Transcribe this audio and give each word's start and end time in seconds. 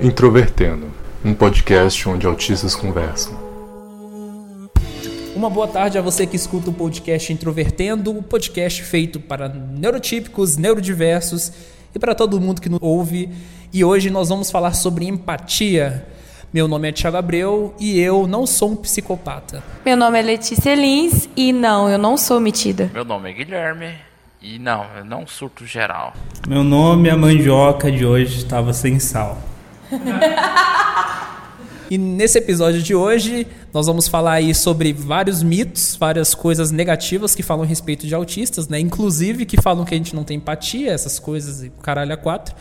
Introvertendo, 0.00 0.92
um 1.24 1.34
podcast 1.34 2.08
onde 2.08 2.26
autistas 2.26 2.76
conversam. 2.76 3.32
Uma 5.34 5.50
boa 5.50 5.66
tarde 5.66 5.98
a 5.98 6.02
você 6.02 6.26
que 6.26 6.36
escuta 6.36 6.70
o 6.70 6.72
podcast 6.72 7.32
Introvertendo, 7.32 8.12
o 8.12 8.18
um 8.18 8.22
podcast 8.22 8.82
feito 8.82 9.18
para 9.18 9.48
neurotípicos, 9.48 10.56
neurodiversos 10.56 11.50
e 11.94 11.98
para 11.98 12.14
todo 12.14 12.40
mundo 12.40 12.60
que 12.60 12.68
nos 12.68 12.78
ouve. 12.80 13.30
E 13.72 13.82
hoje 13.84 14.08
nós 14.10 14.28
vamos 14.28 14.50
falar 14.50 14.74
sobre 14.74 15.06
empatia. 15.06 16.06
Meu 16.54 16.68
nome 16.68 16.88
é 16.88 16.92
Thiago 16.92 17.16
Abreu 17.16 17.74
e 17.80 17.98
eu 17.98 18.28
não 18.28 18.46
sou 18.46 18.70
um 18.70 18.76
psicopata. 18.76 19.60
Meu 19.84 19.96
nome 19.96 20.20
é 20.20 20.22
Letícia 20.22 20.72
Lins 20.76 21.28
e 21.36 21.52
não, 21.52 21.88
eu 21.88 21.98
não 21.98 22.16
sou 22.16 22.38
metida. 22.38 22.88
Meu 22.94 23.04
nome 23.04 23.28
é 23.28 23.32
Guilherme 23.32 23.92
e 24.40 24.56
não, 24.60 24.86
eu 24.96 25.04
não 25.04 25.26
surto 25.26 25.66
geral. 25.66 26.14
Meu 26.46 26.62
nome 26.62 27.08
é 27.08 27.16
Mandioca 27.16 27.90
de 27.90 28.06
hoje 28.06 28.38
estava 28.38 28.72
sem 28.72 29.00
sal. 29.00 29.36
e 31.90 31.98
nesse 31.98 32.38
episódio 32.38 32.80
de 32.80 32.94
hoje, 32.94 33.48
nós 33.72 33.88
vamos 33.88 34.06
falar 34.06 34.34
aí 34.34 34.54
sobre 34.54 34.92
vários 34.92 35.42
mitos, 35.42 35.96
várias 35.96 36.36
coisas 36.36 36.70
negativas 36.70 37.34
que 37.34 37.42
falam 37.42 37.64
a 37.64 37.66
respeito 37.66 38.06
de 38.06 38.14
autistas, 38.14 38.68
né? 38.68 38.78
Inclusive 38.78 39.44
que 39.44 39.60
falam 39.60 39.84
que 39.84 39.92
a 39.92 39.98
gente 39.98 40.14
não 40.14 40.22
tem 40.22 40.36
empatia, 40.36 40.92
essas 40.92 41.18
coisas 41.18 41.64
e 41.64 41.72
caralho 41.82 42.14
a 42.14 42.16
quatro. 42.16 42.54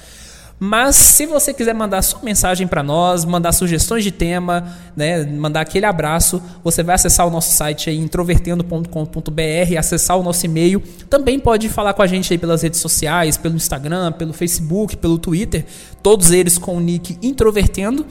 Mas 0.65 0.95
se 0.95 1.25
você 1.25 1.53
quiser 1.53 1.75
mandar 1.75 2.01
sua 2.01 2.21
mensagem 2.23 2.65
para 2.65 2.81
nós, 2.81 3.25
mandar 3.25 3.51
sugestões 3.51 4.01
de 4.01 4.11
tema, 4.11 4.73
né, 4.95 5.25
mandar 5.25 5.59
aquele 5.59 5.85
abraço, 5.85 6.41
você 6.63 6.81
vai 6.81 6.95
acessar 6.95 7.27
o 7.27 7.29
nosso 7.29 7.53
site 7.53 7.89
aí 7.89 7.97
introvertendo.com.br, 7.97 9.77
acessar 9.77 10.17
o 10.17 10.23
nosso 10.23 10.45
e-mail. 10.45 10.81
Também 11.09 11.37
pode 11.37 11.67
falar 11.67 11.93
com 11.93 12.01
a 12.01 12.07
gente 12.07 12.31
aí 12.31 12.37
pelas 12.37 12.61
redes 12.61 12.79
sociais, 12.79 13.35
pelo 13.35 13.57
Instagram, 13.57 14.13
pelo 14.13 14.31
Facebook, 14.31 14.95
pelo 14.95 15.17
Twitter, 15.17 15.65
todos 16.01 16.31
eles 16.31 16.57
com 16.57 16.77
o 16.77 16.79
nick 16.79 17.17
Introvertendo. 17.21 18.05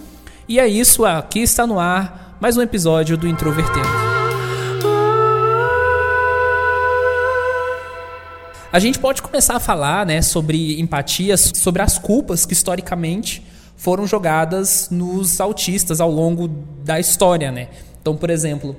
E 0.47 0.61
é 0.61 0.69
isso, 0.69 1.07
aqui 1.07 1.39
está 1.39 1.67
no 1.67 1.81
ar 1.81 2.37
mais 2.39 2.59
um 2.59 2.61
episódio 2.61 3.17
do 3.17 3.27
Introvertendo. 3.27 4.12
A 8.73 8.79
gente 8.79 8.99
pode 8.99 9.21
começar 9.21 9.55
a 9.55 9.61
falar 9.61 10.07
né, 10.07 10.23
sobre 10.23 10.81
empatia, 10.81 11.37
sobre 11.37 11.83
as 11.83 11.99
culpas 11.99 12.47
que 12.47 12.55
historicamente 12.55 13.45
foram 13.77 14.07
jogadas 14.07 14.89
nos 14.91 15.43
autistas 15.43 16.01
ao 16.01 16.11
longo 16.11 16.49
da 16.83 16.99
história. 16.99 17.53
Né? 17.53 17.69
Então, 18.01 18.17
por 18.17 18.31
exemplo, 18.31 18.75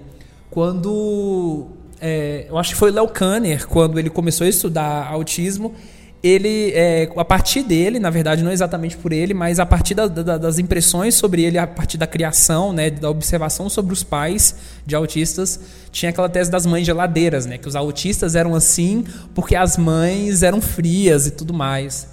quando. 0.49 1.67
É, 2.01 2.47
eu 2.49 2.57
acho 2.57 2.71
que 2.71 2.75
foi 2.75 2.89
Léo 2.89 3.07
Kanner, 3.07 3.67
quando 3.67 3.99
ele 3.99 4.09
começou 4.09 4.45
a 4.45 4.49
estudar 4.49 5.07
autismo, 5.11 5.75
ele, 6.23 6.71
é, 6.73 7.09
a 7.17 7.25
partir 7.25 7.63
dele, 7.63 7.99
na 7.99 8.09
verdade, 8.09 8.43
não 8.43 8.51
exatamente 8.51 8.95
por 8.95 9.11
ele, 9.11 9.33
mas 9.33 9.59
a 9.59 9.65
partir 9.65 9.93
da, 9.93 10.07
da, 10.07 10.37
das 10.37 10.57
impressões 10.57 11.15
sobre 11.15 11.43
ele, 11.43 11.57
a 11.57 11.67
partir 11.67 11.97
da 11.97 12.07
criação, 12.07 12.71
né, 12.71 12.89
da 12.89 13.09
observação 13.09 13.69
sobre 13.69 13.91
os 13.91 14.03
pais 14.03 14.55
de 14.85 14.95
autistas, 14.95 15.59
tinha 15.91 16.11
aquela 16.11 16.29
tese 16.29 16.49
das 16.49 16.65
mães 16.65 16.85
geladeiras, 16.85 17.45
né, 17.45 17.57
que 17.57 17.67
os 17.67 17.75
autistas 17.75 18.35
eram 18.35 18.55
assim 18.55 19.03
porque 19.35 19.53
as 19.53 19.75
mães 19.75 20.43
eram 20.43 20.61
frias 20.61 21.27
e 21.27 21.31
tudo 21.31 21.53
mais. 21.53 22.12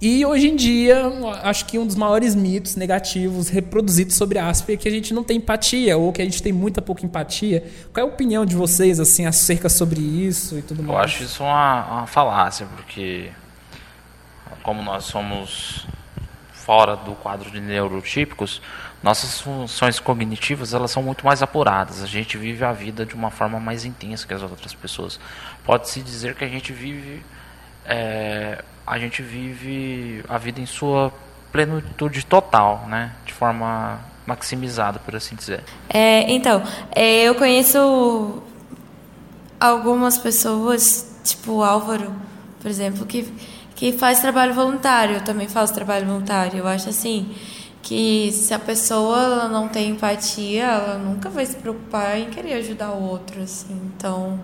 E 0.00 0.24
hoje 0.24 0.48
em 0.48 0.54
dia, 0.54 1.02
acho 1.42 1.66
que 1.66 1.76
um 1.76 1.84
dos 1.84 1.96
maiores 1.96 2.34
mitos 2.34 2.76
negativos 2.76 3.48
reproduzidos 3.48 4.14
sobre 4.14 4.38
Asper 4.38 4.76
é 4.76 4.78
que 4.78 4.86
a 4.86 4.90
gente 4.92 5.12
não 5.12 5.24
tem 5.24 5.38
empatia, 5.38 5.96
ou 5.96 6.12
que 6.12 6.22
a 6.22 6.24
gente 6.24 6.40
tem 6.40 6.52
muita 6.52 6.80
pouca 6.80 7.04
empatia. 7.04 7.68
Qual 7.92 8.06
é 8.06 8.08
a 8.08 8.12
opinião 8.12 8.46
de 8.46 8.54
vocês 8.54 9.00
assim 9.00 9.26
acerca 9.26 9.68
sobre 9.68 10.00
isso 10.00 10.56
e 10.56 10.62
tudo 10.62 10.84
mais? 10.84 10.98
Eu 10.98 11.04
acho 11.04 11.22
isso 11.24 11.42
uma, 11.42 11.86
uma 11.86 12.06
falácia, 12.06 12.66
porque 12.76 13.30
como 14.62 14.82
nós 14.82 15.04
somos 15.04 15.84
fora 16.52 16.94
do 16.94 17.12
quadro 17.12 17.50
de 17.50 17.60
neurotípicos, 17.60 18.62
nossas 19.02 19.40
funções 19.40 19.98
cognitivas 19.98 20.74
elas 20.74 20.92
são 20.92 21.02
muito 21.02 21.24
mais 21.24 21.42
apuradas. 21.42 22.02
A 22.04 22.06
gente 22.06 22.38
vive 22.38 22.64
a 22.64 22.72
vida 22.72 23.04
de 23.04 23.14
uma 23.14 23.30
forma 23.30 23.58
mais 23.58 23.84
intensa 23.84 24.28
que 24.28 24.34
as 24.34 24.42
outras 24.42 24.74
pessoas. 24.74 25.18
Pode-se 25.64 26.02
dizer 26.02 26.36
que 26.36 26.44
a 26.44 26.48
gente 26.48 26.72
vive 26.72 27.22
é, 27.84 28.62
a 28.88 28.98
gente 28.98 29.22
vive 29.22 30.24
a 30.28 30.38
vida 30.38 30.60
em 30.60 30.66
sua 30.66 31.12
plenitude 31.52 32.24
total, 32.24 32.86
né? 32.88 33.12
De 33.24 33.32
forma 33.32 34.00
maximizada, 34.26 34.98
por 34.98 35.16
assim 35.16 35.34
dizer. 35.34 35.62
É, 35.88 36.30
então, 36.32 36.62
é, 36.94 37.22
eu 37.22 37.34
conheço 37.34 38.42
algumas 39.58 40.18
pessoas, 40.18 41.20
tipo 41.24 41.52
o 41.52 41.64
Álvaro, 41.64 42.12
por 42.60 42.70
exemplo, 42.70 43.06
que, 43.06 43.32
que 43.74 43.92
faz 43.92 44.20
trabalho 44.20 44.54
voluntário. 44.54 45.16
Eu 45.16 45.24
também 45.24 45.48
faço 45.48 45.72
trabalho 45.74 46.06
voluntário. 46.06 46.58
Eu 46.58 46.66
acho 46.66 46.88
assim 46.88 47.34
que 47.82 48.30
se 48.32 48.52
a 48.52 48.58
pessoa 48.58 49.48
não 49.48 49.68
tem 49.68 49.90
empatia, 49.90 50.64
ela 50.64 50.98
nunca 50.98 51.30
vai 51.30 51.46
se 51.46 51.56
preocupar 51.56 52.18
em 52.18 52.28
querer 52.28 52.54
ajudar 52.54 52.90
o 52.90 53.02
outro, 53.02 53.42
assim. 53.42 53.92
Então, 53.96 54.38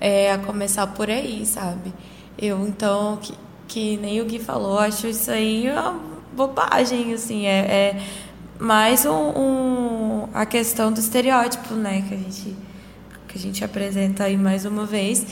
é 0.00 0.32
a 0.32 0.38
começar 0.38 0.86
por 0.88 1.10
aí, 1.10 1.44
sabe? 1.44 1.92
Eu 2.38 2.64
então 2.66 3.18
que, 3.20 3.34
que 3.68 3.98
nem 3.98 4.20
o 4.20 4.24
Gui 4.24 4.38
falou, 4.38 4.78
acho 4.78 5.06
isso 5.06 5.30
aí 5.30 5.70
uma 5.70 6.00
bobagem, 6.32 7.12
assim, 7.12 7.46
é, 7.46 7.58
é 7.58 8.02
mais 8.58 9.04
um, 9.04 9.12
um, 9.12 10.28
a 10.34 10.44
questão 10.46 10.90
do 10.90 10.98
estereótipo, 10.98 11.74
né, 11.74 12.02
que 12.08 12.14
a 12.14 12.16
gente 12.16 12.56
que 13.28 13.36
a 13.36 13.40
gente 13.40 13.62
apresenta 13.62 14.24
aí 14.24 14.38
mais 14.38 14.64
uma 14.64 14.86
vez 14.86 15.26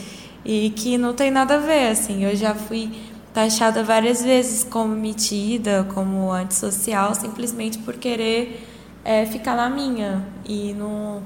e 0.44 0.68
que 0.76 0.98
não 0.98 1.14
tem 1.14 1.30
nada 1.30 1.54
a 1.54 1.58
ver, 1.58 1.88
assim, 1.88 2.24
eu 2.24 2.36
já 2.36 2.54
fui 2.54 2.90
taxada 3.32 3.82
várias 3.82 4.22
vezes 4.22 4.62
como 4.62 4.94
metida, 4.94 5.86
como 5.94 6.30
antissocial, 6.30 7.14
simplesmente 7.14 7.78
por 7.78 7.94
querer 7.94 8.66
é, 9.02 9.24
ficar 9.24 9.56
na 9.56 9.70
minha 9.70 10.22
e 10.44 10.74
não 10.74 11.22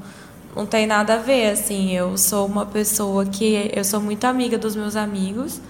não 0.54 0.66
tem 0.66 0.84
nada 0.84 1.14
a 1.14 1.16
ver, 1.16 1.50
assim, 1.50 1.92
eu 1.92 2.18
sou 2.18 2.46
uma 2.46 2.66
pessoa 2.66 3.24
que 3.24 3.70
eu 3.72 3.84
sou 3.84 4.00
muito 4.00 4.24
amiga 4.24 4.58
dos 4.58 4.74
meus 4.74 4.96
amigos, 4.96 5.60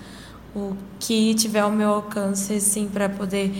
o 0.55 0.75
que 0.99 1.35
tiver 1.35 1.61
ao 1.61 1.71
meu 1.71 1.91
alcance, 1.91 2.55
assim, 2.55 2.89
para 2.89 3.09
poder 3.09 3.53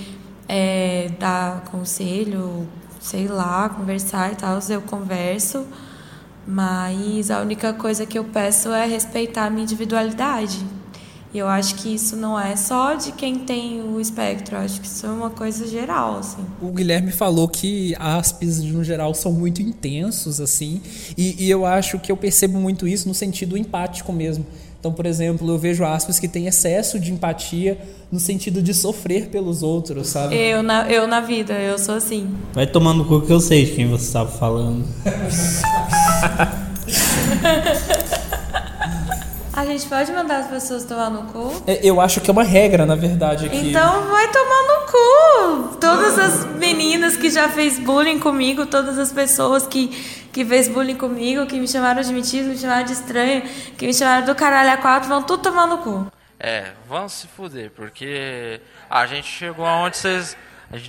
é, 0.49 1.11
dar 1.19 1.65
conselho, 1.65 2.67
sei 3.01 3.29
lá, 3.29 3.69
conversar 3.69 4.33
e 4.33 4.37
tal, 4.37 4.59
eu 4.69 4.83
converso, 4.83 5.65
mas 6.47 7.31
a 7.31 7.41
única 7.41 7.73
coisa 7.73 8.05
que 8.05 8.19
eu 8.19 8.25
peço 8.25 8.71
é 8.71 8.87
respeitar 8.87 9.47
a 9.47 9.51
minha 9.51 9.63
individualidade. 9.63 10.59
E 11.33 11.39
eu 11.39 11.47
acho 11.47 11.77
que 11.77 11.95
isso 11.95 12.17
não 12.17 12.39
é 12.39 12.57
só 12.57 12.95
de 12.95 13.13
quem 13.13 13.39
tem 13.39 13.81
o 13.81 14.01
espectro, 14.01 14.57
eu 14.57 14.61
acho 14.63 14.81
que 14.81 14.87
isso 14.89 15.07
é 15.07 15.11
uma 15.11 15.31
coisa 15.31 15.65
geral, 15.69 16.19
assim. 16.19 16.45
O 16.61 16.73
Guilherme 16.73 17.13
falou 17.13 17.47
que 17.47 17.95
aspes, 18.01 18.61
no 18.61 18.83
geral, 18.83 19.15
são 19.15 19.31
muito 19.31 19.63
intensos, 19.63 20.41
assim, 20.41 20.83
e, 21.17 21.45
e 21.45 21.49
eu 21.49 21.65
acho 21.65 22.01
que 22.01 22.11
eu 22.11 22.17
percebo 22.17 22.59
muito 22.59 22.89
isso 22.89 23.07
no 23.07 23.15
sentido 23.15 23.57
empático 23.57 24.13
mesmo. 24.13 24.45
Então, 24.81 24.93
por 24.95 25.05
exemplo, 25.05 25.47
eu 25.51 25.59
vejo 25.59 25.85
aspas 25.85 26.19
que 26.19 26.27
têm 26.27 26.47
excesso 26.47 26.99
de 26.99 27.13
empatia 27.13 27.79
no 28.11 28.19
sentido 28.19 28.63
de 28.63 28.73
sofrer 28.73 29.27
pelos 29.27 29.63
outros, 29.63 30.09
sabe? 30.09 30.35
Eu 30.35 30.63
na, 30.63 30.91
eu 30.91 31.07
na 31.07 31.21
vida, 31.21 31.53
eu 31.53 31.79
sou 31.79 31.97
assim. 31.97 32.35
Vai 32.55 32.67
tomando 32.67 33.05
cu 33.05 33.21
que 33.21 33.31
eu 33.31 33.41
sei 33.41 33.67
de 33.67 33.73
quem 33.73 33.87
você 33.87 34.07
estava 34.07 34.31
falando. 34.31 34.87
A 39.61 39.65
gente 39.67 39.87
pode 39.87 40.11
mandar 40.11 40.39
as 40.39 40.47
pessoas 40.47 40.85
tomar 40.85 41.11
no 41.11 41.25
cu? 41.25 41.53
É, 41.67 41.81
eu 41.83 42.01
acho 42.01 42.19
que 42.23 42.31
é 42.31 42.33
uma 42.33 42.43
regra, 42.43 42.87
na 42.87 42.95
verdade. 42.95 43.45
Aqui. 43.45 43.69
Então 43.69 44.09
vai 44.09 44.27
tomar 44.33 44.63
no 44.63 44.87
cu! 44.87 45.77
Todas 45.79 46.19
as 46.19 46.47
meninas 46.57 47.15
que 47.15 47.29
já 47.29 47.47
fez 47.51 47.79
bullying 47.79 48.19
comigo, 48.19 48.65
todas 48.65 48.99
as 48.99 49.13
pessoas 49.13 49.67
que, 49.67 49.91
que 50.33 50.45
fez 50.45 50.69
bullying 50.69 50.97
comigo, 50.97 51.47
que 51.47 51.59
me 51.59 51.67
chamaram 51.67 52.03
de 52.03 52.13
metido, 52.13 52.49
me 52.49 52.57
chamaram 52.57 52.85
de 52.85 52.93
estranho, 52.93 53.43
que 53.77 53.87
me 53.87 53.95
chamaram 53.95 54.27
do 54.27 54.35
caralho 54.35 54.71
a 54.71 54.77
quatro, 54.77 55.09
vão 55.09 55.23
tudo 55.23 55.43
tomar 55.43 55.67
no 55.67 55.79
cu. 55.79 56.07
É, 56.39 56.69
vão 56.89 57.09
se 57.09 57.27
fuder, 57.27 57.71
porque 57.77 58.61
a 58.89 59.07
gente 59.07 59.27
chegou 59.27 59.67
aonde 59.67 59.99
vocês. 59.99 60.37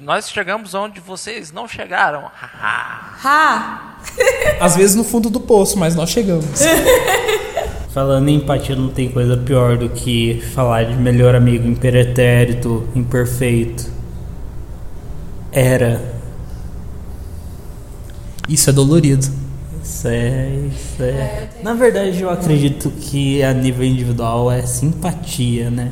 Nós 0.01 0.29
chegamos 0.29 0.73
onde 0.73 0.99
vocês 0.99 1.51
não 1.51 1.67
chegaram. 1.67 2.31
Ha! 2.41 3.95
Às 4.59 4.77
vezes 4.77 4.95
no 4.95 5.03
fundo 5.03 5.29
do 5.29 5.39
poço, 5.39 5.77
mas 5.77 5.95
nós 5.95 6.09
chegamos. 6.09 6.61
Falando 7.93 8.29
em 8.29 8.35
empatia, 8.35 8.75
não 8.75 8.89
tem 8.89 9.11
coisa 9.11 9.35
pior 9.35 9.77
do 9.77 9.89
que 9.89 10.39
falar 10.53 10.85
de 10.85 10.93
melhor 10.93 11.35
amigo 11.35 11.67
imperetérito, 11.67 12.87
imperfeito. 12.95 13.91
Era. 15.51 16.20
Isso 18.51 18.69
é 18.69 18.73
dolorido. 18.73 19.25
Isso 19.83 20.07
é, 20.07 20.49
isso 20.67 21.01
é. 21.01 21.49
Na 21.63 21.73
verdade, 21.73 22.21
eu 22.21 22.29
acredito 22.29 22.91
que 22.91 23.41
a 23.41 23.53
nível 23.53 23.85
individual 23.85 24.51
é 24.51 24.61
simpatia, 24.63 25.71
né? 25.71 25.91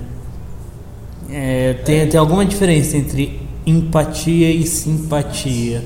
É, 1.30 1.74
tem, 1.86 2.08
tem 2.08 2.20
alguma 2.20 2.46
diferença 2.46 2.98
entre 2.98 3.40
empatia 3.66 4.52
e 4.52 4.66
simpatia. 4.66 5.84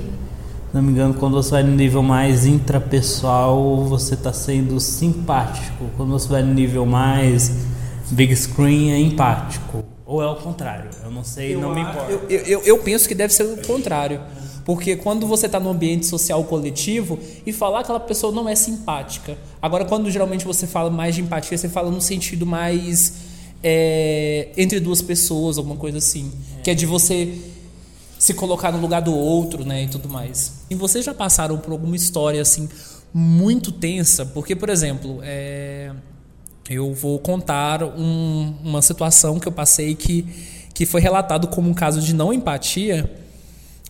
não 0.74 0.82
me 0.82 0.92
engano, 0.92 1.14
quando 1.14 1.34
você 1.34 1.52
vai 1.52 1.64
no 1.64 1.76
nível 1.76 2.02
mais 2.02 2.46
intrapessoal, 2.46 3.84
você 3.86 4.16
está 4.16 4.34
sendo 4.34 4.80
simpático. 4.80 5.86
Quando 5.96 6.12
você 6.12 6.28
vai 6.28 6.42
no 6.42 6.54
nível 6.54 6.86
mais 6.86 7.52
big 8.12 8.36
screen, 8.36 8.92
é 8.92 9.00
empático. 9.00 9.84
Ou 10.06 10.22
é 10.22 10.28
o 10.28 10.36
contrário? 10.36 10.90
Eu 11.04 11.12
não 11.12 11.24
sei, 11.24 11.56
eu, 11.56 11.62
não 11.62 11.74
me 11.74 11.82
importa. 11.82 12.12
Eu, 12.12 12.40
eu, 12.40 12.62
eu, 12.64 12.78
penso 12.80 13.08
que 13.08 13.16
deve 13.16 13.34
ser 13.34 13.44
o 13.44 13.58
contrário. 13.66 14.20
Porque 14.66 14.96
quando 14.96 15.28
você 15.28 15.46
está 15.46 15.60
no 15.60 15.70
ambiente 15.70 16.06
social 16.06 16.44
coletivo 16.46 17.20
e 17.46 17.52
falar 17.52 17.80
que 17.80 17.84
aquela 17.86 18.00
pessoa 18.00 18.32
não 18.32 18.48
é 18.48 18.56
simpática. 18.56 19.38
Agora, 19.62 19.86
quando 19.86 20.10
geralmente 20.10 20.46
você 20.46 20.66
fala 20.66 20.90
mais 20.90 21.16
de 21.16 21.22
empatia, 21.22 21.58
você 21.58 21.68
fala 21.68 21.92
no 21.92 22.02
sentido 22.02 22.46
mais 22.46 23.14
é, 23.62 24.50
entre 24.56 24.80
duas 24.80 25.02
pessoas, 25.02 25.58
alguma 25.58 25.76
coisa 25.76 25.98
assim. 25.98 26.32
É. 26.60 26.62
Que 26.62 26.72
é 26.72 26.74
de 26.74 26.86
você 26.86 27.34
se 28.18 28.34
colocar 28.34 28.72
no 28.72 28.80
lugar 28.80 29.02
do 29.02 29.14
outro, 29.14 29.66
né, 29.66 29.84
e 29.84 29.88
tudo 29.88 30.08
mais. 30.08 30.64
E 30.70 30.76
vocês 30.76 31.04
já 31.04 31.14
passaram 31.14 31.58
por 31.58 31.74
alguma 31.74 31.96
história 31.96 32.42
assim 32.42 32.70
muito 33.14 33.72
tensa? 33.72 34.26
Porque, 34.26 34.56
por 34.56 34.70
exemplo, 34.70 35.20
é, 35.22 35.92
eu 36.70 36.94
vou 36.94 37.20
contar 37.20 37.84
um, 37.84 38.54
uma 38.64 38.82
situação 38.82 39.40
que 39.40 39.48
eu 39.48 39.52
passei 39.52 39.94
que, 39.94 40.26
que 40.74 40.86
foi 40.86 41.02
relatado 41.02 41.48
como 41.50 41.70
um 41.70 41.74
caso 41.74 42.02
de 42.02 42.16
não 42.16 42.32
empatia, 42.32 43.12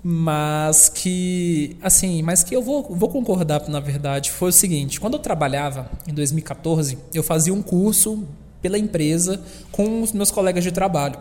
mas 0.03 0.89
que, 0.89 1.77
assim, 1.81 2.21
mas 2.21 2.43
que 2.43 2.53
eu 2.53 2.61
vou, 2.61 2.83
vou 2.89 3.07
concordar, 3.07 3.69
na 3.69 3.79
verdade, 3.79 4.31
foi 4.31 4.49
o 4.49 4.51
seguinte, 4.51 4.99
quando 4.99 5.13
eu 5.13 5.19
trabalhava, 5.19 5.89
em 6.05 6.13
2014, 6.13 6.97
eu 7.13 7.23
fazia 7.23 7.53
um 7.53 7.61
curso 7.61 8.25
pela 8.61 8.77
empresa 8.77 9.41
com 9.71 10.01
os 10.01 10.11
meus 10.11 10.29
colegas 10.29 10.63
de 10.63 10.71
trabalho. 10.71 11.17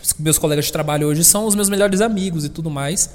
Os 0.00 0.14
meus 0.18 0.38
colegas 0.38 0.66
de 0.66 0.72
trabalho 0.72 1.08
hoje 1.08 1.24
são 1.24 1.44
os 1.46 1.56
meus 1.56 1.68
melhores 1.68 2.00
amigos 2.00 2.44
e 2.44 2.48
tudo 2.48 2.70
mais. 2.70 3.10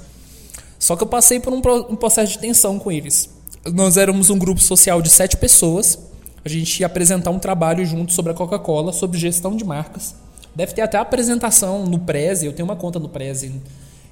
Só 0.78 0.96
que 0.96 1.02
eu 1.02 1.06
passei 1.06 1.40
por 1.40 1.52
um, 1.52 1.62
um 1.88 1.96
processo 1.96 2.32
de 2.32 2.38
tensão 2.38 2.78
com 2.78 2.92
eles. 2.92 3.30
Nós 3.72 3.96
éramos 3.96 4.28
um 4.28 4.38
grupo 4.38 4.60
social 4.60 5.00
de 5.00 5.08
sete 5.08 5.36
pessoas, 5.36 5.98
a 6.44 6.48
gente 6.48 6.80
ia 6.80 6.86
apresentar 6.86 7.30
um 7.30 7.38
trabalho 7.38 7.84
junto 7.86 8.12
sobre 8.12 8.32
a 8.32 8.34
Coca-Cola, 8.34 8.92
sobre 8.92 9.18
gestão 9.18 9.56
de 9.56 9.64
marcas. 9.64 10.14
Deve 10.54 10.72
ter 10.72 10.82
até 10.82 10.98
apresentação 10.98 11.86
no 11.86 11.98
Prezi, 11.98 12.46
eu 12.46 12.52
tenho 12.52 12.66
uma 12.66 12.76
conta 12.76 12.98
no 12.98 13.08
Prezi, 13.08 13.60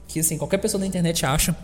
que 0.08 0.18
assim, 0.18 0.36
qualquer 0.36 0.58
pessoa 0.58 0.80
na 0.80 0.86
internet 0.86 1.24
acha. 1.24 1.54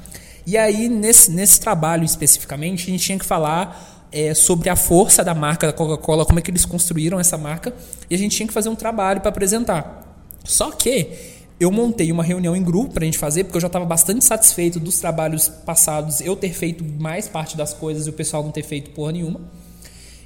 E 0.46 0.56
aí, 0.56 0.88
nesse, 0.88 1.30
nesse 1.30 1.58
trabalho 1.58 2.04
especificamente, 2.04 2.84
a 2.84 2.90
gente 2.92 3.02
tinha 3.02 3.18
que 3.18 3.24
falar 3.24 4.06
é, 4.12 4.32
sobre 4.34 4.68
a 4.68 4.76
força 4.76 5.24
da 5.24 5.34
marca 5.34 5.66
da 5.66 5.72
Coca-Cola, 5.72 6.24
como 6.24 6.38
é 6.38 6.42
que 6.42 6.50
eles 6.50 6.64
construíram 6.64 7.18
essa 7.18 7.36
marca, 7.36 7.74
e 8.08 8.14
a 8.14 8.18
gente 8.18 8.36
tinha 8.36 8.46
que 8.46 8.52
fazer 8.52 8.68
um 8.68 8.76
trabalho 8.76 9.20
para 9.20 9.30
apresentar. 9.30 10.18
Só 10.44 10.70
que 10.70 11.10
eu 11.58 11.70
montei 11.70 12.12
uma 12.12 12.22
reunião 12.22 12.54
em 12.54 12.62
grupo 12.62 12.92
para 12.92 13.04
a 13.04 13.06
gente 13.06 13.16
fazer, 13.16 13.44
porque 13.44 13.56
eu 13.56 13.60
já 13.60 13.68
estava 13.68 13.84
bastante 13.84 14.24
satisfeito 14.24 14.78
dos 14.78 14.98
trabalhos 14.98 15.48
passados, 15.48 16.20
eu 16.20 16.36
ter 16.36 16.52
feito 16.52 16.84
mais 16.84 17.26
parte 17.26 17.56
das 17.56 17.72
coisas 17.72 18.06
e 18.06 18.10
o 18.10 18.12
pessoal 18.12 18.42
não 18.42 18.50
ter 18.50 18.62
feito 18.62 18.90
porra 18.90 19.12
nenhuma. 19.12 19.40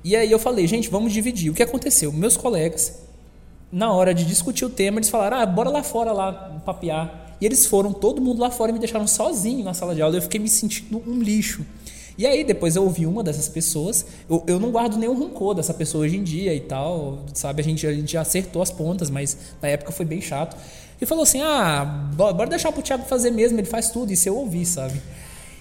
E 0.02 0.16
aí 0.16 0.30
eu 0.30 0.38
falei, 0.38 0.66
gente, 0.66 0.88
vamos 0.88 1.12
dividir. 1.12 1.50
O 1.50 1.54
que 1.54 1.62
aconteceu? 1.62 2.12
Meus 2.12 2.36
colegas, 2.36 2.98
na 3.70 3.92
hora 3.92 4.14
de 4.14 4.24
discutir 4.24 4.64
o 4.64 4.70
tema, 4.70 4.98
eles 4.98 5.08
falaram, 5.10 5.38
ah, 5.38 5.46
bora 5.46 5.70
lá 5.70 5.82
fora 5.82 6.12
lá 6.12 6.32
papear. 6.64 7.27
E 7.40 7.46
eles 7.46 7.66
foram, 7.66 7.92
todo 7.92 8.20
mundo 8.20 8.40
lá 8.40 8.50
fora, 8.50 8.70
e 8.70 8.74
me 8.74 8.78
deixaram 8.78 9.06
sozinho 9.06 9.64
na 9.64 9.74
sala 9.74 9.94
de 9.94 10.02
aula. 10.02 10.16
Eu 10.16 10.22
fiquei 10.22 10.40
me 10.40 10.48
sentindo 10.48 11.02
um 11.06 11.20
lixo. 11.20 11.64
E 12.18 12.26
aí 12.26 12.42
depois 12.42 12.74
eu 12.74 12.82
ouvi 12.82 13.06
uma 13.06 13.22
dessas 13.22 13.48
pessoas, 13.48 14.04
eu, 14.28 14.42
eu 14.48 14.58
não 14.58 14.72
guardo 14.72 14.96
nenhum 14.96 15.16
rancor 15.16 15.54
dessa 15.54 15.72
pessoa 15.72 16.04
hoje 16.04 16.16
em 16.16 16.24
dia 16.24 16.52
e 16.52 16.58
tal, 16.58 17.24
sabe? 17.32 17.60
A 17.60 17.64
gente, 17.64 17.86
a 17.86 17.92
gente 17.92 18.12
já 18.12 18.22
acertou 18.22 18.60
as 18.60 18.72
pontas, 18.72 19.08
mas 19.08 19.36
na 19.62 19.68
época 19.68 19.92
foi 19.92 20.04
bem 20.04 20.20
chato. 20.20 20.56
E 21.00 21.06
falou 21.06 21.22
assim: 21.22 21.40
ah, 21.40 21.84
bora 22.16 22.50
deixar 22.50 22.72
pro 22.72 22.82
Thiago 22.82 23.04
fazer 23.04 23.30
mesmo, 23.30 23.60
ele 23.60 23.68
faz 23.68 23.90
tudo. 23.90 24.12
Isso 24.12 24.28
eu 24.28 24.36
ouvi, 24.36 24.66
sabe? 24.66 25.00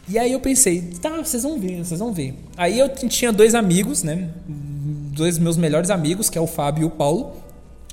E 0.10 0.18
aí 0.18 0.32
eu 0.32 0.40
pensei, 0.40 0.82
tá, 1.02 1.18
vocês 1.18 1.44
vão 1.44 1.60
ver, 1.60 1.86
vocês 1.86 2.00
vão 2.00 2.12
ver. 2.12 2.34
Aí 2.56 2.80
eu 2.80 2.90
tinha 2.90 3.32
dois 3.32 3.54
amigos, 3.54 4.02
né? 4.02 4.30
Dois 4.48 5.38
meus 5.38 5.58
melhores 5.58 5.92
amigos, 5.92 6.30
que 6.30 6.38
é 6.40 6.42
o 6.42 6.48
Fábio 6.48 6.84
e 6.84 6.86
o 6.86 6.90
Paulo. 6.90 7.34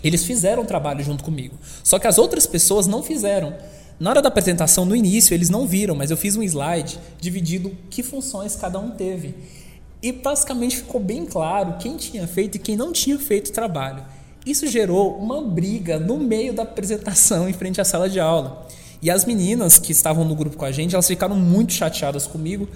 Eles 0.03 0.25
fizeram 0.25 0.63
o 0.63 0.67
trabalho 0.67 1.03
junto 1.03 1.25
comigo. 1.25 1.57
Só 1.83 1.99
que 1.99 2.07
as 2.07 2.17
outras 2.17 2.47
pessoas 2.47 2.87
não 2.87 3.03
fizeram. 3.03 3.55
Na 3.99 4.11
hora 4.11 4.23
da 4.23 4.29
apresentação, 4.29 4.85
no 4.85 4.97
início, 4.97 5.35
eles 5.35 5.49
não 5.49 5.67
viram, 5.67 5.95
mas 5.95 6.11
eu 6.11 6.17
fiz 6.17 6.37
um 6.37 6.43
slide 6.43 6.99
dividido 7.21 7.77
que 7.89 8.03
funções 8.03 8.57
cada 8.57 8.79
um 8.79 8.91
teve. 8.91 9.35
E 10.03 10.11
basicamente 10.13 10.77
ficou 10.77 11.01
bem 11.01 11.25
claro 11.25 11.77
quem 11.79 11.97
tinha 11.97 12.27
feito 12.27 12.57
e 12.57 12.59
quem 12.59 12.77
não 12.77 12.93
tinha 12.93 13.19
feito 13.19 13.49
o 13.49 13.53
trabalho. 13.53 14.05
Isso 14.45 14.67
gerou 14.67 15.17
uma 15.17 15.41
briga 15.41 15.99
no 15.99 16.19
meio 16.19 16.53
da 16.53 16.65
apresentação 16.65 17.49
em 17.49 17.53
frente 17.53 17.81
à 17.81 17.85
sala 17.85 18.11
de 18.11 18.21
aula. 18.21 18.67
E 19.01 19.11
as 19.11 19.25
meninas 19.25 19.79
que 19.79 19.93
estavam 19.93 20.25
no 20.25 20.35
grupo 20.35 20.57
com 20.57 20.65
a 20.65 20.73
gente, 20.73 20.95
elas 20.95 21.07
ficaram 21.07 21.37
muito 21.37 21.73
chateadas 21.73 22.27
comigo. 22.27 22.69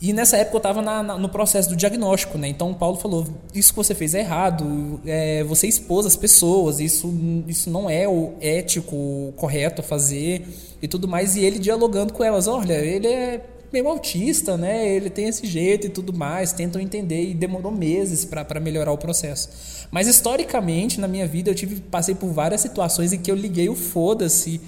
E 0.00 0.12
nessa 0.12 0.36
época 0.36 0.56
eu 0.56 0.58
estava 0.58 1.18
no 1.18 1.28
processo 1.28 1.68
do 1.68 1.76
diagnóstico, 1.76 2.38
né? 2.38 2.46
Então 2.46 2.70
o 2.70 2.74
Paulo 2.74 2.96
falou: 2.96 3.26
Isso 3.52 3.72
que 3.72 3.76
você 3.76 3.94
fez 3.94 4.14
é 4.14 4.20
errado, 4.20 5.00
é, 5.04 5.42
você 5.42 5.66
expôs 5.66 6.06
as 6.06 6.14
pessoas, 6.14 6.78
isso, 6.78 7.12
isso 7.48 7.68
não 7.68 7.90
é 7.90 8.08
o 8.08 8.34
ético 8.40 9.32
correto 9.36 9.80
a 9.80 9.84
fazer 9.84 10.46
e 10.80 10.86
tudo 10.86 11.08
mais. 11.08 11.34
E 11.34 11.40
ele 11.40 11.58
dialogando 11.58 12.12
com 12.12 12.22
elas: 12.22 12.46
Olha, 12.46 12.74
ele 12.74 13.08
é 13.08 13.44
meio 13.72 13.88
autista, 13.88 14.56
né? 14.56 14.88
Ele 14.88 15.10
tem 15.10 15.26
esse 15.26 15.44
jeito 15.46 15.88
e 15.88 15.90
tudo 15.90 16.12
mais, 16.12 16.52
tentam 16.52 16.80
entender 16.80 17.30
e 17.30 17.34
demorou 17.34 17.72
meses 17.72 18.24
para 18.24 18.60
melhorar 18.60 18.92
o 18.92 18.98
processo. 18.98 19.48
Mas 19.90 20.06
historicamente, 20.06 21.00
na 21.00 21.08
minha 21.08 21.26
vida, 21.26 21.50
eu 21.50 21.54
tive 21.56 21.80
passei 21.80 22.14
por 22.14 22.32
várias 22.32 22.60
situações 22.60 23.12
em 23.12 23.18
que 23.18 23.30
eu 23.30 23.34
liguei 23.34 23.68
o 23.68 23.74
foda-se 23.74 24.60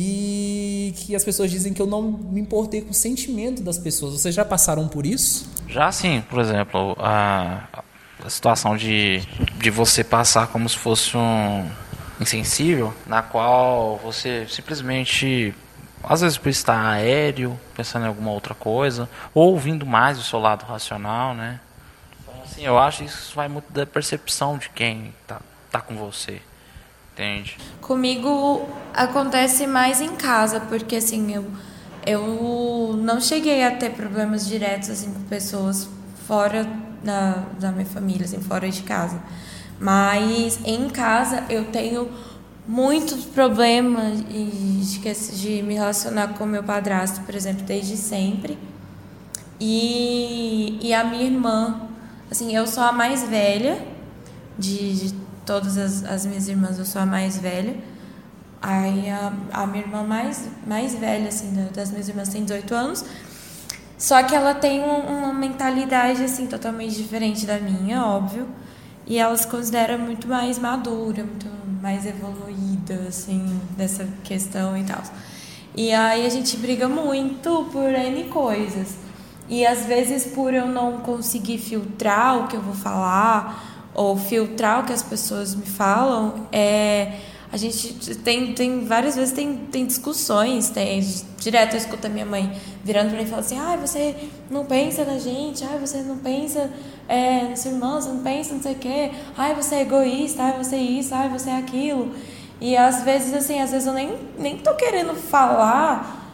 e 0.00 0.92
que 0.92 1.16
as 1.16 1.24
pessoas 1.24 1.50
dizem 1.50 1.74
que 1.74 1.82
eu 1.82 1.86
não 1.86 2.02
me 2.02 2.40
importei 2.40 2.82
com 2.82 2.90
o 2.90 2.94
sentimento 2.94 3.64
das 3.64 3.78
pessoas. 3.78 4.12
Vocês 4.12 4.32
já 4.32 4.44
passaram 4.44 4.86
por 4.86 5.04
isso? 5.04 5.50
Já 5.66 5.90
sim, 5.90 6.22
por 6.30 6.40
exemplo, 6.40 6.96
a, 7.00 7.64
a 8.24 8.30
situação 8.30 8.76
de, 8.76 9.20
de 9.56 9.70
você 9.70 10.04
passar 10.04 10.46
como 10.46 10.68
se 10.68 10.76
fosse 10.76 11.16
um 11.16 11.68
insensível, 12.20 12.94
na 13.06 13.22
qual 13.22 13.96
você 13.96 14.46
simplesmente 14.48 15.52
às 16.04 16.20
vezes 16.20 16.38
por 16.38 16.48
estar 16.48 16.80
aéreo, 16.92 17.58
pensando 17.74 18.04
em 18.04 18.08
alguma 18.08 18.30
outra 18.30 18.54
coisa, 18.54 19.08
ou 19.34 19.50
ouvindo 19.50 19.84
mais 19.84 20.16
o 20.16 20.22
seu 20.22 20.38
lado 20.38 20.64
racional, 20.64 21.34
né? 21.34 21.58
Então, 22.22 22.34
assim, 22.44 22.62
eu 22.64 22.78
acho 22.78 22.98
que 22.98 23.04
isso 23.06 23.34
vai 23.34 23.48
muito 23.48 23.72
da 23.72 23.84
percepção 23.84 24.58
de 24.58 24.68
quem 24.70 25.12
tá, 25.26 25.40
tá 25.72 25.80
com 25.80 25.96
você. 25.96 26.40
Entende? 27.18 27.56
Comigo 27.80 28.64
acontece 28.94 29.66
mais 29.66 30.00
em 30.00 30.14
casa, 30.14 30.60
porque 30.60 30.94
assim, 30.94 31.34
eu, 31.34 31.44
eu 32.06 32.96
não 32.96 33.20
cheguei 33.20 33.64
a 33.64 33.72
ter 33.72 33.90
problemas 33.90 34.46
diretos 34.46 34.88
assim, 34.88 35.12
com 35.12 35.22
pessoas 35.22 35.88
fora 36.28 36.64
da, 37.02 37.44
da 37.58 37.72
minha 37.72 37.84
família, 37.84 38.24
assim, 38.24 38.40
fora 38.40 38.70
de 38.70 38.82
casa. 38.82 39.20
Mas 39.80 40.60
em 40.64 40.88
casa 40.88 41.42
eu 41.50 41.64
tenho 41.64 42.08
muitos 42.68 43.24
problemas 43.24 44.22
de, 44.22 45.40
de 45.40 45.62
me 45.62 45.74
relacionar 45.74 46.34
com 46.34 46.46
meu 46.46 46.62
padrasto, 46.62 47.22
por 47.22 47.34
exemplo, 47.34 47.64
desde 47.64 47.96
sempre. 47.96 48.56
E, 49.58 50.78
e 50.80 50.94
a 50.94 51.02
minha 51.02 51.24
irmã, 51.24 51.80
assim, 52.30 52.54
eu 52.54 52.64
sou 52.64 52.84
a 52.84 52.92
mais 52.92 53.28
velha 53.28 53.84
de, 54.56 55.08
de 55.08 55.27
todas 55.48 55.78
as, 55.78 56.04
as 56.04 56.26
minhas 56.26 56.46
irmãs, 56.46 56.78
eu 56.78 56.84
sou 56.84 57.00
a 57.00 57.06
mais 57.06 57.38
velha. 57.38 57.74
Aí 58.60 59.08
a, 59.08 59.32
a 59.50 59.66
minha 59.66 59.82
irmã 59.82 60.02
mais, 60.02 60.46
mais 60.66 60.94
velha, 60.94 61.28
assim, 61.28 61.50
das 61.74 61.90
minhas 61.90 62.06
irmãs 62.06 62.28
tem 62.28 62.44
18 62.44 62.74
anos. 62.74 63.04
Só 63.96 64.22
que 64.22 64.34
ela 64.34 64.54
tem 64.54 64.82
um, 64.82 64.98
uma 64.98 65.32
mentalidade, 65.32 66.22
assim, 66.22 66.46
totalmente 66.46 66.94
diferente 66.94 67.46
da 67.46 67.58
minha, 67.58 68.04
óbvio. 68.04 68.46
E 69.06 69.16
ela 69.16 69.34
se 69.34 69.46
considera 69.46 69.96
muito 69.96 70.28
mais 70.28 70.58
madura, 70.58 71.24
muito 71.24 71.46
mais 71.80 72.04
evoluída, 72.04 73.06
assim, 73.08 73.58
dessa 73.74 74.06
questão 74.22 74.76
e 74.76 74.84
tal. 74.84 75.02
E 75.74 75.92
aí 75.92 76.26
a 76.26 76.28
gente 76.28 76.58
briga 76.58 76.86
muito 76.88 77.70
por 77.72 77.88
N 77.90 78.24
coisas. 78.24 78.96
E 79.48 79.66
às 79.66 79.86
vezes 79.86 80.26
por 80.26 80.52
eu 80.52 80.66
não 80.66 80.98
conseguir 80.98 81.56
filtrar 81.56 82.38
o 82.38 82.48
que 82.48 82.56
eu 82.56 82.60
vou 82.60 82.74
falar, 82.74 83.77
ou 83.98 84.16
filtrar 84.16 84.80
o 84.80 84.84
que 84.84 84.92
as 84.92 85.02
pessoas 85.02 85.56
me 85.56 85.66
falam, 85.66 86.46
é, 86.52 87.14
a 87.50 87.56
gente 87.56 88.14
tem, 88.18 88.54
tem 88.54 88.84
várias 88.84 89.16
vezes 89.16 89.34
tem, 89.34 89.56
tem 89.56 89.84
discussões, 89.84 90.70
tem 90.70 91.00
direto 91.40 91.72
eu 91.72 91.78
escuto 91.78 92.06
a 92.06 92.08
minha 92.08 92.24
mãe 92.24 92.56
virando 92.84 93.08
para 93.08 93.18
mim 93.18 93.24
e 93.24 93.26
falando 93.26 93.44
assim, 93.44 93.58
ah, 93.58 93.76
você 93.76 94.14
não 94.48 94.64
pensa 94.64 95.04
na 95.04 95.18
gente, 95.18 95.64
ah, 95.64 95.76
você 95.80 96.02
não 96.02 96.16
pensa 96.18 96.70
é, 97.08 97.48
nos 97.48 97.58
seus 97.58 97.74
irmãos, 97.74 98.04
você 98.04 98.12
não 98.12 98.22
pensa 98.22 98.54
não 98.54 98.62
sei 98.62 98.72
o 98.74 98.76
quê, 98.76 99.10
ah, 99.36 99.52
você 99.52 99.74
é 99.74 99.80
egoísta, 99.80 100.44
ah, 100.44 100.52
você 100.52 100.76
é 100.76 100.78
isso, 100.78 101.12
ah, 101.12 101.26
você 101.26 101.50
é 101.50 101.56
aquilo. 101.56 102.14
E 102.60 102.76
às 102.76 103.02
vezes, 103.02 103.34
assim, 103.34 103.60
às 103.60 103.72
vezes 103.72 103.88
eu 103.88 103.94
nem, 103.94 104.16
nem 104.38 104.58
tô 104.58 104.74
querendo 104.74 105.16
falar, 105.16 106.24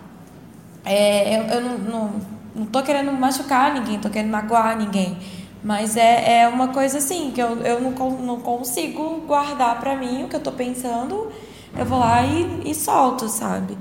é, 0.85 1.39
eu, 1.39 1.45
eu 1.45 1.61
não, 1.63 1.79
não, 1.79 2.11
não 2.55 2.67
tô 2.67 2.83
querendo 2.83 3.11
machucar 3.13 3.73
ninguém, 3.73 3.99
tô 3.99 4.11
querendo 4.11 4.31
magoar 4.31 4.77
ninguém. 4.77 5.17
Mas 5.65 5.97
é, 5.97 6.43
é 6.43 6.49
uma 6.49 6.69
coisa 6.69 6.99
assim, 6.99 7.31
que 7.35 7.41
eu, 7.41 7.57
eu 7.63 7.81
não, 7.81 7.93
não 8.21 8.41
consigo 8.41 9.23
guardar 9.27 9.81
para 9.81 9.97
mim 9.97 10.25
o 10.25 10.29
que 10.29 10.37
eu 10.37 10.41
tô 10.41 10.53
pensando, 10.53 11.33
eu 11.75 11.87
vou 11.87 11.99
lá 11.99 12.23
e, 12.27 12.71
e 12.71 12.75
solto, 12.75 13.31
sabe? 13.31 13.79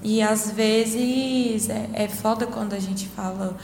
E 0.00 0.22
às 0.22 0.52
vezes 0.52 1.68
é, 1.68 1.88
é 1.92 2.08
foda 2.08 2.46
quando 2.46 2.74
a 2.74 2.78
gente 2.78 3.08
fala 3.08 3.56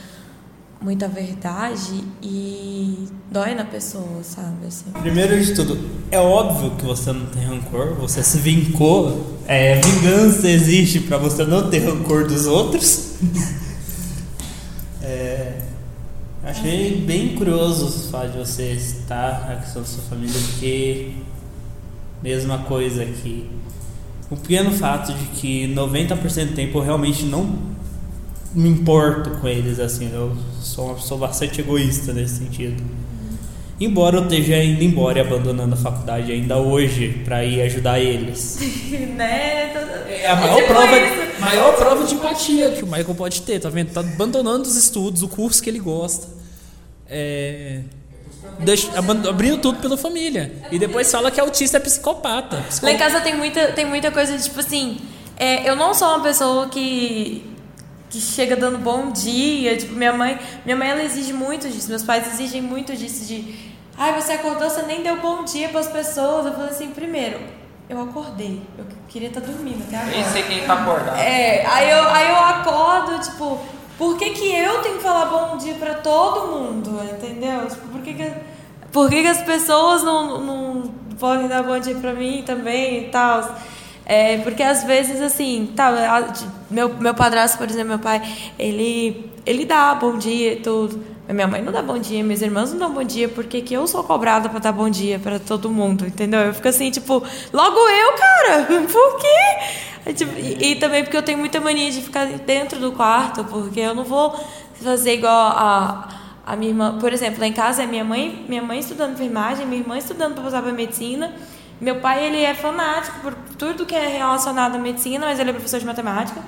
muita 0.80 1.06
verdade 1.06 2.02
e 2.20 3.06
dói 3.30 3.54
na 3.54 3.64
pessoa, 3.64 4.22
sabe? 4.22 4.66
Assim. 4.66 4.90
Primeiro 5.00 5.40
de 5.40 5.54
tudo, 5.54 5.78
é 6.10 6.18
óbvio 6.18 6.72
que 6.72 6.84
você 6.84 7.12
não 7.12 7.26
tem 7.26 7.44
rancor, 7.44 7.94
você 7.94 8.22
se 8.22 8.38
vincou. 8.38 9.38
É, 9.46 9.80
vingança 9.80 10.48
existe 10.48 11.00
pra 11.00 11.18
você 11.18 11.44
não 11.44 11.70
ter 11.70 11.80
rancor 11.80 12.26
dos 12.26 12.46
outros. 12.46 13.14
Achei 16.42 16.96
bem 16.96 17.34
curioso 17.34 17.86
fato 18.10 18.32
de 18.32 18.38
você 18.38 18.72
estar 18.72 19.50
a 19.50 19.56
questão 19.56 19.82
da 19.82 19.88
sua 19.88 20.02
família, 20.04 20.40
porque 20.50 21.12
mesma 22.22 22.58
coisa 22.60 23.02
aqui. 23.02 23.50
O 24.30 24.36
pequeno 24.36 24.70
fato 24.70 25.12
de 25.12 25.24
que 25.38 25.68
90% 25.74 26.46
do 26.46 26.54
tempo 26.54 26.78
eu 26.78 26.82
realmente 26.82 27.24
não 27.24 27.58
me 28.54 28.70
importo 28.70 29.30
com 29.32 29.46
eles, 29.46 29.78
assim, 29.78 30.10
eu 30.12 30.34
sou 30.60 30.96
uma 30.96 31.18
bastante 31.18 31.60
egoísta 31.60 32.12
nesse 32.12 32.36
sentido. 32.36 32.82
Embora 33.80 34.18
eu 34.18 34.22
esteja 34.24 34.62
indo 34.62 34.84
embora 34.84 35.18
e 35.18 35.22
abandonando 35.22 35.72
a 35.74 35.76
faculdade 35.76 36.30
ainda 36.30 36.58
hoje 36.58 37.22
para 37.24 37.42
ir 37.44 37.62
ajudar 37.62 37.98
eles. 37.98 38.58
né? 39.16 39.72
É 40.08 40.26
a 40.30 40.36
maior, 40.36 40.56
tipo 40.56 40.68
prova, 40.68 40.98
isso. 40.98 41.40
maior 41.40 41.76
prova 41.76 42.04
de 42.04 42.14
empatia 42.14 42.70
que 42.72 42.82
o 42.84 42.86
Michael 42.86 43.14
pode 43.14 43.40
ter, 43.42 43.58
tá 43.58 43.70
vendo? 43.70 43.90
Tá 43.92 44.00
abandonando 44.00 44.64
os 44.68 44.76
estudos, 44.76 45.22
o 45.22 45.28
curso 45.28 45.62
que 45.62 45.70
ele 45.70 45.78
gosta. 45.78 46.28
É, 47.08 47.80
deixa- 48.58 48.90
abrindo 48.98 49.58
tudo 49.62 49.78
pela 49.80 49.96
família. 49.96 50.52
E 50.70 50.78
depois 50.78 51.10
fala 51.10 51.30
que 51.30 51.40
autista 51.40 51.78
é 51.78 51.80
psicopata. 51.80 52.56
Lá 52.56 52.62
em 52.62 52.66
Psicopata. 52.68 52.98
casa 52.98 53.20
tem 53.22 53.34
muita, 53.34 53.68
tem 53.72 53.86
muita 53.86 54.10
coisa 54.10 54.36
tipo 54.38 54.60
assim, 54.60 54.98
é, 55.38 55.66
eu 55.68 55.74
não 55.74 55.94
sou 55.94 56.06
uma 56.08 56.20
pessoa 56.20 56.68
que, 56.68 57.42
que 58.10 58.20
chega 58.20 58.54
dando 58.56 58.76
bom 58.76 59.10
dia, 59.10 59.76
tipo, 59.78 59.94
minha 59.94 60.12
mãe, 60.12 60.38
minha 60.66 60.76
mãe 60.76 60.88
ela 60.90 61.02
exige 61.02 61.32
muito 61.32 61.66
disso, 61.68 61.88
meus 61.88 62.02
pais 62.02 62.26
exigem 62.34 62.60
muito 62.60 62.94
disso 62.94 63.24
de, 63.24 63.69
ai, 64.00 64.18
você 64.18 64.32
acordou, 64.32 64.70
você 64.70 64.80
nem 64.82 65.02
deu 65.02 65.18
bom 65.18 65.44
dia 65.44 65.68
para 65.68 65.80
as 65.80 65.88
pessoas. 65.88 66.46
Eu 66.46 66.54
falei 66.54 66.70
assim, 66.70 66.88
primeiro, 66.88 67.38
eu 67.86 68.00
acordei, 68.00 68.62
eu 68.78 68.84
queria 69.06 69.28
estar 69.28 69.40
dormindo 69.40 69.84
até 69.86 69.98
agora. 69.98 70.16
Nem 70.16 70.24
sei 70.24 70.42
quem 70.44 70.66
tá 70.66 70.72
acordado. 70.72 71.18
É, 71.18 71.66
aí 71.66 71.90
eu, 71.90 72.08
aí 72.08 72.28
eu 72.30 72.36
acordo, 72.36 73.20
tipo, 73.20 73.60
por 73.98 74.16
que, 74.16 74.30
que 74.30 74.54
eu 74.54 74.80
tenho 74.80 74.96
que 74.96 75.02
falar 75.02 75.26
bom 75.26 75.58
dia 75.58 75.74
pra 75.74 75.94
todo 75.96 76.48
mundo, 76.48 76.98
entendeu? 77.12 77.68
Tipo, 77.68 77.88
por 77.88 78.00
que, 78.00 78.14
que, 78.14 78.32
por 78.90 79.10
que, 79.10 79.20
que 79.20 79.28
as 79.28 79.42
pessoas 79.42 80.02
não, 80.02 80.38
não 80.40 80.82
podem 81.18 81.46
dar 81.46 81.62
bom 81.62 81.78
dia 81.78 81.94
pra 81.96 82.14
mim 82.14 82.42
também 82.46 83.02
e 83.02 83.08
tal? 83.10 83.54
É, 84.06 84.38
porque 84.38 84.62
às 84.62 84.82
vezes, 84.82 85.20
assim, 85.20 85.74
tá, 85.76 85.92
meu, 86.70 86.88
meu 86.94 87.14
padrasto, 87.14 87.58
por 87.58 87.68
exemplo, 87.68 87.90
meu 87.90 87.98
pai, 87.98 88.22
ele, 88.58 89.30
ele 89.44 89.66
dá 89.66 89.94
bom 89.94 90.16
dia 90.16 90.54
e 90.54 90.56
tudo. 90.56 91.04
Minha 91.32 91.46
mãe 91.46 91.62
não 91.62 91.72
dá 91.72 91.82
bom 91.82 91.98
dia, 91.98 92.22
meus 92.24 92.42
irmãos 92.42 92.72
não 92.72 92.78
dão 92.78 92.92
bom 92.92 93.04
dia, 93.04 93.28
porque 93.28 93.60
que 93.60 93.74
eu 93.74 93.86
sou 93.86 94.02
cobrada 94.02 94.48
pra 94.48 94.58
dar 94.58 94.72
bom 94.72 94.90
dia 94.90 95.18
pra 95.18 95.38
todo 95.38 95.70
mundo, 95.70 96.06
entendeu? 96.06 96.40
Eu 96.40 96.54
fico 96.54 96.68
assim, 96.68 96.90
tipo, 96.90 97.22
logo 97.52 97.78
eu, 97.88 98.12
cara, 98.12 98.66
por 98.90 99.18
quê? 99.18 100.12
Tipo, 100.12 100.38
e, 100.38 100.72
e 100.72 100.76
também 100.76 101.02
porque 101.04 101.16
eu 101.16 101.22
tenho 101.22 101.38
muita 101.38 101.60
mania 101.60 101.90
de 101.90 102.00
ficar 102.00 102.26
dentro 102.26 102.80
do 102.80 102.92
quarto, 102.92 103.44
porque 103.44 103.80
eu 103.80 103.94
não 103.94 104.04
vou 104.04 104.34
fazer 104.74 105.14
igual 105.14 105.32
a, 105.32 106.08
a 106.46 106.56
minha 106.56 106.70
irmã. 106.70 106.98
Por 106.98 107.12
exemplo, 107.12 107.40
lá 107.40 107.46
em 107.46 107.52
casa 107.52 107.82
é 107.82 107.86
minha 107.86 108.04
mãe, 108.04 108.44
minha 108.48 108.62
mãe 108.62 108.78
estudando 108.78 109.12
enfermagem, 109.12 109.66
minha 109.66 109.80
irmã 109.80 109.98
estudando 109.98 110.34
para 110.34 110.44
passar 110.44 110.62
para 110.62 110.72
medicina. 110.72 111.32
Meu 111.80 111.96
pai, 111.96 112.26
ele 112.26 112.42
é 112.42 112.54
fanático 112.54 113.20
por 113.20 113.34
tudo 113.56 113.86
que 113.86 113.94
é 113.94 114.06
relacionado 114.18 114.74
à 114.74 114.78
medicina, 114.78 115.26
mas 115.26 115.38
ele 115.38 115.50
é 115.50 115.52
professor 115.52 115.80
de 115.80 115.86
matemática. 115.86 116.42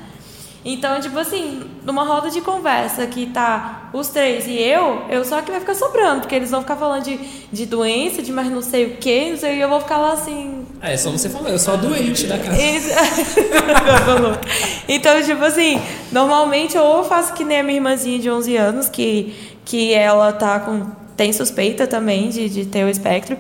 Então, 0.64 1.00
tipo 1.00 1.18
assim, 1.18 1.60
numa 1.84 2.04
roda 2.04 2.30
de 2.30 2.40
conversa 2.40 3.04
que 3.08 3.26
tá 3.26 3.90
os 3.92 4.08
três 4.08 4.46
e 4.46 4.56
eu, 4.56 5.02
eu 5.10 5.24
só 5.24 5.42
que 5.42 5.50
vai 5.50 5.58
ficar 5.58 5.74
sobrando, 5.74 6.20
porque 6.20 6.36
eles 6.36 6.52
vão 6.52 6.60
ficar 6.60 6.76
falando 6.76 7.02
de, 7.02 7.18
de 7.52 7.66
doença, 7.66 8.22
de 8.22 8.30
mais 8.30 8.48
não 8.48 8.62
sei 8.62 8.86
o 8.86 8.96
que, 8.96 9.30
não 9.30 9.36
sei, 9.36 9.56
e 9.56 9.60
eu 9.60 9.68
vou 9.68 9.80
ficar 9.80 9.98
lá 9.98 10.12
assim, 10.12 10.64
É, 10.80 10.96
só 10.96 11.10
você 11.10 11.28
falou, 11.28 11.48
eu 11.48 11.58
sou 11.58 11.74
a 11.74 11.76
doente 11.76 12.28
da 12.28 12.38
casa. 12.38 12.56
então, 14.88 15.20
tipo 15.22 15.44
assim, 15.44 15.82
normalmente 16.12 16.78
ou 16.78 16.98
eu 16.98 17.04
faço 17.04 17.32
que 17.32 17.44
nem 17.44 17.58
a 17.58 17.62
minha 17.64 17.78
irmãzinha 17.78 18.20
de 18.20 18.30
11 18.30 18.56
anos, 18.56 18.88
que, 18.88 19.34
que 19.64 19.92
ela 19.92 20.32
tá 20.32 20.60
com. 20.60 20.86
tem 21.16 21.32
suspeita 21.32 21.88
também 21.88 22.28
de, 22.28 22.48
de 22.48 22.66
ter 22.66 22.84
o 22.84 22.88
espectro. 22.88 23.36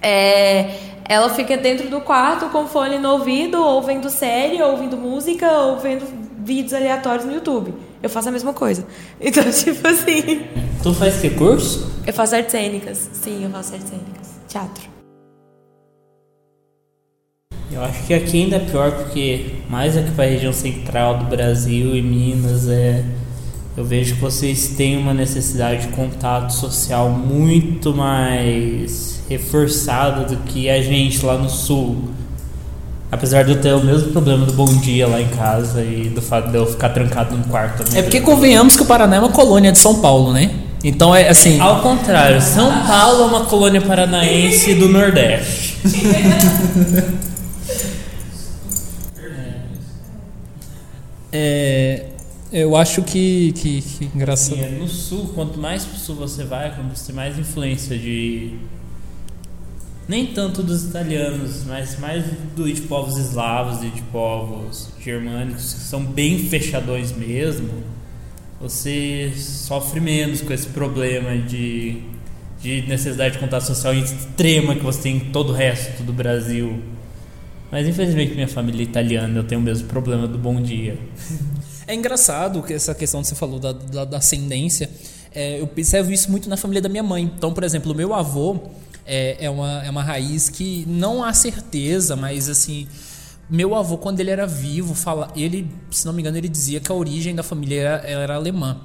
É, 0.00 0.70
ela 1.04 1.30
fica 1.30 1.56
dentro 1.56 1.88
do 1.88 2.00
quarto 2.00 2.46
com 2.50 2.68
fone 2.68 2.98
no 2.98 3.10
ouvido, 3.12 3.60
ou 3.60 3.82
vendo 3.82 4.08
série, 4.08 4.62
ou 4.62 4.70
ouvindo 4.72 4.96
música, 4.96 5.50
ou 5.50 5.78
vendo 5.78 6.27
vídeos 6.48 6.72
aleatórios 6.72 7.26
no 7.26 7.34
YouTube. 7.34 7.74
Eu 8.02 8.08
faço 8.08 8.30
a 8.30 8.32
mesma 8.32 8.54
coisa. 8.54 8.86
Então, 9.20 9.44
tipo 9.50 9.86
assim. 9.86 10.46
Tu 10.82 10.94
faz 10.94 11.20
que 11.20 11.30
curso? 11.30 11.92
Eu 12.06 12.12
faço 12.12 12.34
artes 12.34 12.52
cênicas. 12.52 13.10
Sim, 13.12 13.44
eu 13.44 13.50
faço 13.50 13.74
artes 13.74 13.90
cênicas. 13.90 14.40
Teatro. 14.48 14.88
Eu 17.70 17.82
acho 17.84 18.06
que 18.06 18.14
aqui 18.14 18.44
ainda 18.44 18.56
é 18.56 18.60
pior 18.60 18.90
porque 18.92 19.56
mais 19.68 19.94
aqui 19.96 20.10
para 20.12 20.24
a 20.24 20.28
região 20.28 20.52
central 20.52 21.18
do 21.18 21.26
Brasil 21.26 21.94
e 21.94 22.00
Minas 22.00 22.66
é 22.66 23.04
eu 23.76 23.84
vejo 23.84 24.16
que 24.16 24.20
vocês 24.20 24.68
têm 24.76 24.96
uma 24.96 25.14
necessidade 25.14 25.86
de 25.86 25.92
contato 25.92 26.52
social 26.52 27.10
muito 27.10 27.94
mais 27.94 29.22
reforçada 29.28 30.24
do 30.24 30.36
que 30.44 30.68
a 30.68 30.80
gente 30.80 31.24
lá 31.24 31.38
no 31.38 31.48
sul. 31.48 32.08
Apesar 33.10 33.42
de 33.42 33.52
eu 33.52 33.60
ter 33.60 33.72
o 33.72 33.82
mesmo 33.82 34.12
problema 34.12 34.44
do 34.44 34.52
bom 34.52 34.66
dia 34.66 35.06
lá 35.06 35.20
em 35.20 35.28
casa 35.28 35.82
e 35.82 36.10
do 36.10 36.20
fato 36.20 36.50
de 36.50 36.56
eu 36.56 36.66
ficar 36.66 36.90
trancado 36.90 37.36
no 37.36 37.44
quarto. 37.44 37.82
É 37.96 38.02
porque 38.02 38.20
convenhamos 38.20 38.76
que 38.76 38.82
o 38.82 38.86
Paraná 38.86 39.16
é 39.16 39.18
uma 39.20 39.30
colônia 39.30 39.72
de 39.72 39.78
São 39.78 40.00
Paulo, 40.00 40.32
né? 40.32 40.50
Então 40.84 41.14
é 41.14 41.28
assim. 41.28 41.58
Ao 41.58 41.80
contrário, 41.80 42.40
São 42.40 42.70
Paulo 42.86 43.22
é 43.22 43.26
uma 43.26 43.44
colônia 43.46 43.80
paranaense 43.80 44.74
do 44.74 44.88
Nordeste. 44.88 45.78
É, 51.30 52.06
eu 52.50 52.74
acho 52.74 53.02
que, 53.02 53.52
que, 53.52 53.82
que 53.82 54.04
engraçado. 54.14 54.56
Sim, 54.56 54.64
é 54.64 54.70
no 54.70 54.88
sul, 54.88 55.30
quanto 55.34 55.58
mais 55.58 55.84
pro 55.84 55.98
sul 55.98 56.16
você 56.16 56.44
vai, 56.44 56.74
quando 56.74 56.96
você 56.96 57.06
tem 57.06 57.14
mais 57.14 57.38
influência 57.38 57.96
de. 57.98 58.54
Nem 60.08 60.26
tanto 60.28 60.62
dos 60.62 60.84
italianos, 60.84 61.64
mas 61.66 61.98
mais 61.98 62.24
do, 62.56 62.72
de 62.72 62.80
povos 62.80 63.18
eslavos 63.18 63.84
e 63.84 63.90
de 63.90 64.00
povos 64.02 64.88
germânicos, 64.98 65.74
que 65.74 65.80
são 65.80 66.02
bem 66.02 66.38
fechadões 66.38 67.12
mesmo, 67.12 67.68
você 68.58 69.30
sofre 69.36 70.00
menos 70.00 70.40
com 70.40 70.50
esse 70.50 70.68
problema 70.68 71.36
de, 71.36 72.02
de 72.58 72.82
necessidade 72.88 73.34
de 73.34 73.38
contato 73.38 73.66
social 73.66 73.92
extrema 73.94 74.74
que 74.74 74.82
você 74.82 75.02
tem 75.02 75.16
em 75.16 75.20
todo 75.20 75.50
o 75.50 75.52
resto 75.52 76.02
do 76.02 76.12
Brasil. 76.12 76.82
Mas 77.70 77.86
infelizmente 77.86 78.34
minha 78.34 78.48
família 78.48 78.80
é 78.80 78.84
italiana, 78.84 79.38
eu 79.38 79.44
tenho 79.44 79.60
o 79.60 79.64
mesmo 79.64 79.88
problema 79.88 80.26
do 80.26 80.38
bom 80.38 80.60
dia. 80.60 80.98
É 81.86 81.94
engraçado 81.94 82.62
que 82.62 82.74
essa 82.74 82.94
questão 82.94 83.22
que 83.22 83.28
você 83.28 83.34
falou 83.34 83.58
da, 83.58 83.72
da, 83.72 84.04
da 84.04 84.18
ascendência. 84.18 84.90
É, 85.34 85.60
eu 85.60 85.64
observo 85.64 86.12
isso 86.12 86.30
muito 86.30 86.46
na 86.46 86.56
família 86.56 86.82
da 86.82 86.88
minha 86.88 87.02
mãe. 87.02 87.24
Então, 87.24 87.52
por 87.52 87.64
exemplo, 87.64 87.92
o 87.92 87.94
meu 87.94 88.12
avô 88.12 88.60
é, 89.08 89.46
é, 89.46 89.50
uma, 89.50 89.82
é 89.84 89.90
uma 89.90 90.02
raiz 90.02 90.48
que 90.48 90.84
não 90.86 91.24
há 91.24 91.32
certeza, 91.32 92.14
mas 92.14 92.48
assim. 92.48 92.86
Meu 93.50 93.74
avô, 93.74 93.96
quando 93.96 94.20
ele 94.20 94.30
era 94.30 94.46
vivo, 94.46 94.94
fala, 94.94 95.32
ele, 95.34 95.70
se 95.90 96.04
não 96.04 96.12
me 96.12 96.20
engano, 96.20 96.36
ele 96.36 96.50
dizia 96.50 96.80
que 96.80 96.92
a 96.92 96.94
origem 96.94 97.34
da 97.34 97.42
família 97.42 97.80
era, 97.80 98.06
era 98.06 98.34
alemã. 98.34 98.78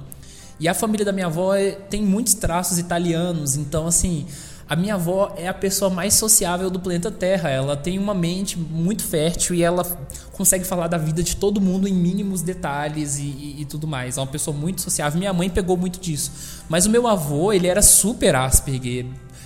E 0.58 0.66
a 0.66 0.72
família 0.72 1.04
da 1.04 1.12
minha 1.12 1.26
avó 1.26 1.54
é- 1.54 1.72
tem 1.72 2.02
muitos 2.02 2.32
traços 2.32 2.78
italianos, 2.78 3.56
então 3.56 3.86
assim, 3.86 4.24
a 4.66 4.74
minha 4.74 4.94
avó 4.94 5.34
é 5.36 5.46
a 5.48 5.52
pessoa 5.52 5.90
mais 5.90 6.14
sociável 6.14 6.70
do 6.70 6.80
planeta 6.80 7.10
Terra. 7.10 7.50
Ela 7.50 7.76
tem 7.76 7.98
uma 7.98 8.14
mente 8.14 8.58
muito 8.58 9.02
fértil 9.04 9.54
e 9.54 9.62
ela 9.62 9.84
consegue 10.32 10.64
falar 10.64 10.86
da 10.88 10.96
vida 10.96 11.22
de 11.22 11.36
todo 11.36 11.60
mundo 11.60 11.86
em 11.86 11.92
mínimos 11.92 12.40
detalhes 12.40 13.18
e, 13.18 13.22
e- 13.24 13.56
e 13.60 13.64
tudo 13.66 13.86
mais. 13.86 14.16
É 14.16 14.20
uma 14.22 14.26
pessoa 14.26 14.56
muito 14.56 14.80
sociável. 14.80 15.18
Minha 15.18 15.34
mãe 15.34 15.50
pegou 15.50 15.76
muito 15.76 16.00
disso. 16.00 16.32
Mas 16.70 16.86
o 16.86 16.90
meu 16.90 17.06
avô, 17.06 17.52
ele 17.52 17.66
era 17.66 17.82
super 17.82 18.34
Asperger, 18.34 19.04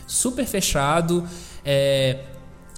super 0.09 0.45
fechado. 0.45 1.23
é, 1.65 2.17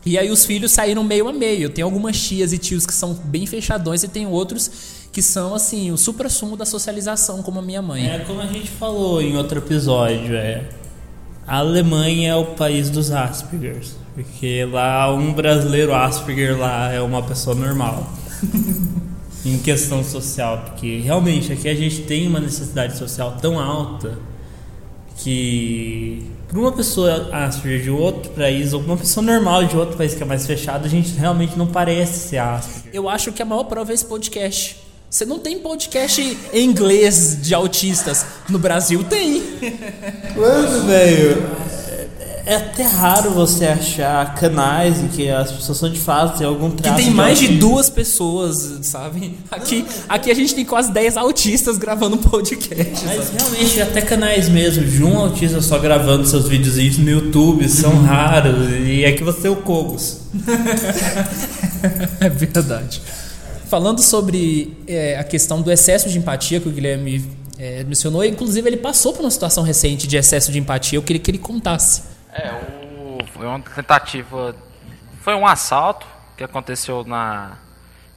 e 0.05 0.19
aí 0.19 0.31
os 0.31 0.45
filhos 0.45 0.73
saíram 0.73 1.05
meio 1.05 1.29
a 1.29 1.33
meio. 1.33 1.71
Tem 1.71 1.83
algumas 1.85 2.21
tias 2.21 2.53
e 2.53 2.59
tios 2.59 2.87
que 2.87 2.93
são 2.93 3.15
bem 3.15 3.47
fechadões 3.47 4.03
e 4.03 4.09
tem 4.09 4.27
outros 4.27 4.99
que 5.13 5.23
são 5.23 5.55
assim 5.55 5.91
o 5.91 5.97
supra-sumo 5.97 6.57
da 6.57 6.65
socialização, 6.65 7.43
como 7.43 7.59
a 7.59 7.63
minha 7.63 7.83
mãe. 7.83 8.09
É 8.09 8.21
como 8.21 8.41
a 8.41 8.47
gente 8.47 8.69
falou 8.71 9.21
em 9.21 9.37
outro 9.37 9.59
episódio, 9.59 10.35
é 10.37 10.69
a 11.47 11.59
Alemanha 11.59 12.31
é 12.31 12.37
o 12.37 12.47
país 12.47 12.89
dos 12.89 13.11
Aspergers, 13.11 13.97
porque 14.15 14.65
lá 14.65 15.13
um 15.13 15.33
brasileiro 15.33 15.93
Asperger 15.93 16.57
lá 16.57 16.93
é 16.93 17.01
uma 17.01 17.23
pessoa 17.23 17.57
normal. 17.57 18.11
em 19.45 19.59
questão 19.59 20.05
social, 20.05 20.65
porque 20.67 20.99
realmente 20.99 21.53
aqui 21.53 21.69
a 21.69 21.75
gente 21.75 22.03
tem 22.03 22.29
uma 22.29 22.41
necessidade 22.41 22.99
social 22.99 23.39
tão 23.41 23.59
alta 23.59 24.19
que 25.17 26.27
para 26.51 26.59
uma 26.59 26.73
pessoa 26.73 27.29
Asperger 27.33 27.83
de 27.83 27.91
outro 27.91 28.33
país 28.33 28.73
ou 28.73 28.81
uma 28.81 28.97
pessoa 28.97 29.25
normal 29.25 29.65
de 29.65 29.77
outro 29.77 29.97
país 29.97 30.15
que 30.15 30.23
é 30.23 30.27
mais 30.27 30.45
fechado, 30.45 30.85
a 30.85 30.89
gente 30.89 31.11
realmente 31.13 31.57
não 31.57 31.69
parece 31.69 32.29
ser 32.29 32.39
Asperger. 32.39 32.91
Eu 32.93 33.09
acho 33.09 33.31
que 33.31 33.41
a 33.41 33.45
maior 33.45 33.65
prova 33.65 33.93
é 33.93 33.95
esse 33.95 34.05
podcast. 34.05 34.77
Você 35.09 35.25
não 35.25 35.39
tem 35.39 35.59
podcast 35.61 36.39
em 36.53 36.65
inglês 36.65 37.39
de 37.41 37.55
autistas. 37.55 38.27
No 38.49 38.59
Brasil 38.59 39.05
tem. 39.05 39.43
Mano, 40.37 40.87
velho, 40.87 41.37
é 42.51 42.57
até 42.57 42.83
raro 42.83 43.31
você 43.31 43.65
achar 43.65 44.35
canais 44.35 44.99
em 44.99 45.07
que 45.07 45.29
as 45.31 45.53
pessoas 45.53 45.79
são 45.79 45.89
de 45.89 46.01
fato 46.01 46.39
tem 46.39 46.47
algum 46.47 46.69
Que 46.71 46.83
traço 46.83 46.97
tem 46.97 47.11
mais 47.11 47.39
de 47.39 47.45
autismo. 47.45 47.61
duas 47.69 47.89
pessoas, 47.89 48.79
sabe? 48.83 49.39
Aqui, 49.51 49.87
aqui 50.09 50.31
a 50.33 50.35
gente 50.35 50.55
tem 50.57 50.65
quase 50.65 50.91
10 50.91 51.17
autistas 51.17 51.79
gravando 51.79 52.17
um 52.17 52.19
podcast. 52.19 53.05
Mas 53.07 53.25
sabe? 53.25 53.39
realmente, 53.39 53.81
até 53.81 54.03
canais 54.03 54.49
mesmo 54.49 54.85
de 54.85 55.05
um 55.05 55.17
autista 55.17 55.61
só 55.61 55.79
gravando 55.79 56.27
seus 56.27 56.49
videozinhos 56.49 56.99
no 56.99 57.09
YouTube 57.09 57.69
são 57.69 58.03
raros. 58.03 58.69
E 58.85 59.05
é 59.05 59.13
que 59.13 59.23
você 59.23 59.47
é 59.47 59.51
o 59.51 59.57
Cogos. 59.57 60.23
É 62.21 62.29
verdade. 62.29 63.01
Falando 63.67 64.03
sobre 64.03 64.77
é, 64.87 65.19
a 65.19 65.25
questão 65.25 65.63
do 65.63 65.73
excesso 65.73 66.11
de 66.11 66.19
empatia 66.19 66.61
que 66.61 66.69
o 66.69 66.71
Guilherme 66.71 67.25
é, 67.59 67.85
mencionou, 67.85 68.23
inclusive 68.23 68.69
ele 68.69 68.77
passou 68.77 69.15
por 69.15 69.21
uma 69.23 69.31
situação 69.31 69.63
recente 69.63 70.07
de 70.07 70.17
excesso 70.19 70.53
de 70.53 70.59
empatia. 70.59 70.99
Eu 70.99 71.03
queria 71.03 71.21
que 71.21 71.31
ele 71.31 71.39
contasse. 71.39 72.10
É, 72.33 72.53
o, 72.53 73.19
foi 73.27 73.47
uma 73.47 73.61
tentativa. 73.61 74.55
Foi 75.21 75.35
um 75.35 75.47
assalto 75.47 76.07
que 76.37 76.45
aconteceu 76.45 77.05
na 77.05 77.59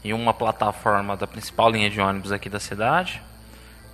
em 0.03 0.13
uma 0.13 0.33
plataforma 0.33 1.15
da 1.15 1.25
principal 1.25 1.69
linha 1.69 1.89
de 1.89 2.01
ônibus 2.01 2.31
aqui 2.31 2.49
da 2.49 2.59
cidade, 2.59 3.21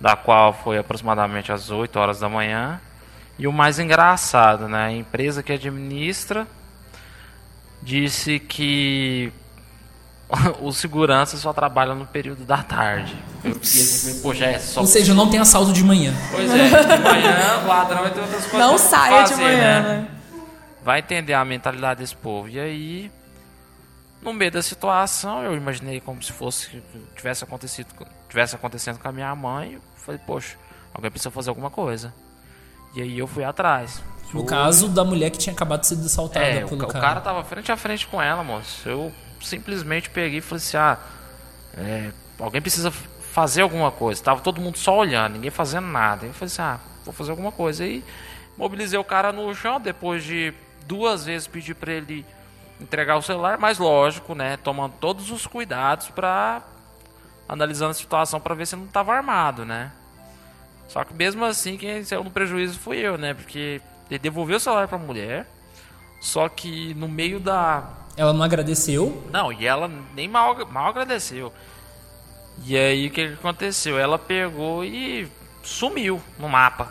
da 0.00 0.16
qual 0.16 0.52
foi 0.52 0.76
aproximadamente 0.76 1.52
às 1.52 1.70
8 1.70 1.96
horas 1.98 2.18
da 2.18 2.28
manhã. 2.28 2.80
E 3.38 3.46
o 3.46 3.52
mais 3.52 3.78
engraçado, 3.78 4.68
né, 4.68 4.86
a 4.86 4.92
empresa 4.92 5.42
que 5.42 5.52
administra 5.52 6.46
disse 7.80 8.40
que 8.40 9.32
os 10.60 10.76
seguranças 10.76 11.40
só 11.40 11.52
trabalham 11.52 11.94
no 11.94 12.06
período 12.06 12.44
da 12.44 12.62
tarde. 12.62 13.16
Eu 13.44 13.54
fiquei, 13.60 14.20
poxa, 14.22 14.44
é 14.44 14.58
só 14.58 14.80
Ou 14.80 14.86
seja, 14.86 15.14
não 15.14 15.28
tem 15.30 15.40
assalto 15.40 15.72
de 15.72 15.82
manhã. 15.82 16.12
Pois 16.30 16.50
é, 16.50 16.68
de 16.68 17.02
manhã 17.02 17.62
o 17.64 17.66
ladrão 17.66 18.02
vai 18.02 18.10
ter 18.12 18.20
outras 18.20 18.46
coisas 18.46 18.58
Não 18.58 18.76
saia 18.78 19.22
de 19.24 19.30
fazer, 19.30 19.42
manhã, 19.42 19.82
né? 19.82 19.98
né? 20.00 20.08
Vai 20.84 20.98
entender 21.00 21.34
a 21.34 21.44
mentalidade 21.44 22.00
desse 22.00 22.14
povo. 22.16 22.48
E 22.48 22.58
aí, 22.58 23.10
no 24.22 24.32
meio 24.32 24.50
da 24.50 24.62
situação, 24.62 25.42
eu 25.42 25.54
imaginei 25.54 26.00
como 26.00 26.22
se 26.22 26.32
fosse 26.32 26.82
tivesse 27.16 27.44
acontecido, 27.44 27.88
tivesse 28.28 28.54
acontecendo 28.54 28.98
com 28.98 29.08
a 29.08 29.12
minha 29.12 29.34
mãe. 29.34 29.74
Eu 29.74 29.80
falei, 29.96 30.20
poxa, 30.26 30.56
alguém 30.94 31.10
precisa 31.10 31.30
fazer 31.30 31.50
alguma 31.50 31.70
coisa. 31.70 32.12
E 32.94 33.02
aí 33.02 33.18
eu 33.18 33.26
fui 33.26 33.44
atrás. 33.44 34.02
No 34.32 34.40
Fui- 34.40 34.48
caso 34.48 34.88
da 34.88 35.04
mulher 35.04 35.30
que 35.30 35.38
tinha 35.38 35.52
acabado 35.52 35.80
de 35.80 35.86
ser 35.88 35.94
assaltada 35.96 36.44
é, 36.46 36.64
o, 36.64 36.68
pelo 36.68 36.84
o 36.84 36.86
cara. 36.88 37.00
cara 37.04 37.20
tava 37.20 37.44
frente 37.44 37.70
a 37.72 37.76
frente 37.76 38.06
com 38.06 38.20
ela, 38.22 38.42
moço. 38.44 38.88
Eu 38.88 39.12
simplesmente 39.42 40.08
peguei 40.10 40.38
e 40.38 40.40
falei 40.40 40.62
assim: 40.62 40.76
ah, 40.76 40.98
é, 41.76 42.10
alguém 42.38 42.60
precisa 42.62 42.92
fazer 43.30 43.62
alguma 43.62 43.90
coisa. 43.90 44.22
Tava 44.22 44.40
todo 44.40 44.60
mundo 44.60 44.76
só 44.76 44.98
olhando, 44.98 45.34
ninguém 45.34 45.50
fazendo 45.50 45.86
nada. 45.86 46.26
Eu 46.26 46.32
falei 46.32 46.46
assim: 46.46 46.62
ah, 46.62 46.80
vou 47.04 47.14
fazer 47.14 47.30
alguma 47.30 47.52
coisa. 47.52 47.84
Aí 47.84 48.04
mobilizei 48.56 48.98
o 48.98 49.04
cara 49.04 49.32
no 49.32 49.54
chão, 49.54 49.80
depois 49.80 50.24
de 50.24 50.52
duas 50.86 51.24
vezes 51.24 51.46
pedir 51.46 51.74
pra 51.74 51.92
ele 51.92 52.26
entregar 52.80 53.16
o 53.16 53.22
celular, 53.22 53.58
mas 53.58 53.78
lógico, 53.78 54.34
né? 54.34 54.56
Tomando 54.56 54.94
todos 55.00 55.30
os 55.30 55.46
cuidados 55.46 56.08
pra. 56.08 56.62
analisando 57.48 57.92
a 57.92 57.94
situação 57.94 58.40
pra 58.40 58.54
ver 58.54 58.66
se 58.66 58.76
não 58.76 58.86
tava 58.86 59.14
armado, 59.14 59.64
né? 59.64 59.92
Só 60.88 61.04
que 61.04 61.14
mesmo 61.14 61.44
assim, 61.44 61.76
quem 61.76 62.02
saiu 62.02 62.24
no 62.24 62.30
prejuízo 62.30 62.78
fui 62.78 62.98
eu, 62.98 63.16
né? 63.16 63.32
Porque 63.32 63.80
ele 64.10 64.18
devolveu 64.18 64.56
o 64.56 64.60
celular 64.60 64.88
pra 64.88 64.98
mulher. 64.98 65.46
Só 66.20 66.48
que 66.48 66.94
no 66.94 67.08
meio 67.08 67.38
da. 67.38 67.88
Ela 68.16 68.32
não 68.32 68.42
agradeceu. 68.42 69.22
Não, 69.30 69.52
e 69.52 69.66
ela 69.66 69.88
nem 70.14 70.26
mal, 70.26 70.66
mal 70.66 70.88
agradeceu. 70.88 71.52
E 72.66 72.76
aí 72.76 73.06
o 73.06 73.10
que, 73.10 73.28
que 73.28 73.34
aconteceu? 73.34 73.98
Ela 73.98 74.18
pegou 74.18 74.84
e 74.84 75.26
sumiu 75.62 76.20
no 76.38 76.48
mapa. 76.48 76.88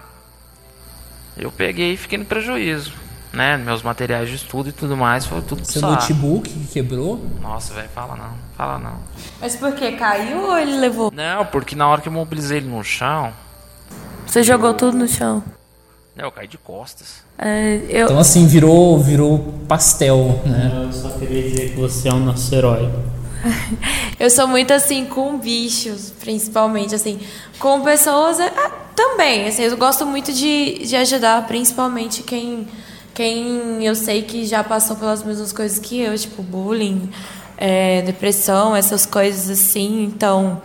Eu 1.37 1.51
peguei 1.51 1.93
e 1.93 1.97
fiquei 1.97 2.17
no 2.17 2.25
prejuízo. 2.25 2.91
Né? 3.31 3.57
Meus 3.57 3.83
materiais 3.83 4.27
de 4.27 4.35
estudo 4.35 4.69
e 4.69 4.71
tudo 4.71 4.97
mais, 4.97 5.25
foi 5.27 5.39
tudo 5.43 5.63
Seu 5.63 5.81
saco. 5.81 5.93
notebook 5.93 6.49
que 6.49 6.67
quebrou. 6.67 7.23
Nossa, 7.39 7.75
velho, 7.75 7.87
fala 7.93 8.15
não, 8.15 8.31
fala 8.57 8.79
não. 8.79 8.95
Mas 9.39 9.55
por 9.55 9.71
quê? 9.73 9.91
Caiu 9.91 10.47
ou 10.47 10.57
ele 10.57 10.75
levou? 10.79 11.11
Não, 11.15 11.45
porque 11.45 11.75
na 11.75 11.87
hora 11.87 12.01
que 12.01 12.07
eu 12.07 12.11
mobilizei 12.11 12.57
ele 12.57 12.67
no 12.67 12.83
chão, 12.83 13.31
Você 14.25 14.41
jogou 14.41 14.73
tudo 14.73 14.97
no 14.97 15.07
chão. 15.07 15.43
né, 16.15 16.23
eu 16.23 16.31
caí 16.31 16.47
de 16.47 16.57
costas. 16.57 17.23
É, 17.37 17.79
eu, 17.87 18.05
Então 18.05 18.17
assim, 18.17 18.47
virou, 18.47 18.97
virou 18.99 19.53
pastel, 19.67 20.41
né? 20.45 20.71
Eu 20.87 20.91
só 20.91 21.09
queria 21.11 21.43
dizer 21.43 21.69
que 21.69 21.75
você 21.79 22.09
é 22.09 22.13
o 22.13 22.19
nosso 22.19 22.53
herói. 22.55 22.91
eu 24.19 24.29
sou 24.29 24.47
muito 24.47 24.71
assim 24.71 25.05
com 25.05 25.37
bichos, 25.37 26.11
principalmente, 26.19 26.95
assim. 26.95 27.19
Com 27.57 27.81
pessoas 27.81 28.39
é, 28.39 28.47
ah, 28.55 28.71
também. 28.95 29.47
Assim, 29.47 29.63
eu 29.63 29.77
gosto 29.77 30.05
muito 30.05 30.31
de, 30.31 30.79
de 30.79 30.95
ajudar, 30.95 31.45
principalmente 31.47 32.23
quem, 32.23 32.67
quem 33.13 33.85
eu 33.85 33.95
sei 33.95 34.21
que 34.23 34.45
já 34.45 34.63
passou 34.63 34.95
pelas 34.95 35.23
mesmas 35.23 35.51
coisas 35.51 35.79
que 35.79 35.99
eu, 35.99 36.17
tipo 36.17 36.41
bullying, 36.41 37.09
é, 37.57 38.01
depressão, 38.01 38.75
essas 38.75 39.05
coisas 39.05 39.49
assim. 39.49 40.03
Então, 40.03 40.61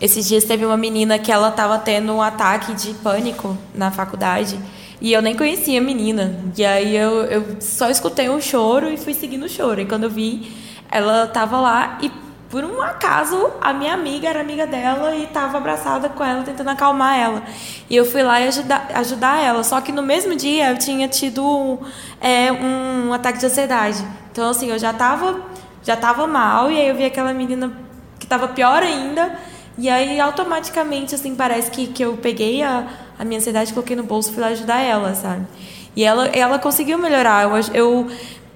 esses 0.00 0.26
dias 0.26 0.44
teve 0.44 0.64
uma 0.64 0.76
menina 0.76 1.18
que 1.18 1.32
ela 1.32 1.50
tava 1.50 1.78
tendo 1.78 2.12
um 2.12 2.22
ataque 2.22 2.74
de 2.74 2.94
pânico 2.94 3.56
na 3.74 3.90
faculdade. 3.90 4.58
E 5.00 5.12
eu 5.12 5.20
nem 5.20 5.36
conhecia 5.36 5.78
a 5.78 5.82
menina. 5.82 6.38
E 6.56 6.64
aí 6.64 6.96
eu, 6.96 7.22
eu 7.24 7.56
só 7.60 7.90
escutei 7.90 8.30
um 8.30 8.40
choro 8.40 8.90
e 8.90 8.96
fui 8.96 9.12
seguindo 9.12 9.44
o 9.44 9.48
choro. 9.48 9.80
E 9.80 9.86
quando 9.86 10.04
eu 10.04 10.10
vi, 10.10 10.50
ela 10.90 11.26
tava 11.26 11.60
lá 11.60 11.98
e 12.00 12.10
por 12.48 12.64
um 12.64 12.80
acaso 12.80 13.50
a 13.60 13.72
minha 13.72 13.92
amiga 13.92 14.28
era 14.28 14.40
amiga 14.40 14.66
dela 14.66 15.14
e 15.16 15.26
tava 15.26 15.58
abraçada 15.58 16.08
com 16.08 16.24
ela, 16.24 16.42
tentando 16.42 16.70
acalmar 16.70 17.18
ela. 17.18 17.42
E 17.90 17.96
eu 17.96 18.04
fui 18.04 18.22
lá 18.22 18.40
e 18.40 18.48
ajudar, 18.48 18.88
ajudar 18.94 19.42
ela. 19.42 19.64
Só 19.64 19.80
que 19.80 19.90
no 19.90 20.02
mesmo 20.02 20.34
dia 20.36 20.70
eu 20.70 20.78
tinha 20.78 21.08
tido 21.08 21.78
é, 22.20 22.52
um 22.52 23.12
ataque 23.12 23.38
de 23.38 23.46
ansiedade. 23.46 24.02
Então, 24.30 24.48
assim, 24.48 24.70
eu 24.70 24.78
já 24.78 24.92
tava, 24.92 25.40
já 25.82 25.96
tava 25.96 26.26
mal 26.26 26.70
e 26.70 26.80
aí 26.80 26.88
eu 26.88 26.94
vi 26.94 27.04
aquela 27.04 27.32
menina 27.32 27.72
que 28.18 28.26
tava 28.26 28.48
pior 28.48 28.82
ainda. 28.82 29.36
E 29.78 29.90
aí, 29.90 30.18
automaticamente, 30.18 31.14
assim, 31.14 31.34
parece 31.34 31.70
que, 31.70 31.88
que 31.88 32.02
eu 32.02 32.16
peguei 32.16 32.62
a, 32.62 32.86
a 33.18 33.24
minha 33.24 33.38
ansiedade, 33.38 33.72
coloquei 33.72 33.94
no 33.94 34.04
bolso 34.04 34.30
e 34.30 34.32
fui 34.32 34.42
lá 34.42 34.48
ajudar 34.48 34.80
ela, 34.80 35.14
sabe? 35.14 35.46
E 35.94 36.04
ela, 36.04 36.26
ela 36.28 36.58
conseguiu 36.58 36.98
melhorar. 36.98 37.44
Eu, 37.44 37.50
eu, 37.74 38.06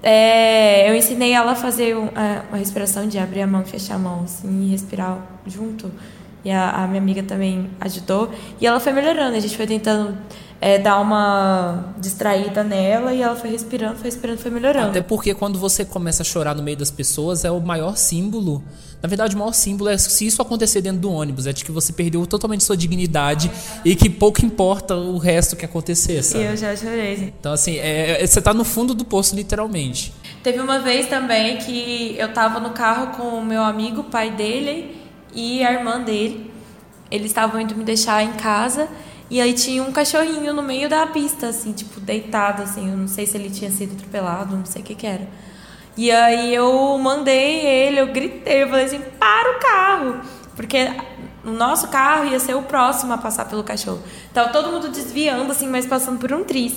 é, 0.03 0.91
eu 0.91 0.95
ensinei 0.97 1.33
ela 1.33 1.53
a 1.53 1.55
fazer 1.55 1.97
um- 1.97 2.07
é, 2.09 2.43
uma 2.49 2.59
respiração 2.59 3.07
de 3.07 3.19
abrir 3.19 3.43
a 3.43 3.47
mão 3.47 3.65
fechar 3.65 3.97
a 3.97 3.99
mão, 3.99 4.23
assim, 4.25 4.67
e 4.67 4.71
respirar 4.71 5.19
junto. 5.47 5.91
E 6.45 6.51
a, 6.51 6.71
a 6.71 6.87
minha 6.87 7.01
amiga 7.01 7.23
também 7.23 7.69
ajudou. 7.81 8.31
E 8.61 8.67
ela 8.67 8.81
foi 8.81 8.93
melhorando. 8.93 9.37
A 9.37 9.41
gente 9.41 9.57
foi 9.57 9.67
tentando 9.67 10.17
é, 10.61 10.79
dar 10.79 11.01
uma 11.01 11.95
distraída 11.99 12.63
nela 12.63 13.15
e 13.15 13.23
ela 13.23 13.35
foi 13.35 13.51
respirando, 13.51 13.95
foi 13.97 14.05
respirando, 14.05 14.39
foi 14.41 14.51
melhorando. 14.51 14.91
Até 14.91 15.01
porque 15.01 15.35
quando 15.35 15.59
você 15.59 15.85
começa 15.85 16.23
a 16.23 16.25
chorar 16.25 16.55
no 16.55 16.63
meio 16.63 16.77
das 16.77 16.91
pessoas, 16.91 17.45
é 17.45 17.51
o 17.51 17.61
maior 17.61 17.97
símbolo. 17.97 18.63
Na 19.03 19.09
verdade, 19.09 19.35
o 19.35 19.39
maior 19.39 19.55
símbolo 19.55 19.89
é 19.89 19.97
se 19.97 20.27
isso 20.27 20.43
acontecer 20.43 20.83
dentro 20.83 21.01
do 21.01 21.11
ônibus, 21.11 21.47
é 21.47 21.53
de 21.55 21.65
que 21.65 21.73
você 21.73 21.91
perdeu 21.91 22.27
totalmente 22.27 22.63
sua 22.63 22.77
dignidade 22.77 23.51
e 23.83 23.97
que 23.97 24.11
pouco 24.11 24.45
importa 24.45 24.95
o 24.95 25.17
resto 25.17 25.57
que 25.57 25.65
acontecer, 25.65 26.19
E 26.19 26.23
sabe? 26.23 26.45
eu 26.45 26.55
já 26.57 26.77
chorei. 26.77 27.33
Então, 27.41 27.55
assim, 27.55 27.77
é- 27.79 28.23
é- 28.23 28.27
você 28.27 28.43
tá 28.43 28.53
no 28.53 28.63
fundo 28.63 28.93
do 28.95 29.03
poço, 29.07 29.35
literalmente. 29.35 30.13
Teve 30.43 30.61
uma 30.61 30.79
vez 30.81 31.07
também 31.09 31.57
que 31.57 32.15
eu 32.19 32.31
tava 32.35 32.61
no 32.61 32.71
carro 32.71 33.17
com 33.17 33.39
o 33.39 33.43
meu 33.45 33.63
amigo, 33.63 34.03
o 34.03 34.05
pai 34.05 34.31
dele 34.33 34.95
e 35.35 35.65
a 35.65 35.73
irmã 35.73 36.03
dele. 36.03 36.51
Eles 37.11 37.29
estavam 37.29 37.59
indo 37.59 37.75
me 37.75 37.85
deixar 37.85 38.23
em 38.23 38.33
casa 38.33 38.87
e 39.31 39.41
aí 39.41 39.53
tinha 39.53 39.81
um 39.83 39.93
cachorrinho 39.93 40.53
no 40.53 40.63
meio 40.63 40.89
da 40.89 41.07
pista, 41.07 41.49
assim, 41.49 41.73
tipo, 41.73 42.01
deitado, 42.01 42.63
assim. 42.63 42.91
Eu 42.91 42.97
não 42.97 43.07
sei 43.07 43.27
se 43.27 43.37
ele 43.37 43.49
tinha 43.49 43.71
sido 43.71 43.95
atropelado, 43.95 44.57
não 44.57 44.67
sei 44.67 44.83
o 44.83 44.85
que 44.85 44.97
que 44.97 45.07
era. 45.07 45.29
E 45.97 46.11
aí 46.11 46.53
eu 46.53 46.99
mandei 46.99 47.65
ele, 47.65 48.01
eu 48.01 48.09
gritei, 48.09 48.65
eu 48.65 48.69
falei 48.69 48.87
assim, 48.87 49.01
para 49.21 49.57
o 49.57 49.61
carro. 49.61 50.21
Porque 50.57 50.91
o 51.45 51.51
nosso 51.51 51.89
carro 51.89 52.25
ia 52.25 52.41
ser 52.41 52.55
o 52.55 52.63
próximo 52.63 53.13
a 53.13 53.19
passar 53.19 53.45
pelo 53.45 53.63
cachorro. 53.63 54.03
Tava 54.35 54.49
todo 54.49 54.73
mundo 54.73 54.89
desviando, 54.89 55.53
assim, 55.53 55.69
mas 55.69 55.87
passando 55.87 56.19
por 56.19 56.33
um 56.33 56.43
tris. 56.43 56.75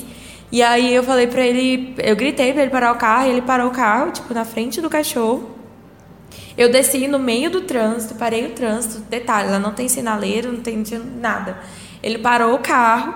E 0.51 0.61
aí 0.61 0.93
eu 0.93 1.01
falei 1.01 1.25
pra 1.25 1.41
ele, 1.41 1.95
eu 1.97 2.15
gritei 2.15 2.53
pra 2.53 2.61
ele 2.61 2.71
parar 2.71 2.91
o 2.91 2.95
carro, 2.95 3.25
e 3.25 3.31
ele 3.31 3.41
parou 3.41 3.69
o 3.69 3.71
carro, 3.71 4.11
tipo, 4.11 4.31
na 4.31 4.45
frente 4.45 4.79
do 4.79 4.89
cachorro. 4.91 5.49
Eu 6.55 6.71
desci 6.71 7.07
no 7.07 7.17
meio 7.17 7.49
do 7.49 7.61
trânsito, 7.61 8.13
parei 8.13 8.45
o 8.45 8.51
trânsito. 8.51 8.99
Detalhe, 9.09 9.49
lá 9.49 9.57
não 9.57 9.73
tem 9.73 9.89
sinaleiro, 9.89 10.51
não 10.51 10.61
tem 10.61 10.83
nada. 11.19 11.57
Ele 12.03 12.17
parou 12.17 12.53
o 12.55 12.59
carro, 12.59 13.13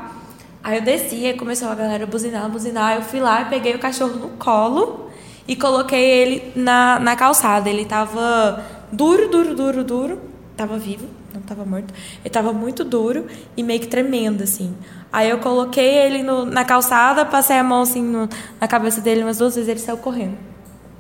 aí 0.64 0.78
eu 0.78 0.82
desci, 0.82 1.26
aí 1.26 1.34
começou 1.34 1.68
a 1.70 1.76
galera 1.76 2.06
a 2.06 2.08
buzinar, 2.08 2.50
buzinar. 2.50 2.96
Eu 2.96 3.02
fui 3.02 3.20
lá 3.20 3.42
e 3.42 3.46
peguei 3.46 3.76
o 3.76 3.80
cachorro 3.80 4.14
no 4.16 4.30
colo 4.30 5.10
e 5.48 5.56
coloquei 5.56 6.00
ele 6.04 6.52
na, 6.56 6.98
na 7.00 7.16
calçada. 7.16 7.70
Ele 7.70 7.84
tava 7.86 8.64
duro, 8.92 9.28
duro, 9.30 9.54
duro, 9.54 9.84
duro. 9.84 10.22
tava 10.56 10.78
vivo, 10.78 11.06
não 11.34 11.42
tava 11.42 11.66
morto. 11.66 11.94
Ele 12.24 12.30
tava 12.30 12.54
muito 12.54 12.84
duro 12.86 13.28
e 13.58 13.62
meio 13.62 13.80
que 13.82 13.88
tremendo, 13.88 14.44
assim. 14.44 14.74
Aí 15.12 15.30
eu 15.30 15.40
coloquei 15.40 15.86
ele 15.98 16.24
no, 16.24 16.46
na 16.46 16.64
calçada, 16.66 17.26
passei 17.26 17.58
a 17.58 17.64
mão 17.64 17.82
assim 17.82 18.02
no, 18.02 18.28
na 18.60 18.68
cabeça 18.68 19.02
dele 19.02 19.24
umas 19.24 19.38
duas 19.38 19.56
vezes 19.56 19.70
ele 19.70 19.80
saiu 19.80 19.98
correndo. 19.98 20.38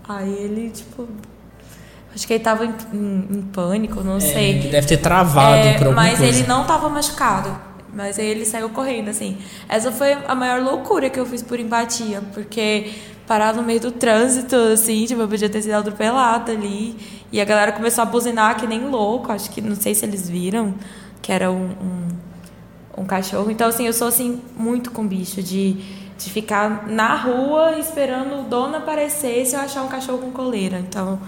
Aí 0.07 0.33
ele, 0.33 0.69
tipo. 0.71 1.07
Acho 2.15 2.25
que 2.25 2.33
ele 2.33 2.43
tava 2.43 2.65
em, 2.65 2.73
em, 2.93 3.27
em 3.31 3.41
pânico, 3.53 4.01
não 4.03 4.19
sei. 4.19 4.51
Ele 4.59 4.69
deve 4.69 4.87
ter 4.87 4.97
travado 4.97 5.55
É, 5.67 5.73
por 5.73 5.87
alguma 5.87 6.03
mas 6.03 6.17
coisa. 6.19 6.37
ele 6.39 6.47
não 6.47 6.63
tava 6.65 6.89
machucado. 6.89 7.66
Mas 7.97 8.19
aí 8.19 8.27
ele 8.27 8.45
saiu 8.45 8.69
correndo, 8.69 9.09
assim. 9.09 9.39
Essa 9.67 9.91
foi 9.91 10.13
a 10.13 10.35
maior 10.35 10.61
loucura 10.61 11.09
que 11.09 11.19
eu 11.19 11.25
fiz 11.25 11.41
por 11.41 11.59
empatia, 11.59 12.21
porque 12.31 12.93
parar 13.25 13.55
no 13.55 13.63
meio 13.63 13.79
do 13.79 13.91
trânsito, 13.91 14.55
assim, 14.55 15.03
tipo, 15.05 15.19
eu 15.19 15.27
podia 15.27 15.49
ter 15.49 15.63
sido 15.63 15.73
atropelada 15.73 16.51
ali. 16.51 16.95
E 17.31 17.41
a 17.41 17.43
galera 17.43 17.71
começou 17.71 18.03
a 18.03 18.05
buzinar 18.05 18.55
que 18.55 18.67
nem 18.67 18.87
louco. 18.87 19.31
Acho 19.31 19.49
que, 19.49 19.61
não 19.61 19.75
sei 19.75 19.95
se 19.95 20.05
eles 20.05 20.29
viram, 20.29 20.75
que 21.23 21.31
era 21.31 21.49
um, 21.49 21.71
um, 21.71 23.01
um 23.01 23.05
cachorro. 23.05 23.49
Então, 23.49 23.67
assim, 23.67 23.87
eu 23.87 23.93
sou, 23.93 24.09
assim, 24.09 24.43
muito 24.55 24.91
com 24.91 25.07
bicho, 25.07 25.41
de, 25.41 25.73
de 26.19 26.29
ficar 26.29 26.87
na 26.87 27.15
rua 27.15 27.79
esperando 27.79 28.41
o 28.41 28.43
dono 28.43 28.77
aparecer 28.77 29.43
se 29.47 29.55
eu 29.55 29.59
achar 29.59 29.81
um 29.81 29.87
cachorro 29.87 30.19
com 30.19 30.29
coleira. 30.29 30.77
Então, 30.77 31.19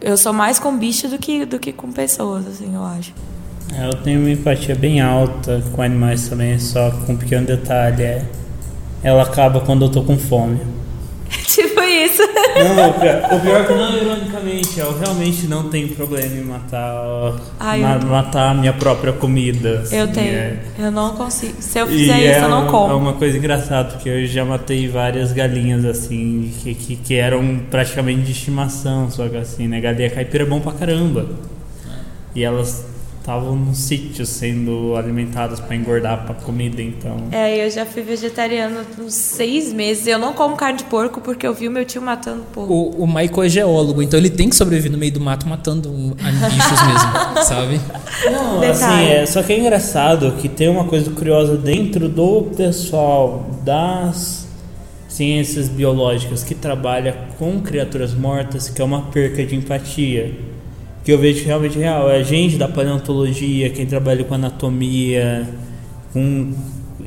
eu 0.00 0.16
sou 0.16 0.32
mais 0.32 0.58
com 0.58 0.74
bicho 0.78 1.08
do 1.08 1.18
que, 1.18 1.44
do 1.44 1.58
que 1.58 1.74
com 1.74 1.92
pessoas, 1.92 2.46
assim, 2.46 2.74
eu 2.74 2.82
acho. 2.82 3.12
É, 3.72 3.86
Eu 3.86 3.94
tenho 3.94 4.20
uma 4.20 4.30
empatia 4.30 4.74
bem 4.74 5.00
alta 5.00 5.62
com 5.72 5.82
animais 5.82 6.28
também, 6.28 6.58
só 6.58 6.90
que 6.90 7.06
com 7.06 7.12
um 7.12 7.16
pequeno 7.16 7.46
detalhe 7.46 8.02
é. 8.02 8.24
Ela 9.02 9.22
acaba 9.22 9.60
quando 9.60 9.84
eu 9.84 9.88
tô 9.90 10.02
com 10.02 10.16
fome. 10.18 10.58
tipo 11.46 11.80
isso. 11.82 12.22
Não, 12.22 12.90
o 12.90 12.92
pior, 12.94 13.34
o 13.34 13.40
pior 13.40 13.60
é 13.60 13.64
que 13.64 13.72
não, 13.74 13.96
ironicamente, 13.96 14.78
eu 14.78 14.96
realmente 14.98 15.46
não 15.46 15.68
tenho 15.68 15.88
problema 15.88 16.34
em 16.34 16.42
matar, 16.44 17.34
Ai, 17.58 17.80
ma- 17.80 17.96
eu- 18.00 18.06
matar 18.06 18.50
a 18.50 18.54
minha 18.54 18.72
própria 18.72 19.12
comida. 19.12 19.82
Eu 19.90 20.04
assim, 20.04 20.12
tenho. 20.12 20.28
é. 20.34 20.58
Eu 20.78 20.90
não 20.92 21.14
consigo. 21.16 21.54
Se 21.60 21.78
eu 21.78 21.86
E 21.86 21.98
fizer 21.98 22.20
é, 22.22 22.30
isso, 22.36 22.44
eu 22.44 22.48
não 22.48 22.66
um- 22.66 22.70
como. 22.70 22.92
é 22.92 22.96
uma 22.96 23.12
coisa 23.14 23.36
engraçada, 23.36 23.90
porque 23.90 24.08
eu 24.08 24.26
já 24.26 24.44
matei 24.44 24.86
várias 24.88 25.32
galinhas 25.32 25.84
assim, 25.84 26.52
que, 26.62 26.74
que, 26.74 26.96
que 26.96 27.14
eram 27.14 27.60
praticamente 27.70 28.22
de 28.22 28.32
estimação, 28.32 29.10
só 29.10 29.26
que 29.28 29.36
assim, 29.36 29.66
né? 29.66 29.80
Galinha 29.80 30.10
caipira 30.10 30.44
é 30.44 30.46
bom 30.46 30.60
pra 30.60 30.72
caramba. 30.72 31.26
E 32.34 32.42
elas 32.44 32.84
estavam 33.24 33.56
no 33.56 33.74
sítio 33.74 34.26
sendo 34.26 34.94
alimentadas 34.94 35.58
pra 35.58 35.74
engordar 35.74 36.26
pra 36.26 36.34
comida, 36.34 36.82
então. 36.82 37.16
É, 37.32 37.64
eu 37.64 37.70
já 37.70 37.86
fui 37.86 38.02
vegetariana 38.02 38.84
uns 39.00 39.14
seis 39.14 39.72
meses. 39.72 40.06
Eu 40.06 40.18
não 40.18 40.34
como 40.34 40.54
carne 40.56 40.76
de 40.76 40.84
porco 40.84 41.22
porque 41.22 41.46
eu 41.46 41.54
vi 41.54 41.66
o 41.66 41.70
meu 41.70 41.86
tio 41.86 42.02
matando 42.02 42.42
porco. 42.52 42.70
O, 42.70 43.04
o 43.04 43.06
Michael 43.06 43.44
é 43.44 43.48
geólogo, 43.48 44.02
então 44.02 44.20
ele 44.20 44.28
tem 44.28 44.50
que 44.50 44.54
sobreviver 44.54 44.92
no 44.92 44.98
meio 44.98 45.10
do 45.10 45.20
mato 45.20 45.48
matando 45.48 45.88
bichos 45.90 46.86
mesmo, 46.86 47.40
sabe? 47.44 47.80
Não, 48.30 48.60
Detalhe. 48.60 48.70
assim, 48.70 49.06
é, 49.06 49.24
só 49.24 49.42
que 49.42 49.54
é 49.54 49.58
engraçado 49.58 50.32
que 50.32 50.46
tem 50.46 50.68
uma 50.68 50.84
coisa 50.84 51.10
curiosa 51.10 51.56
dentro 51.56 52.10
do 52.10 52.42
pessoal 52.54 53.48
das 53.64 54.46
ciências 55.08 55.66
biológicas 55.66 56.44
que 56.44 56.54
trabalha 56.54 57.16
com 57.38 57.58
criaturas 57.62 58.12
mortas, 58.12 58.68
que 58.68 58.82
é 58.82 58.84
uma 58.84 59.00
perca 59.00 59.46
de 59.46 59.56
empatia. 59.56 60.53
Que 61.04 61.12
eu 61.12 61.18
vejo 61.18 61.44
realmente 61.44 61.78
real. 61.78 62.10
É 62.10 62.16
a 62.18 62.22
gente 62.22 62.56
da 62.56 62.66
paleontologia, 62.66 63.70
quem 63.70 63.84
trabalha 63.86 64.24
com 64.24 64.34
anatomia, 64.34 65.46
com, 66.12 66.52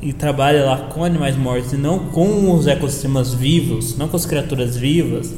e 0.00 0.12
trabalha 0.12 0.64
lá 0.64 0.76
com 0.76 1.04
animais 1.04 1.36
mortos 1.36 1.72
e 1.72 1.76
não 1.76 1.98
com 1.98 2.54
os 2.54 2.66
ecossistemas 2.66 3.34
vivos, 3.34 3.96
não 3.96 4.06
com 4.08 4.16
as 4.16 4.24
criaturas 4.24 4.76
vivas, 4.76 5.34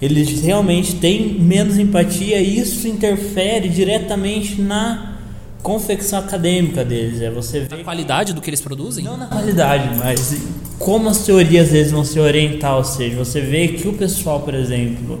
eles 0.00 0.40
realmente 0.40 0.94
têm 0.94 1.34
menos 1.38 1.78
empatia 1.78 2.40
e 2.40 2.58
isso 2.58 2.88
interfere 2.88 3.68
diretamente 3.68 4.60
na 4.62 5.18
confecção 5.62 6.18
acadêmica 6.20 6.82
deles. 6.82 7.20
É 7.20 7.30
você 7.30 7.58
A 7.70 7.76
vê 7.76 7.84
qualidade 7.84 8.32
do 8.32 8.40
que 8.40 8.48
eles 8.48 8.62
produzem? 8.62 9.04
não 9.04 9.18
na 9.18 9.26
qualidade, 9.26 9.94
mas 9.98 10.40
como 10.78 11.10
as 11.10 11.18
teorias 11.26 11.66
às 11.66 11.72
vezes 11.72 11.92
vão 11.92 12.02
se 12.04 12.18
orientar, 12.18 12.76
ou 12.78 12.84
seja, 12.84 13.14
você 13.16 13.42
vê 13.42 13.68
que 13.68 13.86
o 13.86 13.92
pessoal, 13.92 14.40
por 14.40 14.54
exemplo, 14.54 15.20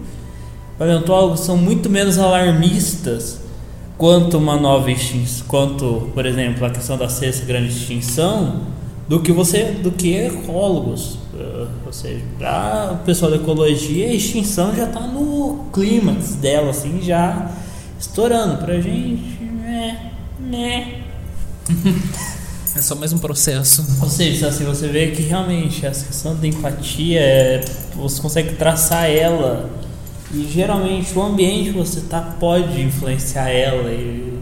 paleontólogos 0.80 1.40
são 1.40 1.58
muito 1.58 1.90
menos 1.90 2.16
alarmistas 2.16 3.38
quanto 3.98 4.38
uma 4.38 4.56
nova 4.56 4.90
extinção, 4.90 5.44
quanto, 5.46 6.10
por 6.14 6.24
exemplo, 6.24 6.64
a 6.64 6.70
questão 6.70 6.96
da 6.96 7.06
sexta 7.06 7.44
grande 7.44 7.68
extinção, 7.68 8.62
do 9.06 9.20
que 9.20 9.30
você, 9.30 9.72
do 9.72 9.90
que 9.90 10.16
ecólogos. 10.16 11.18
Eh, 11.38 11.66
Ou 11.84 11.92
seja, 11.92 12.24
para 12.38 12.92
o 12.94 13.04
pessoal 13.04 13.30
da 13.30 13.36
ecologia, 13.36 14.06
a 14.06 14.14
extinção 14.14 14.74
já 14.74 14.84
está 14.84 15.00
no 15.00 15.66
clímax 15.70 16.36
dela, 16.36 16.70
assim, 16.70 17.02
já 17.02 17.50
estourando. 17.98 18.64
Pra 18.64 18.80
gente, 18.80 19.38
né, 19.42 20.12
né. 20.40 21.02
É 22.74 22.80
só 22.80 22.94
mais 22.94 23.12
um 23.12 23.18
processo. 23.18 23.84
Ou 24.00 24.08
seja, 24.08 24.46
assim, 24.46 24.64
você 24.64 24.86
vê 24.86 25.08
que 25.08 25.22
realmente 25.22 25.84
essa 25.84 26.06
questão 26.06 26.36
da 26.36 26.46
empatia, 26.46 27.20
é, 27.20 27.64
você 27.96 28.22
consegue 28.22 28.54
traçar 28.54 29.10
ela 29.10 29.68
e 30.32 30.44
geralmente 30.48 31.16
o 31.18 31.22
ambiente 31.22 31.72
que 31.72 31.78
você 31.78 32.02
tá 32.02 32.20
pode 32.20 32.80
influenciar 32.80 33.48
ela 33.48 33.90
e, 33.90 34.38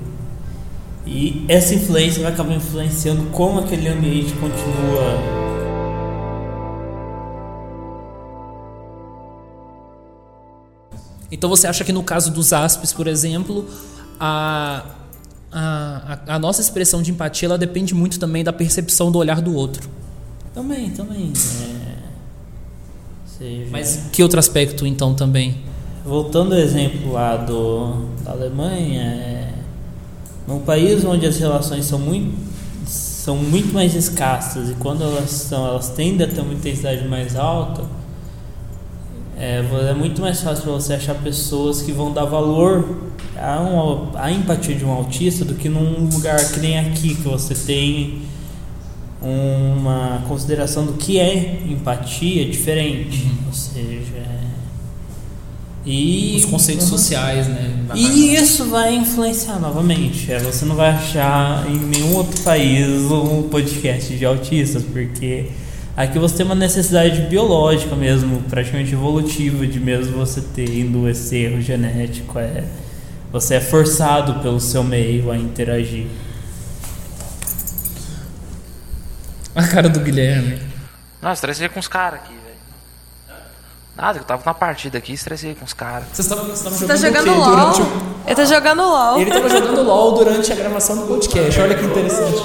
e 1.06 1.44
essa 1.48 1.74
influência 1.74 2.22
vai 2.22 2.32
acabar 2.32 2.54
influenciando 2.54 3.30
como 3.30 3.60
aquele 3.60 3.88
ambiente 3.88 4.32
continua. 4.34 5.38
Então 11.30 11.48
você 11.48 11.66
acha 11.66 11.84
que 11.84 11.92
no 11.92 12.02
caso 12.02 12.30
dos 12.32 12.52
aspes, 12.52 12.92
por 12.92 13.06
exemplo, 13.06 13.66
a, 14.18 14.84
a, 15.52 16.18
a, 16.26 16.38
nossa 16.38 16.60
expressão 16.60 17.02
de 17.02 17.10
empatia 17.10 17.46
ela 17.46 17.58
depende 17.58 17.94
muito 17.94 18.18
também 18.18 18.42
da 18.42 18.52
percepção 18.52 19.10
do 19.12 19.18
olhar 19.18 19.40
do 19.40 19.54
outro. 19.54 19.88
Também, 20.54 20.90
também. 20.90 21.32
É, 21.34 21.98
seja, 23.38 23.70
Mas 23.70 24.08
que 24.10 24.22
outro 24.22 24.38
aspecto 24.38 24.86
então 24.86 25.14
também? 25.14 25.67
Voltando 26.08 26.54
ao 26.54 26.58
exemplo 26.58 27.12
lá 27.12 27.36
do, 27.36 28.06
da 28.24 28.30
Alemanha, 28.30 29.02
é, 29.02 29.52
num 30.46 30.60
país 30.60 31.04
onde 31.04 31.26
as 31.26 31.36
relações 31.38 31.84
são 31.84 31.98
muito, 31.98 32.34
são 32.86 33.36
muito 33.36 33.74
mais 33.74 33.94
escassas 33.94 34.70
e 34.70 34.74
quando 34.76 35.04
elas 35.04 35.28
são, 35.28 35.66
elas 35.66 35.90
tendem 35.90 36.26
a 36.26 36.30
ter 36.30 36.40
uma 36.40 36.54
intensidade 36.54 37.06
mais 37.06 37.36
alta, 37.36 37.84
é, 39.36 39.62
é 39.90 39.92
muito 39.92 40.22
mais 40.22 40.40
fácil 40.40 40.64
para 40.64 40.72
você 40.72 40.94
achar 40.94 41.14
pessoas 41.16 41.82
que 41.82 41.92
vão 41.92 42.10
dar 42.10 42.24
valor 42.24 42.88
à, 43.36 43.60
uma, 43.60 44.18
à 44.18 44.32
empatia 44.32 44.74
de 44.74 44.86
um 44.86 44.90
autista 44.90 45.44
do 45.44 45.56
que 45.56 45.68
num 45.68 46.08
lugar 46.10 46.38
que 46.52 46.58
nem 46.58 46.78
aqui, 46.78 47.16
que 47.16 47.28
você 47.28 47.54
tem 47.54 48.22
uma 49.20 50.22
consideração 50.26 50.86
do 50.86 50.94
que 50.94 51.18
é 51.18 51.64
empatia 51.68 52.46
diferente. 52.46 53.30
Ou 53.46 53.52
seja, 53.52 54.16
é, 54.16 54.47
e 55.86 56.36
Os 56.38 56.44
conceitos 56.44 56.84
Uhum. 56.90 56.98
sociais, 56.98 57.46
né? 57.46 57.74
E 57.94 58.34
isso 58.34 58.66
vai 58.66 58.94
influenciar 58.94 59.58
novamente. 59.58 60.30
É, 60.30 60.38
você 60.38 60.64
não 60.64 60.74
vai 60.76 60.90
achar 60.90 61.64
em 61.70 61.78
nenhum 61.78 62.14
outro 62.14 62.42
país 62.42 62.88
um 63.10 63.44
podcast 63.44 64.14
de 64.14 64.24
autistas, 64.24 64.82
porque 64.82 65.46
aqui 65.96 66.18
você 66.18 66.36
tem 66.38 66.46
uma 66.46 66.54
necessidade 66.54 67.22
biológica 67.22 67.96
mesmo, 67.96 68.42
praticamente 68.50 68.92
evolutiva, 68.92 69.66
de 69.66 69.80
mesmo 69.80 70.18
você 70.18 70.42
tendo 70.54 71.08
esse 71.08 71.36
erro 71.36 71.60
genético. 71.62 72.38
É, 72.38 72.64
você 73.32 73.54
é 73.54 73.60
forçado 73.60 74.40
pelo 74.40 74.60
seu 74.60 74.82
meio 74.84 75.30
a 75.30 75.36
interagir. 75.38 76.06
A 79.54 79.66
cara 79.66 79.88
do 79.88 80.00
Guilherme. 80.00 80.58
Não, 81.20 81.32
estressei 81.32 81.68
com 81.68 81.80
os 81.80 81.88
caras 81.88 82.20
aqui. 82.20 82.37
Nada, 83.98 84.20
eu 84.20 84.24
tava 84.24 84.42
na 84.46 84.54
partida 84.54 84.96
aqui, 84.98 85.12
estressei 85.12 85.56
com 85.56 85.64
os 85.64 85.72
caras. 85.72 86.04
Vocês 86.12 86.30
estavam 86.30 86.46
tá 86.86 86.94
jogando 86.94 87.26
jogando 87.26 87.30
o 87.30 87.34
quê? 87.34 87.50
LOL? 87.50 87.50
Durante 87.50 87.82
o- 87.82 88.28
Eu 88.28 88.36
tô 88.36 88.44
jogando 88.46 88.82
LOL. 88.82 89.20
Ele 89.20 89.30
tava 89.32 89.48
jogando 89.48 89.82
LOL 89.82 90.12
durante 90.12 90.52
a 90.52 90.54
gravação 90.54 90.96
do 90.98 91.06
podcast. 91.08 91.60
Olha 91.60 91.74
que 91.74 91.84
interessante. 91.84 92.36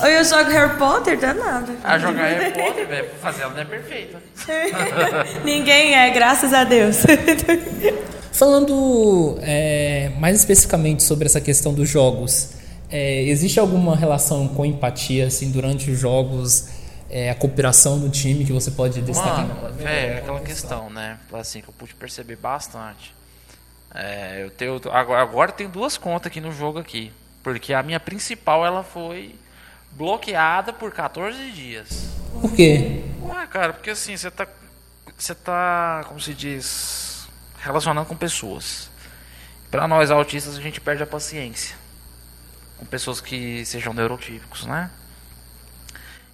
Ou 0.00 0.06
eu 0.06 0.24
jogo 0.24 0.50
Harry 0.50 0.78
Potter, 0.78 1.18
danado. 1.18 1.72
Ah, 1.82 1.98
jogar 1.98 2.28
Harry 2.28 2.52
Potter, 2.52 2.86
velho, 2.86 3.06
pra 3.08 3.18
fazer 3.32 3.42
ela 3.42 3.54
não 3.54 3.60
é 3.60 3.64
perfeita. 3.64 4.18
Ninguém 5.44 5.94
é, 5.96 6.10
graças 6.10 6.54
a 6.54 6.62
Deus. 6.62 6.98
Falando 8.32 9.36
é, 9.42 10.12
mais 10.18 10.38
especificamente 10.38 11.02
sobre 11.02 11.26
essa 11.26 11.40
questão 11.40 11.74
dos 11.74 11.88
jogos, 11.88 12.50
é, 12.88 13.24
existe 13.24 13.58
alguma 13.58 13.96
relação 13.96 14.46
com 14.48 14.64
empatia 14.64 15.26
assim 15.26 15.50
durante 15.50 15.90
os 15.90 15.98
jogos, 15.98 16.68
é, 17.10 17.30
a 17.30 17.34
cooperação 17.34 17.96
no 17.96 18.08
time 18.08 18.44
que 18.44 18.52
você 18.52 18.70
pode 18.70 19.02
destacar? 19.02 19.46
Mano, 19.46 19.74
velho, 19.74 20.14
é 20.14 20.18
aquela 20.18 20.40
questão, 20.40 20.88
né? 20.88 21.18
Assim, 21.32 21.60
que 21.60 21.68
eu 21.68 21.74
pude 21.74 21.94
perceber 21.94 22.36
bastante. 22.36 23.14
É, 23.92 24.44
eu 24.44 24.50
tenho, 24.50 24.80
agora, 24.92 25.20
agora 25.20 25.52
tem 25.52 25.68
duas 25.68 25.98
contas 25.98 26.28
aqui 26.28 26.40
no 26.40 26.52
jogo 26.52 26.78
aqui. 26.78 27.12
Porque 27.42 27.74
a 27.74 27.82
minha 27.82 27.98
principal, 27.98 28.64
ela 28.64 28.84
foi 28.84 29.34
bloqueada 29.92 30.72
por 30.72 30.92
14 30.92 31.50
dias. 31.50 32.08
Por 32.40 32.52
quê? 32.54 33.02
Ué, 33.22 33.46
cara, 33.48 33.72
porque 33.72 33.90
assim, 33.90 34.16
você 34.16 34.30
tá. 34.30 34.46
Você 35.18 35.34
tá, 35.34 36.04
como 36.06 36.20
se 36.20 36.32
diz, 36.32 37.28
relacionando 37.58 38.06
com 38.06 38.16
pessoas. 38.16 38.88
Para 39.70 39.86
nós 39.86 40.10
autistas, 40.10 40.56
a 40.56 40.60
gente 40.60 40.80
perde 40.80 41.02
a 41.02 41.06
paciência 41.06 41.76
com 42.78 42.86
pessoas 42.86 43.20
que 43.20 43.64
sejam 43.66 43.92
neurotípicos, 43.92 44.64
né? 44.64 44.90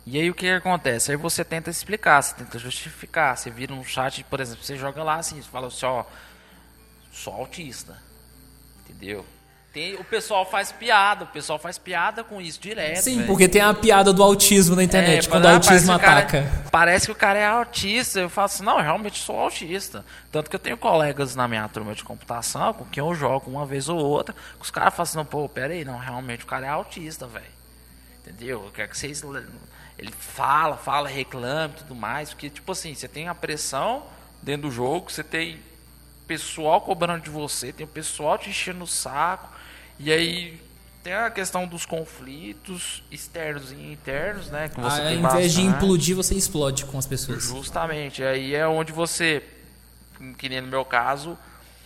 E 0.06 0.18
aí 0.20 0.30
o 0.30 0.34
que 0.34 0.48
acontece? 0.48 1.10
Aí 1.10 1.16
você 1.16 1.44
tenta 1.44 1.68
explicar, 1.68 2.22
você 2.22 2.34
tenta 2.36 2.58
justificar, 2.60 3.36
você 3.36 3.50
vira 3.50 3.74
no 3.74 3.84
chat, 3.84 4.22
por 4.24 4.38
exemplo, 4.40 4.62
você 4.64 4.76
joga 4.76 5.02
lá 5.02 5.16
assim, 5.16 5.42
você 5.42 5.48
fala 5.48 5.66
assim, 5.66 5.84
ó, 5.84 6.04
sou 7.12 7.32
autista. 7.34 7.96
Entendeu? 8.88 9.26
Tem, 9.72 9.94
o 9.96 10.04
pessoal 10.04 10.48
faz 10.48 10.70
piada, 10.72 11.24
o 11.24 11.26
pessoal 11.26 11.58
faz 11.58 11.76
piada 11.76 12.22
com 12.24 12.40
isso 12.40 12.58
direto. 12.58 13.02
Sim, 13.02 13.16
velho. 13.16 13.26
porque 13.26 13.46
tem 13.48 13.60
a 13.60 13.74
piada 13.74 14.10
do 14.12 14.22
autismo 14.22 14.74
na 14.76 14.82
internet, 14.82 15.26
É, 15.26 15.28
quando 15.30 15.44
o 15.44 15.48
autismo 15.48 15.90
que 15.92 15.96
o 15.96 16.00
cara- 16.00 16.20
ataca. 16.20 16.64
parece 16.70 17.06
que 17.06 17.12
o 17.12 17.14
cara 17.14 17.38
é 17.38 17.46
autista. 17.46 18.20
Eu 18.20 18.30
falo 18.30 18.46
assim, 18.46 18.62
não, 18.62 18.78
eu 18.78 18.84
realmente 18.84 19.18
sou 19.18 19.38
autista. 19.38 20.02
Tanto 20.32 20.48
que 20.48 20.56
eu 20.56 20.60
tenho 20.60 20.78
colegas 20.78 21.34
na 21.34 21.46
minha 21.46 21.68
turma 21.68 21.94
de 21.94 22.02
computação 22.04 22.72
com 22.72 22.84
quem 22.86 23.02
eu 23.02 23.14
jogo 23.14 23.50
uma 23.50 23.66
vez 23.66 23.88
ou 23.88 23.98
outra, 23.98 24.32
que 24.34 24.62
os 24.62 24.70
caras 24.70 24.94
falam 24.94 25.02
assim, 25.02 25.18
não, 25.18 25.26
pô, 25.26 25.46
pera 25.46 25.74
aí, 25.74 25.84
não, 25.84 25.98
realmente 25.98 26.44
o 26.44 26.46
cara 26.46 26.64
é 26.64 26.70
autista, 26.70 27.26
velho. 27.26 27.44
Entendeu? 28.20 28.64
Eu 28.64 28.70
quero 28.70 28.88
que 28.88 28.96
vocês. 28.96 29.22
Le- 29.98 30.06
Ele 30.06 30.12
fala, 30.12 30.76
fala, 30.76 31.08
reclama 31.08 31.74
e 31.74 31.78
tudo 31.78 31.94
mais. 31.94 32.30
Porque, 32.30 32.48
tipo 32.50 32.72
assim, 32.72 32.94
você 32.94 33.08
tem 33.08 33.28
a 33.28 33.34
pressão 33.34 34.04
dentro 34.42 34.68
do 34.68 34.74
jogo, 34.74 35.10
você 35.10 35.24
tem 35.24 35.60
pessoal 36.26 36.80
cobrando 36.80 37.22
de 37.22 37.30
você, 37.30 37.72
tem 37.72 37.84
o 37.84 37.88
pessoal 37.88 38.36
te 38.38 38.50
enchendo 38.50 38.84
o 38.84 38.86
saco. 38.86 39.48
E 39.98 40.12
aí 40.12 40.60
tem 41.02 41.14
a 41.14 41.30
questão 41.30 41.66
dos 41.68 41.86
conflitos 41.86 43.02
externos 43.12 43.70
e 43.72 43.76
internos, 43.92 44.50
né? 44.50 44.68
Que 44.68 44.80
você 44.80 45.00
Ao 45.00 45.06
tem 45.08 45.18
invés 45.20 45.52
de 45.54 45.62
implodir, 45.62 46.16
você 46.16 46.34
explode 46.34 46.84
com 46.84 46.98
as 46.98 47.06
pessoas. 47.06 47.44
Justamente. 47.44 48.22
Aí 48.24 48.54
é 48.54 48.66
onde 48.66 48.92
você, 48.92 49.42
que 50.36 50.48
nem 50.48 50.60
no 50.60 50.66
meu 50.66 50.84
caso, 50.84 51.38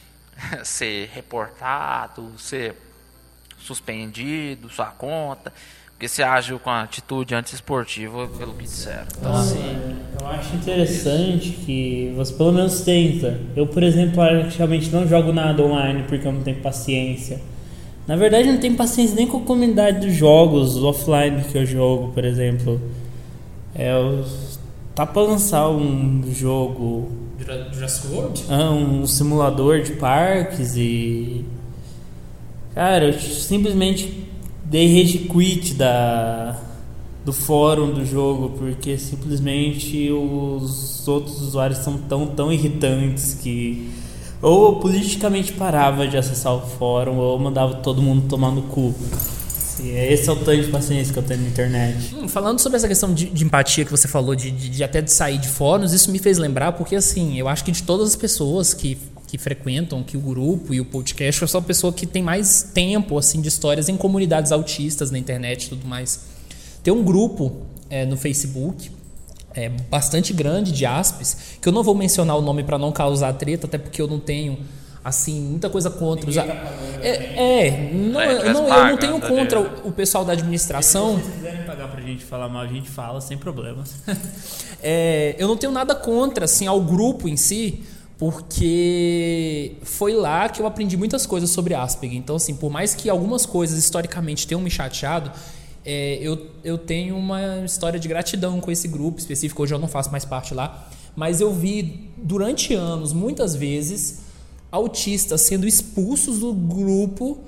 ser 0.64 1.11
reportado, 1.12 2.33
ser 2.38 2.75
suspendido, 3.59 4.70
sua 4.70 4.87
conta, 4.87 5.53
porque 6.00 6.08
você 6.08 6.22
agiu 6.22 6.58
com 6.58 6.70
a 6.70 6.80
atitude 6.80 7.34
antiesportiva 7.34 8.26
pelo 8.38 8.54
que 8.54 8.62
disseram. 8.62 9.04
Então, 9.18 9.34
assim, 9.34 9.60
Eu 10.18 10.26
acho 10.28 10.56
interessante 10.56 11.50
que 11.50 12.10
você 12.16 12.32
pelo 12.32 12.52
menos 12.52 12.80
tenta. 12.80 13.38
Eu, 13.54 13.66
por 13.66 13.82
exemplo, 13.82 14.14
praticamente 14.14 14.88
não 14.88 15.06
jogo 15.06 15.30
nada 15.30 15.62
online 15.62 16.04
porque 16.08 16.26
eu 16.26 16.32
não 16.32 16.40
tenho 16.40 16.56
paciência. 16.62 17.38
Na 18.06 18.16
verdade, 18.16 18.48
eu 18.48 18.54
não 18.54 18.60
tenho 18.60 18.76
paciência 18.76 19.14
nem 19.14 19.26
com 19.26 19.38
a 19.38 19.40
comunidade 19.42 20.06
dos 20.06 20.16
jogos 20.16 20.82
offline 20.82 21.44
que 21.44 21.58
eu 21.58 21.66
jogo, 21.66 22.14
por 22.14 22.24
exemplo. 22.24 22.80
É, 23.74 23.92
eu, 23.92 24.24
tá 24.94 25.04
pra 25.04 25.20
lançar 25.20 25.68
um 25.68 26.22
jogo, 26.32 27.12
Jurassic 27.72 28.06
World? 28.08 28.44
ah, 28.48 28.70
um 28.70 29.06
simulador 29.06 29.82
de 29.82 29.92
parques 29.92 30.76
e. 30.76 31.44
Cara, 32.74 33.04
eu 33.04 33.12
simplesmente 33.12 34.29
dei 34.70 35.00
rage 35.02 35.18
quit 35.18 35.74
da, 35.74 36.56
do 37.24 37.33
fórum 37.33 37.90
do 37.92 38.04
jogo, 38.06 38.50
porque 38.59 38.96
simplesmente 38.96 40.11
os 40.11 41.06
outros 41.09 41.40
usuários 41.42 41.80
são 41.80 41.98
tão, 41.98 42.26
tão 42.28 42.52
irritantes 42.52 43.35
que 43.35 43.88
ou 44.42 44.72
eu 44.72 44.76
politicamente 44.80 45.52
parava 45.52 46.09
de 46.09 46.16
acessar 46.16 46.54
o 46.54 46.61
fórum 46.62 47.18
ou 47.18 47.38
mandava 47.38 47.74
todo 47.74 48.00
mundo 48.00 48.26
tomar 48.26 48.50
no 48.50 48.62
cu. 48.62 48.94
Assim, 49.54 49.94
esse 49.94 50.28
é 50.28 50.33
o 50.33 50.37
tanto 50.37 50.62
de 50.62 50.68
paciência 50.68 51.12
que 51.12 51.18
eu 51.18 51.22
tenho 51.22 51.42
na 51.42 51.48
internet. 51.48 52.14
Hum, 52.16 52.26
falando 52.26 52.59
sobre 52.59 52.76
essa 52.78 52.88
questão 52.88 53.12
de, 53.12 53.26
de 53.26 53.44
empatia 53.44 53.85
que 53.85 53.90
você 53.90 54.09
falou, 54.09 54.35
de, 54.35 54.50
de- 54.50 54.70
de 54.70 54.83
até 54.85 55.02
de 55.02 55.12
sair 55.12 55.37
de 55.38 55.46
fóruns, 55.48 55.92
isso 55.92 56.11
me 56.11 56.18
fez 56.18 56.38
lembrar, 56.38 56.72
porque 56.72 56.96
assim, 56.96 57.38
eu 57.38 57.48
acho 57.48 57.62
que 57.64 57.70
de 57.72 57.83
todas 57.83 58.09
as 58.09 58.16
pessoas 58.16 58.72
que, 58.72 58.96
que 59.30 59.38
frequentam 59.38 60.02
que 60.02 60.16
o 60.16 60.20
grupo 60.20 60.74
e 60.74 60.80
o 60.80 60.84
podcast, 60.84 61.40
eu 61.40 61.46
sou 61.46 61.60
a 61.60 61.62
pessoa 61.62 61.92
que 61.92 62.04
tem 62.04 62.20
mais 62.20 62.72
tempo 62.74 63.16
assim 63.16 63.40
de 63.40 63.46
histórias 63.46 63.88
em 63.88 63.96
comunidades 63.96 64.50
autistas 64.50 65.12
na 65.12 65.18
internet 65.18 65.64
e 65.66 65.68
tudo 65.68 65.86
mais. 65.86 66.20
Tem 66.82 66.92
um 66.92 67.04
grupo 67.04 67.58
é, 67.88 68.04
no 68.04 68.16
Facebook 68.16 68.90
é, 69.54 69.68
bastante 69.68 70.32
grande 70.32 70.72
de 70.72 70.84
aspes, 70.84 71.36
que 71.62 71.68
eu 71.68 71.72
não 71.72 71.84
vou 71.84 71.94
mencionar 71.94 72.36
o 72.36 72.42
nome 72.42 72.64
para 72.64 72.76
não 72.76 72.90
causar 72.90 73.32
treta, 73.34 73.68
até 73.68 73.78
porque 73.78 74.02
eu 74.02 74.08
não 74.08 74.18
tenho 74.18 74.58
assim 75.04 75.40
muita 75.40 75.70
coisa 75.70 75.88
contra 75.90 76.28
os 76.28 76.36
a- 76.36 76.44
é, 77.00 77.68
é, 77.68 77.90
não, 77.94 78.20
É, 78.20 78.48
eu 78.48 78.52
não, 78.52 78.68
eu 78.68 78.84
não 78.88 78.96
tenho 78.98 79.20
tá 79.20 79.28
contra 79.28 79.60
o, 79.60 79.88
o 79.88 79.92
pessoal 79.92 80.24
da 80.24 80.32
administração 80.32 81.18
Se 81.24 81.30
quiserem 81.30 81.62
pagar 81.64 81.88
pra 81.88 82.00
gente 82.02 82.24
falar 82.24 82.48
mal, 82.48 82.62
a 82.62 82.66
gente 82.66 82.90
fala 82.90 83.20
sem 83.20 83.38
problemas. 83.38 83.94
É, 84.82 85.36
eu 85.38 85.46
não 85.46 85.58
tenho 85.58 85.70
nada 85.72 85.94
contra 85.94 86.46
assim 86.46 86.66
ao 86.66 86.80
grupo 86.80 87.28
em 87.28 87.36
si, 87.36 87.82
porque 88.20 89.76
foi 89.83 90.12
lá 90.12 90.46
que 90.50 90.61
eu 90.61 90.66
aprendi 90.66 90.94
muitas 90.94 91.24
coisas 91.24 91.48
sobre 91.48 91.72
Asperger. 91.72 92.18
Então, 92.18 92.37
assim, 92.37 92.54
por 92.54 92.70
mais 92.70 92.94
que 92.94 93.09
algumas 93.09 93.46
coisas 93.46 93.78
historicamente 93.78 94.46
tenham 94.46 94.61
me 94.61 94.70
chateado, 94.70 95.33
é, 95.83 96.18
eu, 96.20 96.48
eu 96.62 96.76
tenho 96.76 97.16
uma 97.16 97.64
história 97.64 97.98
de 97.98 98.06
gratidão 98.06 98.61
com 98.61 98.70
esse 98.70 98.87
grupo 98.87 99.18
específico. 99.18 99.62
Hoje 99.62 99.74
eu 99.74 99.78
não 99.78 99.88
faço 99.88 100.12
mais 100.12 100.26
parte 100.26 100.52
lá, 100.52 100.87
mas 101.16 101.40
eu 101.40 101.50
vi 101.50 102.11
durante 102.18 102.74
anos, 102.74 103.14
muitas 103.14 103.56
vezes, 103.56 104.20
autistas 104.70 105.40
sendo 105.40 105.66
expulsos 105.66 106.40
do 106.40 106.52
grupo 106.52 107.38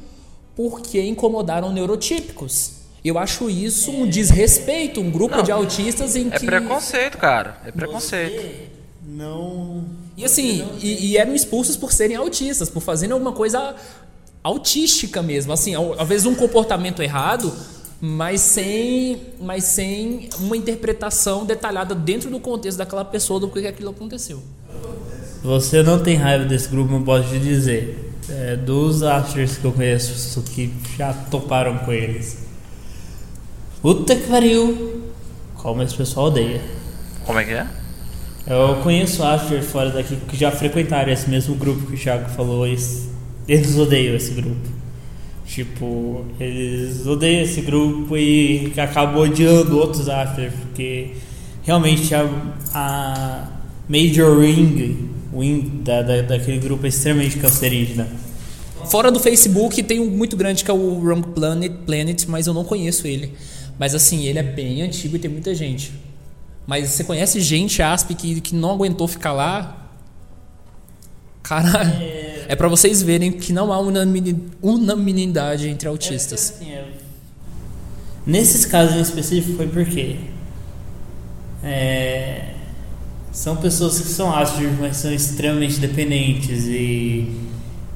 porque 0.57 1.03
incomodaram 1.03 1.71
neurotípicos. 1.71 2.77
Eu 3.05 3.19
acho 3.19 3.51
isso 3.51 3.91
um 3.91 4.09
desrespeito, 4.09 5.03
um 5.03 5.11
grupo 5.11 5.43
de 5.43 5.53
autistas 5.53 6.17
em 6.17 6.29
é 6.29 6.39
que 6.39 6.47
preconceito, 6.47 7.19
cara. 7.19 7.59
É 7.63 7.71
preconceito. 7.71 8.71
Não. 9.05 10.01
E 10.17 10.25
assim, 10.25 10.65
e, 10.81 11.07
e 11.13 11.17
eram 11.17 11.35
expulsos 11.35 11.77
por 11.77 11.93
serem 11.93 12.17
autistas, 12.17 12.69
por 12.69 12.81
fazerem 12.83 13.13
alguma 13.13 13.33
coisa 13.33 13.75
autística 14.43 15.23
mesmo, 15.23 15.53
assim, 15.53 15.75
ao- 15.75 15.95
talvez 15.97 16.27
um 16.27 16.35
comportamento 16.35 17.03
errado, 17.03 17.53
mas 18.01 18.41
sem, 18.41 19.21
mas 19.41 19.65
sem 19.65 20.29
uma 20.41 20.57
interpretação 20.57 21.45
detalhada 21.45 21.95
dentro 21.95 22.29
do 22.31 22.41
contexto 22.41 22.79
daquela 22.79 23.05
pessoa 23.05 23.39
do 23.39 23.49
que 23.49 23.67
aquilo 23.67 23.91
aconteceu. 23.91 24.43
Você 25.43 25.83
não 25.83 26.01
tem 26.03 26.17
raiva 26.17 26.45
desse 26.45 26.69
grupo, 26.69 26.93
não 26.93 27.03
posso 27.03 27.29
te 27.29 27.39
dizer. 27.39 28.11
É, 28.29 28.57
dos 28.57 29.03
astros 29.03 29.57
que 29.59 29.65
eu 29.65 29.73
conheço 29.73 30.41
que 30.43 30.73
já 30.97 31.13
toparam 31.13 31.79
com 31.79 31.93
eles. 31.93 32.39
Puta 33.81 34.15
que 34.15 34.29
pariu! 34.29 35.03
Como 35.57 35.83
esse 35.83 35.95
pessoal 35.97 36.27
odeia. 36.27 36.61
Como 37.27 37.39
é 37.39 37.45
que 37.45 37.51
é? 37.53 37.67
Eu 38.47 38.77
conheço 38.83 39.23
astros 39.23 39.67
fora 39.67 39.91
daqui 39.91 40.17
que 40.29 40.37
já 40.37 40.51
frequentaram 40.51 41.13
esse 41.13 41.31
mesmo 41.31 41.55
grupo 41.55 41.87
que 41.87 41.95
o 41.95 41.99
Thiago 41.99 42.29
falou. 42.31 42.67
Eles, 42.67 43.09
eles 43.47 43.77
odeiam 43.77 44.17
esse 44.17 44.33
grupo. 44.33 44.69
Tipo, 45.47 46.25
eles 46.41 47.07
odeiam 47.07 47.43
esse 47.43 47.61
grupo 47.61 48.17
e 48.17 48.73
acabam 48.77 49.23
odiando 49.23 49.79
outros 49.79 50.09
astros 50.09 50.53
porque 50.61 51.13
realmente 51.63 52.15
a, 52.15 52.29
a 52.75 53.49
Major 53.89 54.41
Ring, 54.41 55.11
da, 55.85 56.03
da, 56.03 56.23
daquele 56.23 56.59
grupo 56.59 56.87
é 56.87 56.89
extremamente 56.89 57.39
cancerígena. 57.39 58.09
Fora 58.91 59.11
do 59.13 59.21
Facebook 59.21 59.83
tem 59.83 60.01
um 60.01 60.11
muito 60.11 60.37
grande 60.37 60.65
que 60.65 60.71
é 60.71 60.75
o 60.75 60.99
Wrong 60.99 61.29
Planet, 61.29 61.73
Planet, 61.87 62.25
mas 62.27 62.47
eu 62.47 62.55
não 62.55 62.65
conheço 62.65 63.07
ele. 63.07 63.33
Mas 63.79 63.95
assim, 63.95 64.27
ele 64.27 64.39
é 64.39 64.43
bem 64.43 64.83
antigo 64.83 65.17
e 65.17 65.19
tem 65.19 65.31
muita 65.31 65.55
gente. 65.55 65.93
Mas 66.67 66.91
você 66.91 67.05
conhece 67.05 67.41
gente 67.41 67.83
ASP 67.83 68.15
que, 68.15 68.41
que 68.41 68.55
não 68.55 68.73
aguentou 68.73 69.09
ficar 69.09 69.33
lá? 69.33 69.79
Cara, 71.43 71.93
é 72.49 72.55
pra 72.55 72.69
vocês 72.69 73.03
verem 73.03 73.33
que 73.33 73.53
não 73.53 73.73
há 73.73 73.79
unanimidade, 74.63 75.69
entre 75.69 75.89
autistas. 75.89 76.55
Assim, 76.57 76.71
é- 76.73 76.89
Nesses 78.25 78.65
casos 78.65 78.95
em 78.97 79.01
específico 79.01 79.57
foi 79.57 79.67
porque 79.67 80.17
é, 81.65 82.55
são 83.33 83.57
pessoas 83.57 84.01
que 84.01 84.07
são 84.07 84.33
Asperger, 84.33 84.73
mas 84.81 84.97
são 84.99 85.13
extremamente 85.13 85.81
dependentes 85.81 86.65
e 86.67 87.29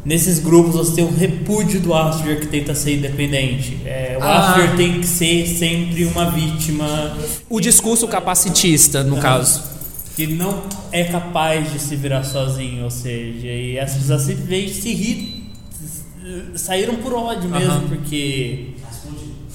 nesses 0.06 0.38
grupos 0.38 0.74
você 0.74 0.94
tem 0.94 1.04
um 1.04 1.14
repúdio 1.14 1.80
do 1.80 1.92
Asperger 1.92 2.40
que 2.40 2.46
tenta 2.46 2.74
ser 2.74 2.94
independente. 2.96 3.78
É, 3.84 4.16
o 4.18 4.22
Ah. 4.22 4.72
Tem 4.76 5.00
que 5.00 5.06
ser 5.06 5.46
sempre 5.46 6.04
uma 6.04 6.30
vítima 6.30 7.16
O 7.50 7.60
discurso 7.60 8.06
capacitista, 8.08 9.02
no 9.02 9.16
caso. 9.18 9.62
que 10.14 10.26
não 10.28 10.62
é 10.92 11.04
capaz 11.04 11.70
de 11.72 11.78
se 11.78 11.94
virar 11.96 12.22
sozinho, 12.24 12.84
ou 12.84 12.90
seja, 12.90 13.48
e 13.48 13.76
essas 13.76 13.98
pessoas 13.98 14.22
simplesmente 14.22 14.72
se 14.72 14.88
irritam, 14.88 15.36
saíram 16.54 16.96
por 16.96 17.12
ódio 17.12 17.50
mesmo, 17.50 17.82
porque 17.88 18.68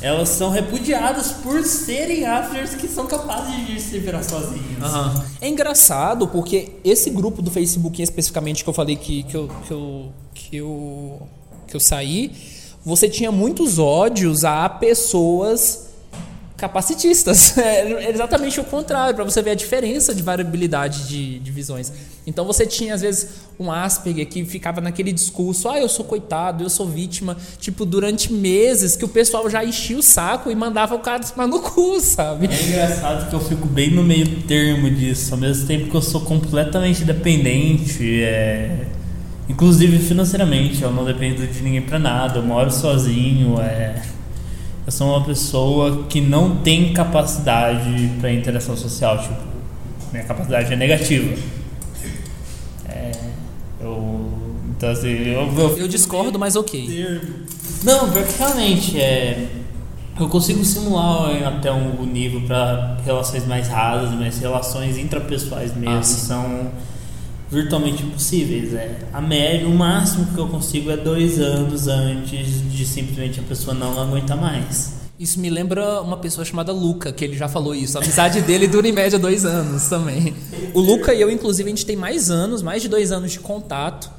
elas 0.02 0.30
são 0.30 0.50
repudiadas 0.50 1.32
por 1.32 1.64
serem 1.64 2.26
Aspergers 2.26 2.76
que 2.76 2.88
são 2.88 3.06
capazes 3.06 3.68
de 3.68 3.80
se 3.80 4.00
virar 4.00 4.24
sozinhos. 4.24 4.84
Aham. 4.84 5.26
É 5.40 5.48
engraçado 5.48 6.28
porque 6.28 6.74
esse 6.84 7.10
grupo 7.10 7.42
do 7.42 7.52
Facebook 7.52 8.02
especificamente 8.02 8.64
que 8.64 8.70
eu 8.70 8.74
falei 8.74 8.96
que, 8.96 9.24
que, 9.24 9.36
eu, 9.36 9.50
que, 9.68 9.72
eu, 9.72 10.12
que, 10.34 10.58
eu, 10.58 11.22
que 11.68 11.76
eu 11.76 11.80
saí, 11.80 12.32
você 12.84 13.08
tinha 13.08 13.32
muitos 13.32 13.78
ódios 13.78 14.44
a 14.44 14.68
pessoas 14.68 15.91
capacitistas. 16.62 17.56
É 17.72 18.10
exatamente 18.10 18.60
o 18.60 18.64
contrário, 18.64 19.16
para 19.16 19.24
você 19.24 19.42
ver 19.42 19.52
a 19.52 19.56
diferença 19.56 20.14
de 20.14 20.22
variabilidade 20.22 21.08
de, 21.08 21.40
de 21.40 21.52
visões. 21.52 21.92
Então 22.26 22.46
você 22.46 22.66
tinha, 22.66 22.94
às 22.94 23.02
vezes, 23.02 23.30
um 23.60 23.72
Asperger 23.72 24.28
que 24.28 24.44
ficava 24.46 24.82
naquele 24.82 25.12
discurso: 25.12 25.70
ah, 25.70 25.80
eu 25.80 25.88
sou 25.88 26.06
coitado, 26.06 26.64
eu 26.64 26.70
sou 26.70 26.88
vítima, 26.88 27.38
tipo, 27.60 27.86
durante 27.86 28.32
meses 28.32 28.96
que 28.96 29.06
o 29.06 29.08
pessoal 29.08 29.50
já 29.50 29.64
enchia 29.64 29.98
o 29.98 30.04
saco 30.04 30.52
e 30.52 30.56
mandava 30.56 30.96
o 30.96 31.00
cara 31.00 31.24
tomar 31.24 31.48
no 31.48 31.60
cu, 31.62 32.00
sabe? 32.02 32.48
É 32.48 32.64
engraçado 32.64 33.30
que 33.30 33.36
eu 33.36 33.40
fico 33.40 33.68
bem 33.68 33.92
no 33.92 34.04
meio 34.04 34.42
termo 34.44 34.90
disso, 34.90 35.34
ao 35.34 35.40
mesmo 35.40 35.68
tempo 35.68 35.90
que 35.90 35.96
eu 35.96 36.02
sou 36.02 36.22
completamente 36.22 37.04
dependente, 37.04 38.22
é... 38.24 38.86
inclusive 39.48 40.00
financeiramente, 40.00 40.82
eu 40.82 40.92
não 40.92 41.06
dependo 41.06 41.46
de 41.46 41.62
ninguém 41.62 41.82
para 41.82 41.98
nada, 41.98 42.40
eu 42.40 42.44
moro 42.44 42.72
sozinho, 42.72 43.60
é 43.60 44.02
eu 44.92 44.98
sou 44.98 45.08
uma 45.08 45.24
pessoa 45.24 46.04
que 46.10 46.20
não 46.20 46.58
tem 46.58 46.94
capacidade 46.94 48.12
para 48.20 48.30
interação 48.30 48.76
social, 48.76 49.20
tipo, 49.20 49.36
minha 50.12 50.26
capacidade 50.26 50.74
é 50.74 50.76
negativa. 50.76 51.34
É, 52.90 53.12
eu, 53.80 54.30
então 54.76 54.90
assim, 54.90 55.08
eu, 55.08 55.50
eu, 55.58 55.78
eu 55.78 55.88
discordo, 55.88 56.38
mas 56.38 56.58
ok. 56.58 57.22
Não, 57.86 58.12
porque 58.12 58.34
realmente 58.38 59.00
é, 59.00 59.48
eu 60.20 60.28
consigo 60.28 60.64
simular 60.66 61.42
até 61.48 61.72
um 61.72 62.06
nível 62.06 62.42
para 62.42 62.98
relações 63.06 63.48
mais 63.48 63.70
rasas, 63.70 64.12
mas 64.20 64.40
relações 64.40 64.98
intrapessoais 64.98 65.74
mesmo 65.74 66.00
ah, 66.00 66.04
são 66.04 66.70
virtualmente 67.52 68.04
impossíveis. 68.04 68.74
É, 68.74 68.98
a 69.12 69.20
média, 69.20 69.68
o 69.68 69.76
máximo 69.76 70.28
que 70.28 70.38
eu 70.38 70.48
consigo 70.48 70.90
é 70.90 70.98
dois 70.98 71.40
anos 71.40 71.88
antes 71.88 72.72
de 72.72 72.86
simplesmente 72.86 73.40
a 73.40 73.44
pessoa 73.44 73.76
não 73.76 74.00
aguentar 74.00 74.38
mais. 74.38 75.02
Isso 75.20 75.40
me 75.40 75.50
lembra 75.52 76.02
uma 76.02 76.18
pessoa 76.18 76.44
chamada 76.44 76.72
Luca, 76.72 77.12
que 77.12 77.24
ele 77.24 77.38
já 77.38 77.48
falou 77.48 77.76
isso. 77.76 77.98
A 77.98 78.02
amizade 78.02 78.42
dele 78.42 78.68
dura 78.68 78.88
em 78.88 78.92
média 78.92 79.20
dois 79.20 79.46
anos 79.46 79.88
também. 79.88 80.34
O 80.74 80.80
Luca 80.80 81.14
e 81.14 81.22
eu, 81.22 81.30
inclusive, 81.30 81.68
a 81.68 81.72
gente 81.76 81.86
tem 81.86 81.96
mais 81.96 82.32
anos, 82.32 82.64
mais 82.64 82.82
de 82.82 82.88
dois 82.88 83.12
anos 83.12 83.32
de 83.32 83.40
contato, 83.40 84.10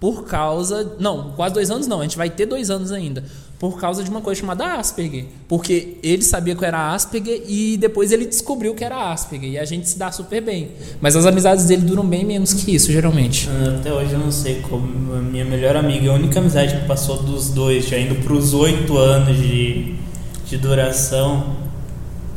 por 0.00 0.24
causa. 0.24 0.96
Não, 0.98 1.32
quase 1.32 1.52
dois 1.52 1.70
anos 1.70 1.86
não, 1.86 2.00
a 2.00 2.04
gente 2.04 2.16
vai 2.16 2.30
ter 2.30 2.46
dois 2.46 2.70
anos 2.70 2.90
ainda 2.92 3.24
por 3.58 3.80
causa 3.80 4.04
de 4.04 4.10
uma 4.10 4.20
coisa 4.20 4.40
chamada 4.40 4.74
Asperger. 4.74 5.24
Porque 5.48 5.96
ele 6.02 6.22
sabia 6.22 6.54
que 6.54 6.64
era 6.64 6.92
Asperger 6.92 7.42
e 7.48 7.76
depois 7.78 8.12
ele 8.12 8.26
descobriu 8.26 8.74
que 8.74 8.84
era 8.84 9.12
Asperger. 9.12 9.50
E 9.50 9.58
a 9.58 9.64
gente 9.64 9.88
se 9.88 9.98
dá 9.98 10.12
super 10.12 10.42
bem. 10.42 10.70
Mas 11.00 11.16
as 11.16 11.24
amizades 11.24 11.64
dele 11.64 11.82
duram 11.82 12.06
bem 12.06 12.24
menos 12.24 12.52
que 12.52 12.74
isso, 12.74 12.92
geralmente. 12.92 13.48
Ah, 13.50 13.76
até 13.78 13.92
hoje 13.92 14.12
eu 14.12 14.18
não 14.18 14.30
sei 14.30 14.60
como 14.60 15.14
a 15.14 15.20
minha 15.20 15.44
melhor 15.44 15.76
amiga, 15.76 16.10
a 16.10 16.14
única 16.14 16.38
amizade 16.38 16.76
que 16.76 16.86
passou 16.86 17.22
dos 17.22 17.48
dois, 17.48 17.86
já 17.86 17.98
indo 17.98 18.16
para 18.16 18.32
os 18.34 18.52
oito 18.52 18.98
anos 18.98 19.36
de, 19.38 19.94
de 20.46 20.58
duração, 20.58 21.56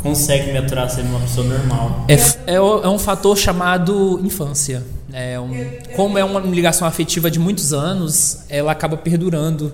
consegue 0.01 0.51
me 0.53 0.57
aturar 0.57 0.89
sendo 0.89 1.09
uma 1.09 1.19
pessoa 1.19 1.45
normal. 1.45 2.05
É, 2.07 2.13
é, 2.53 2.55
é 2.55 2.87
um 2.87 2.99
fator 2.99 3.37
chamado 3.37 4.21
infância. 4.23 4.83
É 5.11 5.39
um, 5.39 5.49
como 5.95 6.17
é 6.17 6.23
uma 6.23 6.39
ligação 6.39 6.87
afetiva 6.87 7.29
de 7.29 7.39
muitos 7.39 7.73
anos, 7.73 8.43
ela 8.47 8.71
acaba 8.71 8.95
perdurando 8.95 9.73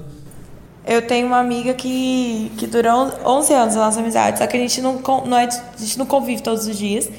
eu 0.85 1.05
tenho 1.05 1.27
uma 1.27 1.39
amiga 1.39 1.73
que, 1.73 2.51
que 2.57 2.67
durou 2.67 3.11
11 3.25 3.53
anos 3.53 3.75
a 3.75 3.79
nossa 3.85 3.99
amizade, 3.99 4.39
só 4.39 4.47
que 4.47 4.55
a 4.55 4.59
gente 4.59 4.81
não, 4.81 5.01
não, 5.25 5.37
é, 5.37 5.45
a 5.45 5.79
gente 5.79 5.97
não 5.97 6.05
convive 6.05 6.41
todos 6.41 6.67
os 6.67 6.77
dias. 6.77 7.09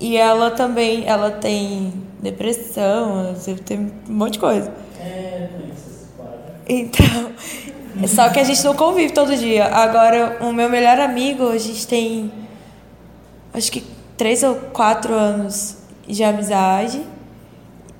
E 0.00 0.16
ela 0.16 0.50
também, 0.50 1.06
ela 1.06 1.30
tem 1.30 1.92
depressão, 2.20 3.34
tem 3.64 3.92
um 4.08 4.12
monte 4.12 4.34
de 4.34 4.38
coisa. 4.40 4.72
É, 5.00 5.48
Então, 6.68 7.32
só 8.08 8.28
que 8.30 8.40
a 8.40 8.44
gente 8.44 8.64
não 8.64 8.74
convive 8.74 9.12
todo 9.12 9.36
dia. 9.36 9.66
Agora, 9.66 10.38
o 10.40 10.52
meu 10.52 10.68
melhor 10.68 10.98
amigo, 10.98 11.48
a 11.48 11.58
gente 11.58 11.86
tem 11.86 12.32
acho 13.52 13.70
que 13.70 13.84
três 14.16 14.42
ou 14.42 14.54
quatro 14.54 15.12
anos 15.14 15.76
de 16.06 16.24
amizade. 16.24 17.02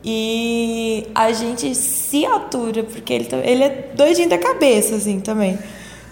E 0.04 1.06
a 1.14 1.32
gente 1.32 1.74
se 1.74 2.26
atura, 2.26 2.82
porque 2.82 3.12
ele, 3.12 3.28
ele 3.44 3.64
é 3.64 3.90
doidinho 3.94 4.28
da 4.28 4.38
cabeça, 4.38 4.96
assim, 4.96 5.20
também. 5.20 5.58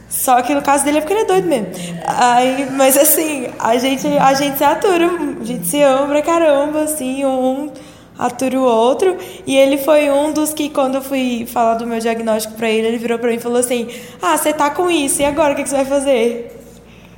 Só 0.09 0.41
que 0.43 0.55
no 0.55 0.63
caso 0.63 0.85
dele 0.85 0.99
é 0.99 1.01
porque 1.01 1.13
ele 1.13 1.23
é 1.23 1.25
doido 1.25 1.49
mesmo. 1.49 1.67
Aí, 2.05 2.69
mas 2.73 2.97
assim, 2.97 3.49
a 3.59 3.77
gente, 3.77 4.07
a 4.07 4.35
gente 4.35 4.59
se 4.59 4.65
atura, 4.65 5.09
a 5.41 5.45
gente 5.45 5.67
se 5.67 5.81
ama 5.83 6.09
pra 6.09 6.23
caramba, 6.23 6.83
assim, 6.83 7.25
um 7.25 7.71
atura 8.19 8.59
o 8.59 8.63
outro. 8.63 9.17
E 9.47 9.57
ele 9.57 9.79
foi 9.79 10.11
um 10.11 10.33
dos 10.33 10.53
que, 10.53 10.69
quando 10.69 10.97
eu 10.97 11.03
fui 11.03 11.47
falar 11.47 11.75
do 11.75 11.87
meu 11.87 11.99
diagnóstico 11.99 12.55
pra 12.55 12.69
ele, 12.69 12.89
ele 12.89 12.99
virou 12.99 13.19
pra 13.19 13.31
mim 13.31 13.37
e 13.37 13.41
falou 13.41 13.59
assim: 13.59 13.89
Ah, 14.21 14.37
você 14.37 14.53
tá 14.53 14.71
com 14.71 14.91
isso, 14.91 15.23
e 15.23 15.25
agora 15.25 15.53
o 15.53 15.57
que, 15.57 15.69
você 15.69 15.77
vai 15.77 15.85
fazer? 15.85 16.57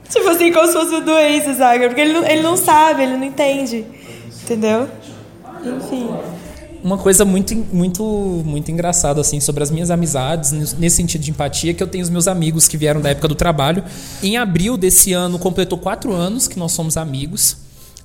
Tipo 0.09 0.29
assim, 0.29 0.53
como 0.53 0.67
se 0.67 0.73
fosse 0.75 0.91
uma 0.91 1.01
doença, 1.01 1.55
sabe? 1.55 1.87
Porque 1.87 2.01
ele 2.01 2.13
não, 2.13 2.27
ele 2.27 2.43
não 2.43 2.57
sabe, 2.57 3.05
ele 3.05 3.17
não 3.17 3.25
entende. 3.25 3.87
Entendeu? 4.43 4.89
Enfim 5.65 6.11
uma 6.83 6.99
coisa 6.99 7.25
muito, 7.25 7.55
muito, 7.73 8.03
muito 8.45 8.71
engraçada 8.71 9.21
assim 9.21 9.39
sobre 9.39 9.63
as 9.63 9.71
minhas 9.71 9.91
amizades 9.91 10.53
nesse 10.75 10.97
sentido 10.97 11.21
de 11.23 11.31
empatia 11.31 11.73
que 11.73 11.83
eu 11.83 11.87
tenho 11.87 12.03
os 12.03 12.11
meus 12.11 12.27
amigos 12.27 12.67
que 12.67 12.77
vieram 12.77 13.01
da 13.01 13.11
época 13.11 13.29
do 13.29 13.35
trabalho. 13.35 13.85
Em 14.23 14.37
abril 14.37 14.77
desse 14.77 15.13
ano 15.13 15.39
completou 15.39 15.79
quatro 15.79 16.13
anos 16.13 16.49
que 16.49 16.59
nós 16.59 16.73
somos 16.73 16.97
amigos. 16.97 17.57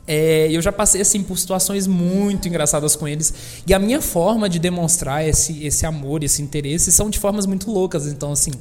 É, 0.08 0.48
eu 0.50 0.62
já 0.62 0.72
passei 0.72 1.02
assim 1.02 1.22
por 1.22 1.38
situações 1.38 1.86
muito 1.86 2.48
engraçadas 2.48 2.96
com 2.96 3.08
eles 3.08 3.34
e 3.66 3.74
a 3.74 3.80
minha 3.80 4.02
forma 4.02 4.48
de 4.48 4.58
demonstrar 4.58 5.28
esse, 5.28 5.66
esse 5.66 5.86
amor, 5.86 6.24
esse 6.24 6.42
interesse 6.42 6.92
são 6.92 7.10
de 7.10 7.20
formas 7.20 7.46
muito 7.46 7.70
loucas. 7.72 8.06
Então 8.08 8.32
assim, 8.32 8.52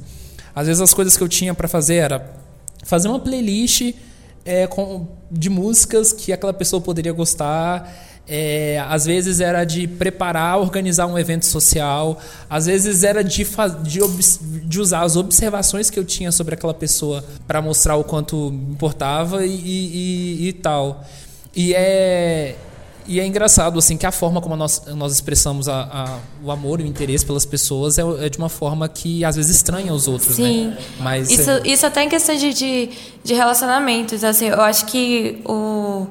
às 0.53 0.67
vezes 0.67 0.81
as 0.81 0.93
coisas 0.93 1.15
que 1.15 1.23
eu 1.23 1.29
tinha 1.29 1.53
para 1.53 1.67
fazer 1.67 1.95
era 1.95 2.33
fazer 2.83 3.07
uma 3.07 3.19
playlist 3.19 3.93
é, 4.43 4.65
com, 4.65 5.07
de 5.31 5.49
músicas 5.49 6.11
que 6.11 6.33
aquela 6.33 6.53
pessoa 6.53 6.81
poderia 6.81 7.11
gostar 7.11 8.07
é, 8.27 8.83
às 8.87 9.05
vezes 9.05 9.39
era 9.39 9.63
de 9.63 9.87
preparar, 9.87 10.59
organizar 10.59 11.07
um 11.07 11.17
evento 11.17 11.45
social, 11.45 12.19
às 12.49 12.65
vezes 12.65 13.03
era 13.03 13.23
de, 13.23 13.47
de, 13.83 13.99
de 14.65 14.79
usar 14.79 15.01
as 15.01 15.15
observações 15.15 15.89
que 15.89 15.97
eu 15.97 16.03
tinha 16.03 16.31
sobre 16.31 16.53
aquela 16.53 16.73
pessoa 16.73 17.23
para 17.47 17.61
mostrar 17.61 17.95
o 17.95 18.03
quanto 18.03 18.47
importava 18.71 19.45
e, 19.45 19.51
e, 19.51 20.47
e, 20.49 20.53
tal. 20.53 21.05
E 21.55 21.73
é, 21.73 22.55
e 23.07 23.21
é 23.21 23.25
engraçado 23.25 23.79
assim 23.79 23.95
que 23.95 24.05
a 24.05 24.11
forma 24.11 24.41
como 24.41 24.57
nós, 24.57 24.83
nós 24.87 25.13
expressamos 25.13 25.69
a, 25.69 25.83
a, 25.83 26.19
o 26.43 26.51
amor 26.51 26.81
e 26.81 26.83
o 26.83 26.85
interesse 26.85 27.25
pelas 27.25 27.45
pessoas 27.45 27.97
é, 27.97 28.01
é, 28.25 28.27
de 28.27 28.37
uma 28.37 28.49
forma 28.49 28.89
que 28.89 29.23
às 29.23 29.37
vezes 29.37 29.55
estranha 29.55 29.93
os 29.93 30.09
outros, 30.09 30.37
né? 30.37 30.45
Sim. 30.45 30.67
né? 30.67 30.77
Mas 30.99 31.31
isso, 31.31 31.49
é... 31.49 31.61
isso 31.63 31.85
até 31.85 32.03
em 32.03 32.09
questão 32.09 32.35
de, 32.35 32.53
de, 32.53 32.89
de 33.23 33.33
relacionamentos. 33.33 34.25
Assim, 34.25 34.47
eu 34.47 34.61
acho 34.61 34.85
que 34.87 35.41
o 35.45 36.07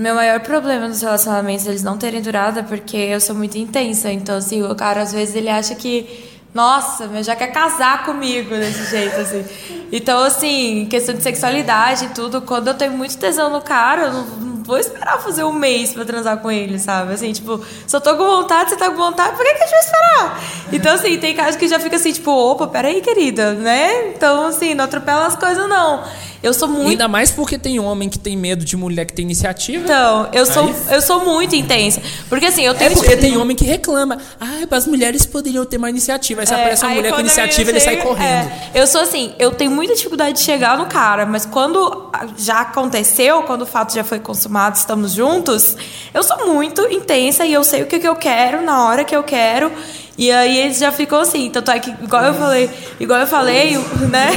meu 0.00 0.14
maior 0.14 0.40
problema 0.40 0.86
nos 0.86 1.02
relacionamentos 1.02 1.66
eles 1.66 1.82
não 1.82 1.98
terem 1.98 2.22
durado 2.22 2.60
é 2.60 2.62
porque 2.62 2.96
eu 2.96 3.20
sou 3.20 3.34
muito 3.34 3.58
intensa. 3.58 4.10
Então, 4.12 4.36
assim, 4.36 4.62
o 4.62 4.74
cara 4.74 5.02
às 5.02 5.12
vezes 5.12 5.34
ele 5.34 5.48
acha 5.48 5.74
que, 5.74 6.40
nossa, 6.54 7.08
mas 7.08 7.26
já 7.26 7.34
quer 7.34 7.48
casar 7.48 8.04
comigo 8.04 8.50
desse 8.50 8.88
jeito, 8.90 9.16
assim. 9.16 9.44
Então, 9.90 10.22
assim, 10.22 10.86
questão 10.88 11.14
de 11.14 11.22
sexualidade 11.22 12.06
e 12.06 12.08
tudo, 12.10 12.42
quando 12.42 12.68
eu 12.68 12.74
tenho 12.74 12.92
muito 12.92 13.16
tesão 13.18 13.50
no 13.50 13.60
cara, 13.60 14.02
eu 14.02 14.12
não, 14.12 14.48
vou 14.62 14.78
esperar 14.78 15.18
fazer 15.18 15.44
um 15.44 15.52
mês 15.52 15.94
pra 15.94 16.04
transar 16.04 16.36
com 16.38 16.50
ele, 16.50 16.78
sabe? 16.78 17.14
Assim, 17.14 17.32
tipo, 17.32 17.60
se 17.86 17.96
eu 17.96 18.00
tô 18.00 18.14
com 18.16 18.24
vontade, 18.24 18.70
você 18.70 18.76
tá 18.76 18.90
com 18.90 18.96
vontade, 18.96 19.34
por 19.34 19.44
que, 19.44 19.54
que 19.54 19.62
a 19.62 19.66
gente 19.66 19.70
vai 19.70 19.80
esperar? 19.80 20.40
Então, 20.72 20.94
assim, 20.94 21.18
tem 21.18 21.34
casos 21.34 21.56
que 21.56 21.66
já 21.66 21.80
fica 21.80 21.96
assim, 21.96 22.12
tipo, 22.12 22.30
opa, 22.30 22.66
peraí, 22.66 23.00
querida, 23.00 23.54
né? 23.54 24.10
Então, 24.10 24.46
assim, 24.46 24.74
não 24.74 24.84
atropela 24.84 25.26
as 25.26 25.34
coisas, 25.34 25.66
não. 25.68 26.04
Eu 26.42 26.54
sou 26.54 26.68
muito. 26.68 26.90
Ainda 26.90 27.08
mais 27.08 27.30
porque 27.30 27.58
tem 27.58 27.80
homem 27.80 28.08
que 28.08 28.18
tem 28.18 28.36
medo 28.36 28.64
de 28.64 28.76
mulher 28.76 29.04
que 29.04 29.12
tem 29.12 29.24
iniciativa. 29.24 29.82
Então, 29.82 30.28
eu 30.32 30.46
sou, 30.46 30.72
eu 30.90 31.02
sou 31.02 31.24
muito 31.24 31.56
intensa. 31.56 32.00
Porque 32.28 32.46
assim, 32.46 32.62
eu 32.62 32.74
tenho. 32.74 32.92
É 32.92 32.94
porque 32.94 33.16
tem 33.16 33.36
homem 33.36 33.56
que 33.56 33.64
reclama. 33.64 34.18
Ah, 34.40 34.66
as 34.70 34.86
mulheres 34.86 35.26
poderiam 35.26 35.64
ter 35.64 35.78
mais 35.78 35.90
iniciativa. 35.90 36.42
Aí 36.42 36.46
se 36.46 36.54
é, 36.54 36.56
aparece 36.56 36.84
uma 36.84 36.94
mulher 36.94 37.12
com 37.12 37.20
iniciativa, 37.20 37.70
ele 37.70 37.80
sai 37.80 37.96
correndo. 37.96 38.22
É, 38.28 38.70
eu 38.74 38.86
sou 38.86 39.00
assim, 39.00 39.32
eu 39.38 39.50
tenho 39.50 39.70
muita 39.70 39.94
dificuldade 39.94 40.38
de 40.38 40.44
chegar 40.44 40.78
no 40.78 40.86
cara, 40.86 41.26
mas 41.26 41.44
quando 41.44 42.10
já 42.36 42.60
aconteceu, 42.60 43.42
quando 43.42 43.62
o 43.62 43.66
fato 43.66 43.94
já 43.94 44.04
foi 44.04 44.20
consumado, 44.20 44.76
estamos 44.76 45.12
juntos, 45.12 45.76
eu 46.14 46.22
sou 46.22 46.46
muito 46.46 46.82
intensa 46.90 47.44
e 47.44 47.52
eu 47.52 47.64
sei 47.64 47.82
o 47.82 47.86
que, 47.86 47.98
que 47.98 48.08
eu 48.08 48.16
quero 48.16 48.62
na 48.62 48.84
hora 48.84 49.04
que 49.04 49.14
eu 49.14 49.22
quero. 49.22 49.72
E 50.16 50.32
aí 50.32 50.58
eles 50.58 50.78
já 50.78 50.90
ficou 50.90 51.20
assim, 51.20 51.48
tanto 51.48 51.70
é 51.70 51.78
que, 51.78 51.90
igual 51.90 52.24
eu 52.24 52.34
falei, 52.34 52.70
igual 52.98 53.20
eu 53.20 53.26
falei, 53.26 53.78
né? 54.10 54.32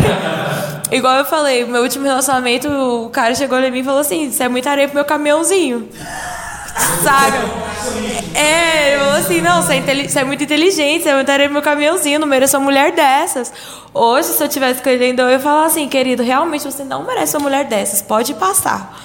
Igual 0.91 1.15
eu 1.15 1.25
falei, 1.25 1.63
meu 1.65 1.81
último 1.83 2.05
relacionamento, 2.05 2.67
o 2.67 3.09
cara 3.09 3.33
chegou 3.33 3.57
em 3.59 3.71
mim 3.71 3.79
e 3.79 3.83
falou 3.83 4.01
assim: 4.01 4.29
você 4.29 4.43
é 4.43 4.49
muito 4.49 4.67
areia 4.67 4.87
pro 4.87 4.95
meu 4.95 5.05
caminhãozinho. 5.05 5.87
Sabe? 7.01 7.37
É, 8.35 8.95
eu 8.95 8.99
falou 8.99 9.15
assim, 9.15 9.41
não, 9.41 9.61
você 9.61 9.75
é, 9.75 10.07
você 10.07 10.19
é, 10.19 10.23
muito 10.23 10.43
inteligente, 10.43 11.03
você 11.03 11.09
é 11.09 11.15
muito 11.15 11.29
areia 11.29 11.47
pro 11.47 11.53
meu 11.53 11.61
caminhãozinho, 11.61 12.19
não 12.19 12.27
mereço 12.27 12.57
uma 12.57 12.63
mulher 12.63 12.91
dessas. 12.91 13.51
Hoje, 13.93 14.29
se 14.29 14.43
eu 14.43 14.47
tivesse 14.47 14.75
escolhendo, 14.75 15.21
eu 15.21 15.29
ia 15.29 15.39
falar 15.39 15.65
assim, 15.65 15.87
querido, 15.87 16.23
realmente 16.23 16.63
você 16.63 16.83
não 16.83 17.03
merece 17.03 17.35
uma 17.35 17.43
mulher 17.43 17.65
dessas, 17.65 18.01
pode 18.01 18.33
passar. 18.35 18.97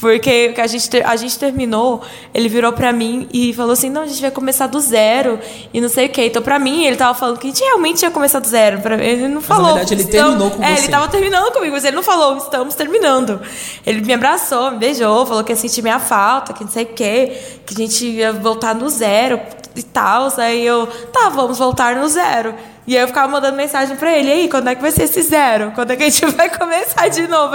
Porque 0.00 0.54
a 0.56 0.66
gente, 0.66 0.88
a 1.04 1.14
gente 1.14 1.38
terminou, 1.38 2.00
ele 2.32 2.48
virou 2.48 2.72
pra 2.72 2.90
mim 2.90 3.28
e 3.32 3.52
falou 3.52 3.72
assim: 3.72 3.90
não, 3.90 4.02
a 4.02 4.06
gente 4.06 4.20
vai 4.22 4.30
começar 4.30 4.66
do 4.66 4.80
zero 4.80 5.38
e 5.74 5.80
não 5.80 5.90
sei 5.90 6.06
o 6.06 6.08
quê. 6.08 6.24
Então, 6.24 6.40
pra 6.40 6.58
mim, 6.58 6.84
ele 6.86 6.96
tava 6.96 7.12
falando 7.12 7.38
que 7.38 7.46
a 7.46 7.50
gente 7.50 7.62
realmente 7.62 8.00
ia 8.02 8.10
começar 8.10 8.38
do 8.38 8.48
zero. 8.48 8.80
Pra, 8.80 8.94
ele 8.96 9.28
não 9.28 9.42
falou. 9.42 9.74
verdade, 9.74 9.92
ele 9.92 10.02
"Estamos-" 10.02 10.30
terminou 10.38 10.50
com 10.52 10.64
É, 10.64 10.74
você. 10.74 10.82
ele 10.84 10.88
tava 10.90 11.08
terminando 11.08 11.52
comigo, 11.52 11.72
mas 11.74 11.84
ele 11.84 11.96
não 11.96 12.02
falou, 12.02 12.38
estamos 12.38 12.74
terminando. 12.74 13.40
Ele 13.86 14.00
me 14.00 14.14
abraçou, 14.14 14.70
me 14.70 14.78
beijou, 14.78 15.26
falou 15.26 15.44
que 15.44 15.52
ia 15.52 15.56
sentir 15.56 15.82
minha 15.82 15.98
falta, 16.00 16.54
que 16.54 16.64
não 16.64 16.70
sei 16.70 16.84
o 16.84 16.86
quê, 16.94 17.36
que 17.66 17.74
a 17.74 17.76
gente 17.76 18.06
ia 18.06 18.32
voltar 18.32 18.74
no 18.74 18.88
zero 18.88 19.38
e 19.76 19.82
tal. 19.82 20.28
Aí 20.38 20.64
eu, 20.64 20.86
tá, 21.12 21.28
vamos 21.28 21.58
voltar 21.58 21.94
no 21.96 22.08
zero. 22.08 22.54
E 22.90 22.96
aí 22.96 23.04
eu 23.04 23.06
ficava 23.06 23.30
mandando 23.30 23.56
mensagem 23.56 23.94
pra 23.94 24.18
ele, 24.18 24.28
e 24.28 24.32
aí, 24.32 24.48
quando 24.48 24.66
é 24.66 24.74
que 24.74 24.82
vai 24.82 24.90
ser 24.90 25.04
esse 25.04 25.22
zero? 25.22 25.70
Quando 25.76 25.92
é 25.92 25.96
que 25.96 26.02
a 26.02 26.10
gente 26.10 26.26
vai 26.34 26.50
começar 26.50 27.06
de 27.06 27.24
novo? 27.28 27.54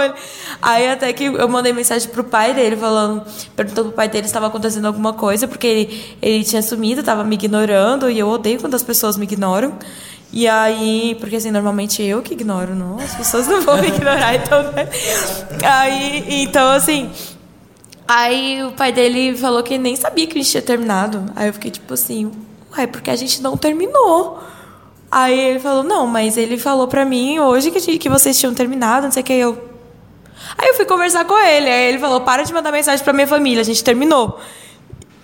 Aí 0.62 0.88
até 0.88 1.12
que 1.12 1.24
eu 1.24 1.46
mandei 1.46 1.74
mensagem 1.74 2.08
pro 2.08 2.24
pai 2.24 2.54
dele, 2.54 2.74
falando, 2.74 3.22
perguntando 3.54 3.88
pro 3.88 3.96
pai 3.96 4.08
dele 4.08 4.22
se 4.22 4.28
estava 4.28 4.46
acontecendo 4.46 4.86
alguma 4.86 5.12
coisa, 5.12 5.46
porque 5.46 5.66
ele, 5.66 6.16
ele 6.22 6.42
tinha 6.42 6.62
sumido, 6.62 7.02
tava 7.02 7.22
me 7.22 7.34
ignorando, 7.34 8.08
e 8.08 8.18
eu 8.18 8.26
odeio 8.28 8.58
quando 8.58 8.76
as 8.76 8.82
pessoas 8.82 9.18
me 9.18 9.24
ignoram. 9.24 9.74
E 10.32 10.48
aí, 10.48 11.14
porque 11.20 11.36
assim, 11.36 11.50
normalmente 11.50 12.02
eu 12.02 12.22
que 12.22 12.32
ignoro, 12.32 12.74
não, 12.74 12.98
as 12.98 13.14
pessoas 13.14 13.46
não 13.46 13.60
vão 13.60 13.76
me 13.78 13.88
ignorar, 13.88 14.32
então, 14.42 14.62
né? 14.72 14.88
Aí, 15.62 16.24
então 16.44 16.70
assim, 16.70 17.10
aí 18.08 18.64
o 18.64 18.72
pai 18.72 18.90
dele 18.90 19.36
falou 19.36 19.62
que 19.62 19.76
nem 19.76 19.96
sabia 19.96 20.26
que 20.26 20.38
a 20.38 20.40
gente 20.40 20.50
tinha 20.50 20.62
terminado. 20.62 21.26
Aí 21.36 21.46
eu 21.46 21.52
fiquei 21.52 21.70
tipo 21.70 21.92
assim, 21.92 22.32
ué, 22.74 22.86
porque 22.86 23.10
a 23.10 23.16
gente 23.16 23.42
não 23.42 23.54
terminou. 23.54 24.55
Aí 25.18 25.38
ele 25.40 25.58
falou, 25.60 25.82
não, 25.82 26.06
mas 26.06 26.36
ele 26.36 26.58
falou 26.58 26.86
pra 26.88 27.02
mim 27.02 27.38
hoje 27.38 27.70
que, 27.70 27.96
que 27.96 28.08
vocês 28.10 28.38
tinham 28.38 28.52
terminado, 28.52 29.04
não 29.06 29.10
sei 29.10 29.22
o 29.22 29.24
que, 29.24 29.32
eu... 29.32 29.56
Aí 30.58 30.68
eu 30.68 30.74
fui 30.74 30.84
conversar 30.84 31.24
com 31.24 31.38
ele, 31.38 31.70
aí 31.70 31.88
ele 31.88 31.98
falou, 31.98 32.20
para 32.20 32.42
de 32.42 32.52
mandar 32.52 32.70
mensagem 32.70 33.02
pra 33.02 33.14
minha 33.14 33.26
família, 33.26 33.62
a 33.62 33.64
gente 33.64 33.82
terminou. 33.82 34.38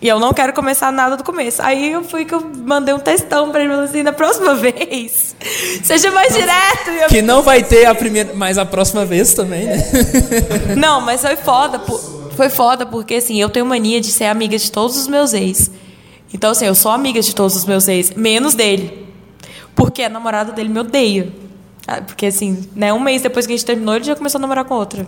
E 0.00 0.08
eu 0.08 0.18
não 0.18 0.32
quero 0.32 0.54
começar 0.54 0.90
nada 0.90 1.14
do 1.16 1.22
começo. 1.22 1.60
Aí 1.62 1.92
eu 1.92 2.02
fui 2.02 2.24
que 2.24 2.34
eu 2.34 2.40
mandei 2.64 2.94
um 2.94 2.98
textão 2.98 3.50
pra 3.52 3.60
ele, 3.60 3.68
falando 3.70 3.84
assim, 3.88 4.02
da 4.02 4.14
próxima 4.14 4.54
vez, 4.56 5.36
seja 5.84 6.10
mais 6.10 6.32
direto. 6.34 6.88
Eu- 7.02 7.08
Que 7.08 7.20
não 7.20 7.42
vai 7.42 7.62
ter 7.62 7.84
a 7.84 7.94
primeira, 7.94 8.32
mas 8.34 8.56
a 8.56 8.64
próxima 8.64 9.04
vez 9.04 9.34
também, 9.34 9.66
né? 9.66 9.76
Não, 10.74 11.02
mas 11.02 11.20
foi 11.20 11.36
foda. 11.36 11.78
Foi 12.34 12.48
foda 12.48 12.86
porque, 12.86 13.16
assim, 13.16 13.38
eu 13.38 13.50
tenho 13.50 13.66
mania 13.66 14.00
de 14.00 14.10
ser 14.10 14.24
amiga 14.24 14.56
de 14.56 14.72
todos 14.72 14.96
os 14.96 15.06
meus 15.06 15.34
ex. 15.34 15.70
Então, 16.32 16.50
assim, 16.52 16.64
eu 16.64 16.74
sou 16.74 16.90
amiga 16.90 17.20
de 17.20 17.34
todos 17.34 17.54
os 17.54 17.66
meus 17.66 17.86
ex, 17.88 18.10
menos 18.12 18.54
dele. 18.54 19.11
Porque 19.74 20.02
a 20.02 20.08
namorada 20.08 20.52
dele 20.52 20.68
me 20.68 20.80
odeia. 20.80 21.32
Ah, 21.86 22.00
Porque, 22.00 22.26
assim, 22.26 22.68
né, 22.74 22.92
um 22.92 23.00
mês 23.00 23.22
depois 23.22 23.46
que 23.46 23.52
a 23.52 23.56
gente 23.56 23.66
terminou, 23.66 23.94
ele 23.94 24.04
já 24.04 24.14
começou 24.14 24.38
a 24.38 24.42
namorar 24.42 24.64
com 24.64 24.74
outra. 24.74 25.06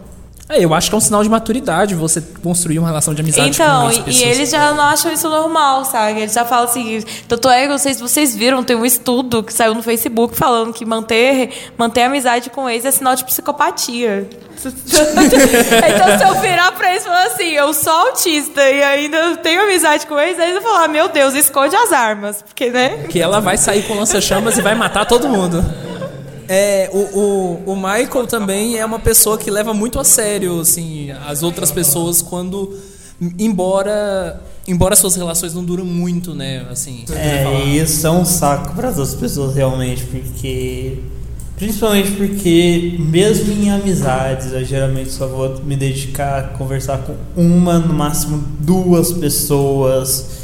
É, 0.48 0.62
eu 0.62 0.74
acho 0.74 0.90
que 0.90 0.94
é 0.94 0.98
um 0.98 1.00
sinal 1.00 1.22
de 1.22 1.28
maturidade 1.28 1.94
você 1.94 2.20
construir 2.42 2.78
uma 2.78 2.86
relação 2.88 3.14
de 3.14 3.22
amizade 3.22 3.48
Então, 3.48 3.82
com 3.82 3.86
as 3.88 3.96
e, 3.96 4.02
pessoas. 4.02 4.22
e 4.22 4.24
eles 4.28 4.50
já 4.50 4.72
não 4.74 4.84
acham 4.84 5.10
isso 5.10 5.28
normal, 5.28 5.86
sabe? 5.86 6.20
Eles 6.20 6.34
já 6.34 6.44
falam 6.44 6.64
assim. 6.66 7.02
Tanto 7.26 7.48
é 7.48 7.62
que 7.62 7.68
não 7.68 7.78
sei 7.78 7.94
se 7.94 8.02
vocês 8.02 8.36
viram, 8.36 8.62
tem 8.62 8.76
um 8.76 8.84
estudo 8.84 9.42
que 9.42 9.52
saiu 9.54 9.74
no 9.74 9.82
Facebook 9.82 10.36
falando 10.36 10.72
que 10.72 10.84
manter, 10.84 11.72
manter 11.78 12.02
amizade 12.02 12.50
com 12.50 12.68
ex 12.68 12.84
é 12.84 12.90
sinal 12.90 13.14
de 13.16 13.24
psicopatia. 13.24 14.28
então, 14.64 16.18
se 16.18 16.24
eu 16.24 16.40
virar 16.40 16.72
pra 16.72 16.90
eles 16.90 17.02
e 17.02 17.06
falar 17.06 17.24
assim, 17.26 17.48
eu 17.50 17.72
sou 17.74 17.92
autista 17.92 18.62
e 18.70 18.82
ainda 18.82 19.36
tenho 19.38 19.62
amizade 19.62 20.06
com 20.06 20.18
ex, 20.18 20.38
aí 20.38 20.50
eles 20.50 20.62
vão 20.62 20.72
falar, 20.72 20.88
meu 20.88 21.08
Deus, 21.08 21.34
esconde 21.34 21.74
as 21.74 21.92
armas. 21.92 22.42
Porque, 22.42 22.70
né? 22.70 23.06
Que 23.08 23.20
ela 23.20 23.40
vai 23.40 23.56
sair 23.56 23.82
com 23.84 23.94
lança-chamas 23.94 24.58
e 24.58 24.62
vai 24.62 24.74
matar 24.74 25.06
todo 25.06 25.28
mundo. 25.28 25.64
É, 26.48 26.90
o, 26.92 26.98
o, 26.98 27.72
o 27.72 27.76
Michael 27.76 28.26
também 28.26 28.76
é 28.78 28.84
uma 28.84 28.98
pessoa 28.98 29.38
que 29.38 29.50
leva 29.50 29.72
muito 29.74 29.98
a 29.98 30.04
sério 30.04 30.60
assim, 30.60 31.10
as 31.26 31.42
outras 31.42 31.70
pessoas 31.70 32.22
quando. 32.22 32.76
Embora. 33.38 34.40
Embora 34.66 34.96
suas 34.96 35.14
relações 35.14 35.52
não 35.54 35.62
duram 35.62 35.84
muito, 35.84 36.34
né? 36.34 36.66
Assim. 36.70 37.04
É, 37.10 37.62
isso 37.76 38.06
é 38.06 38.10
um 38.10 38.24
saco 38.24 38.74
para 38.74 38.88
as 38.88 38.98
outras 38.98 39.16
pessoas 39.16 39.54
realmente, 39.54 40.04
porque. 40.04 40.98
Principalmente 41.56 42.10
porque, 42.12 42.96
mesmo 42.98 43.52
em 43.52 43.70
amizades, 43.70 44.52
eu 44.52 44.64
geralmente 44.64 45.10
só 45.10 45.28
vou 45.28 45.60
me 45.62 45.76
dedicar 45.76 46.38
a 46.40 46.42
conversar 46.48 46.98
com 46.98 47.14
uma, 47.36 47.78
no 47.78 47.94
máximo 47.94 48.42
duas 48.58 49.12
pessoas 49.12 50.42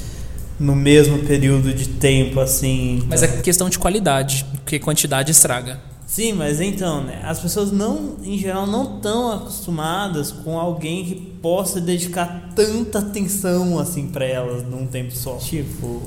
no 0.61 0.77
mesmo 0.77 1.21
período 1.21 1.73
de 1.73 1.89
tempo, 1.89 2.39
assim. 2.39 3.03
Mas 3.09 3.23
é 3.23 3.27
então- 3.27 3.41
questão 3.41 3.69
de 3.71 3.79
qualidade, 3.79 4.45
porque 4.53 4.79
quantidade 4.79 5.33
estraga. 5.33 5.81
Sim, 6.11 6.33
mas 6.33 6.61
então, 6.61 7.05
né? 7.05 7.23
As 7.23 7.39
pessoas 7.39 7.71
não, 7.71 8.17
em 8.25 8.37
geral, 8.37 8.67
não 8.67 8.97
estão 8.97 9.33
acostumadas 9.33 10.33
com 10.33 10.59
alguém 10.59 11.05
que 11.05 11.15
possa 11.15 11.81
dedicar 11.81 12.51
tanta 12.57 12.99
atenção 12.99 13.79
assim 13.79 14.09
para 14.09 14.25
elas 14.25 14.65
num 14.65 14.89
tempo 14.89 15.15
só. 15.15 15.37
Tipo, 15.37 16.03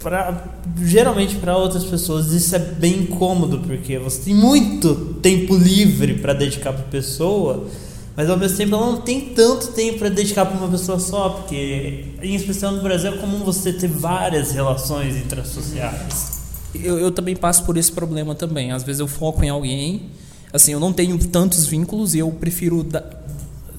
pra, 0.00 0.44
geralmente 0.82 1.36
para 1.36 1.56
outras 1.56 1.84
pessoas 1.84 2.32
isso 2.32 2.56
é 2.56 2.58
bem 2.58 3.06
cômodo 3.06 3.60
porque 3.60 3.96
você 3.96 4.22
tem 4.22 4.34
muito 4.34 5.14
tempo 5.22 5.54
livre 5.54 6.14
para 6.14 6.32
dedicar 6.32 6.72
para 6.72 6.82
pessoa, 6.82 7.68
mas 8.16 8.28
ao 8.28 8.36
mesmo 8.36 8.56
tempo 8.56 8.74
ela 8.74 8.86
não 8.86 9.02
tem 9.02 9.20
tanto 9.20 9.68
tempo 9.68 10.00
para 10.00 10.08
dedicar 10.08 10.46
para 10.46 10.58
uma 10.58 10.68
pessoa 10.68 10.98
só, 10.98 11.28
porque 11.28 12.06
em 12.20 12.34
especial 12.34 12.72
no 12.72 12.82
Brasil 12.82 13.14
é 13.14 13.16
comum 13.18 13.44
você 13.44 13.72
ter 13.72 13.86
várias 13.86 14.50
relações 14.50 15.16
intrasociais. 15.16 16.37
Eu, 16.82 16.98
eu 16.98 17.10
também 17.10 17.34
passo 17.36 17.64
por 17.64 17.76
esse 17.76 17.90
problema 17.92 18.34
também. 18.34 18.72
Às 18.72 18.82
vezes 18.82 19.00
eu 19.00 19.08
foco 19.08 19.44
em 19.44 19.48
alguém, 19.48 20.02
assim, 20.52 20.72
eu 20.72 20.80
não 20.80 20.92
tenho 20.92 21.18
tantos 21.18 21.66
vínculos 21.66 22.14
e 22.14 22.18
eu 22.18 22.30
prefiro 22.30 22.82
da- 22.84 23.04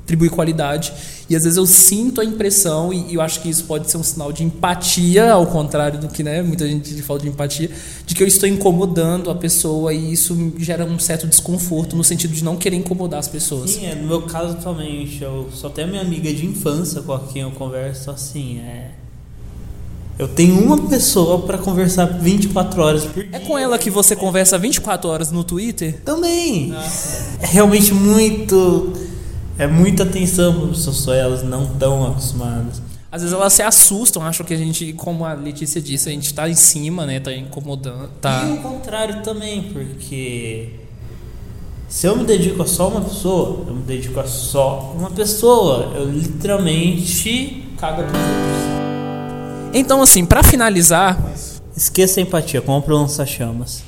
atribuir 0.03 0.29
qualidade. 0.31 0.91
E 1.29 1.35
às 1.35 1.43
vezes 1.43 1.55
eu 1.57 1.67
sinto 1.67 2.19
a 2.19 2.25
impressão, 2.25 2.91
e, 2.91 3.11
e 3.11 3.13
eu 3.13 3.21
acho 3.21 3.39
que 3.41 3.47
isso 3.49 3.65
pode 3.65 3.91
ser 3.91 3.97
um 3.97 4.03
sinal 4.03 4.31
de 4.33 4.43
empatia, 4.43 5.31
ao 5.31 5.45
contrário 5.45 5.99
do 5.99 6.07
que 6.07 6.23
né, 6.23 6.41
muita 6.41 6.67
gente 6.67 6.99
fala 7.03 7.19
de 7.19 7.27
empatia, 7.27 7.69
de 8.07 8.15
que 8.15 8.23
eu 8.23 8.27
estou 8.27 8.49
incomodando 8.49 9.29
a 9.29 9.35
pessoa 9.35 9.93
e 9.93 10.11
isso 10.11 10.35
gera 10.57 10.83
um 10.83 10.97
certo 10.97 11.27
desconforto 11.27 11.95
no 11.95 12.03
sentido 12.03 12.33
de 12.33 12.43
não 12.43 12.57
querer 12.57 12.77
incomodar 12.77 13.19
as 13.19 13.27
pessoas. 13.27 13.69
Sim, 13.69 13.85
é, 13.85 13.93
no 13.93 14.07
meu 14.07 14.23
caso 14.23 14.53
atualmente, 14.53 15.21
eu 15.23 15.49
só 15.53 15.69
tenho 15.69 15.87
a 15.87 15.91
minha 15.91 16.01
amiga 16.01 16.33
de 16.33 16.43
infância 16.43 17.03
com 17.03 17.19
quem 17.19 17.43
eu 17.43 17.51
converso 17.51 18.09
assim, 18.09 18.57
é. 18.57 18.89
Eu 20.19 20.27
tenho 20.27 20.61
uma 20.61 20.77
pessoa 20.89 21.39
pra 21.43 21.57
conversar 21.57 22.03
24 22.03 22.81
horas 22.81 23.05
por 23.05 23.23
dia. 23.23 23.37
É 23.37 23.39
com 23.39 23.57
ela 23.57 23.79
que 23.79 23.89
você 23.89 24.17
conversa 24.17 24.57
24 24.57 25.09
horas 25.09 25.31
no 25.31 25.45
Twitter? 25.45 26.01
Também. 26.03 26.73
É 27.41 27.45
realmente 27.45 27.93
muito. 27.93 28.91
É 29.57 29.65
muita 29.65 30.03
atenção 30.03 30.59
para 30.59 30.67
pessoas 30.67 30.97
só 30.97 31.13
elas 31.13 31.41
não 31.41 31.63
estão 31.63 32.05
acostumadas. 32.05 32.81
Às 33.09 33.21
vezes 33.21 33.33
elas 33.33 33.53
se 33.53 33.61
assustam, 33.61 34.21
acham 34.21 34.45
que 34.45 34.53
a 34.53 34.57
gente, 34.57 34.91
como 34.91 35.23
a 35.23 35.31
Letícia 35.31 35.81
disse, 35.81 36.09
a 36.09 36.11
gente 36.11 36.33
tá 36.33 36.49
em 36.49 36.55
cima, 36.55 37.05
né? 37.05 37.21
Tá 37.21 37.33
incomodando. 37.33 38.09
Tá. 38.19 38.45
E 38.45 38.51
o 38.51 38.57
contrário 38.57 39.23
também, 39.23 39.71
porque 39.71 40.71
se 41.87 42.05
eu 42.07 42.17
me 42.17 42.25
dedico 42.25 42.61
a 42.61 42.67
só 42.67 42.89
uma 42.89 43.01
pessoa, 43.01 43.63
eu 43.69 43.73
me 43.73 43.83
dedico 43.83 44.19
a 44.19 44.27
só 44.27 44.93
uma 44.97 45.11
pessoa. 45.11 45.93
Eu 45.95 46.11
literalmente 46.11 47.69
cago 47.77 48.03
pros 48.03 48.21
outros. 48.21 48.68
Então, 49.73 50.01
assim, 50.01 50.25
pra 50.25 50.43
finalizar, 50.43 51.17
Esqueça 51.79 52.19
a 52.19 52.23
empatia, 52.23 52.61
compra 52.61 52.93
um 52.93 53.03
lança-chamas. 53.03 53.85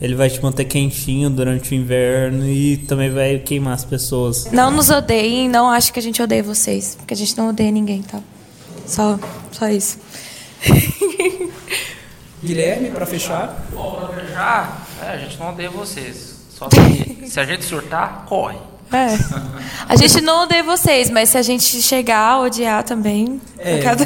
Ele 0.00 0.14
vai 0.14 0.30
te 0.30 0.40
manter 0.40 0.64
quentinho 0.64 1.28
durante 1.28 1.72
o 1.72 1.74
inverno 1.74 2.46
e 2.46 2.76
também 2.76 3.10
vai 3.10 3.36
queimar 3.40 3.74
as 3.74 3.84
pessoas. 3.84 4.44
Não 4.52 4.70
nos 4.70 4.90
odeiem, 4.90 5.48
não 5.48 5.68
acho 5.68 5.92
que 5.92 5.98
a 5.98 6.02
gente 6.02 6.22
odeia 6.22 6.40
vocês. 6.40 6.94
Porque 6.94 7.12
a 7.14 7.16
gente 7.16 7.36
não 7.36 7.48
odeia 7.48 7.72
ninguém, 7.72 8.00
tá? 8.00 8.20
Só, 8.86 9.18
só 9.50 9.68
isso. 9.68 9.98
Guilherme, 12.44 12.92
pra 12.92 13.06
fechar. 13.06 13.66
Bom, 13.72 14.06
pra 14.06 14.20
fechar, 14.20 14.86
é, 15.02 15.08
a 15.08 15.16
gente 15.16 15.36
não 15.40 15.48
odeia 15.50 15.70
vocês. 15.70 16.36
Só 16.56 16.68
que 16.68 17.28
se 17.28 17.40
a 17.40 17.44
gente 17.44 17.64
surtar, 17.64 18.24
corre. 18.28 18.58
É. 18.92 19.18
A 19.88 19.96
gente 19.96 20.20
não 20.20 20.42
odeia 20.44 20.62
vocês, 20.62 21.10
mas 21.10 21.30
se 21.30 21.38
a 21.38 21.42
gente 21.42 21.80
chegar 21.82 22.18
a 22.18 22.40
odiar 22.40 22.82
também. 22.84 23.40
É, 23.58 23.78
cada- 23.78 24.04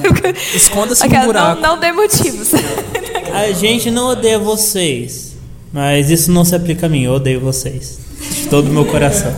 esconda-se 0.54 1.06
no 1.06 1.20
buraco. 1.24 1.60
Não, 1.60 1.70
não 1.74 1.78
dê 1.80 1.92
motivos. 1.92 2.50
A 3.32 3.52
gente 3.52 3.90
não 3.90 4.06
odeia 4.08 4.38
vocês, 4.38 5.34
mas 5.72 6.10
isso 6.10 6.30
não 6.30 6.44
se 6.44 6.54
aplica 6.54 6.86
a 6.86 6.88
mim. 6.88 7.02
Eu 7.04 7.12
odeio 7.14 7.40
vocês. 7.40 7.98
De 8.30 8.48
todo 8.48 8.68
o 8.68 8.72
meu 8.72 8.84
coração. 8.86 9.34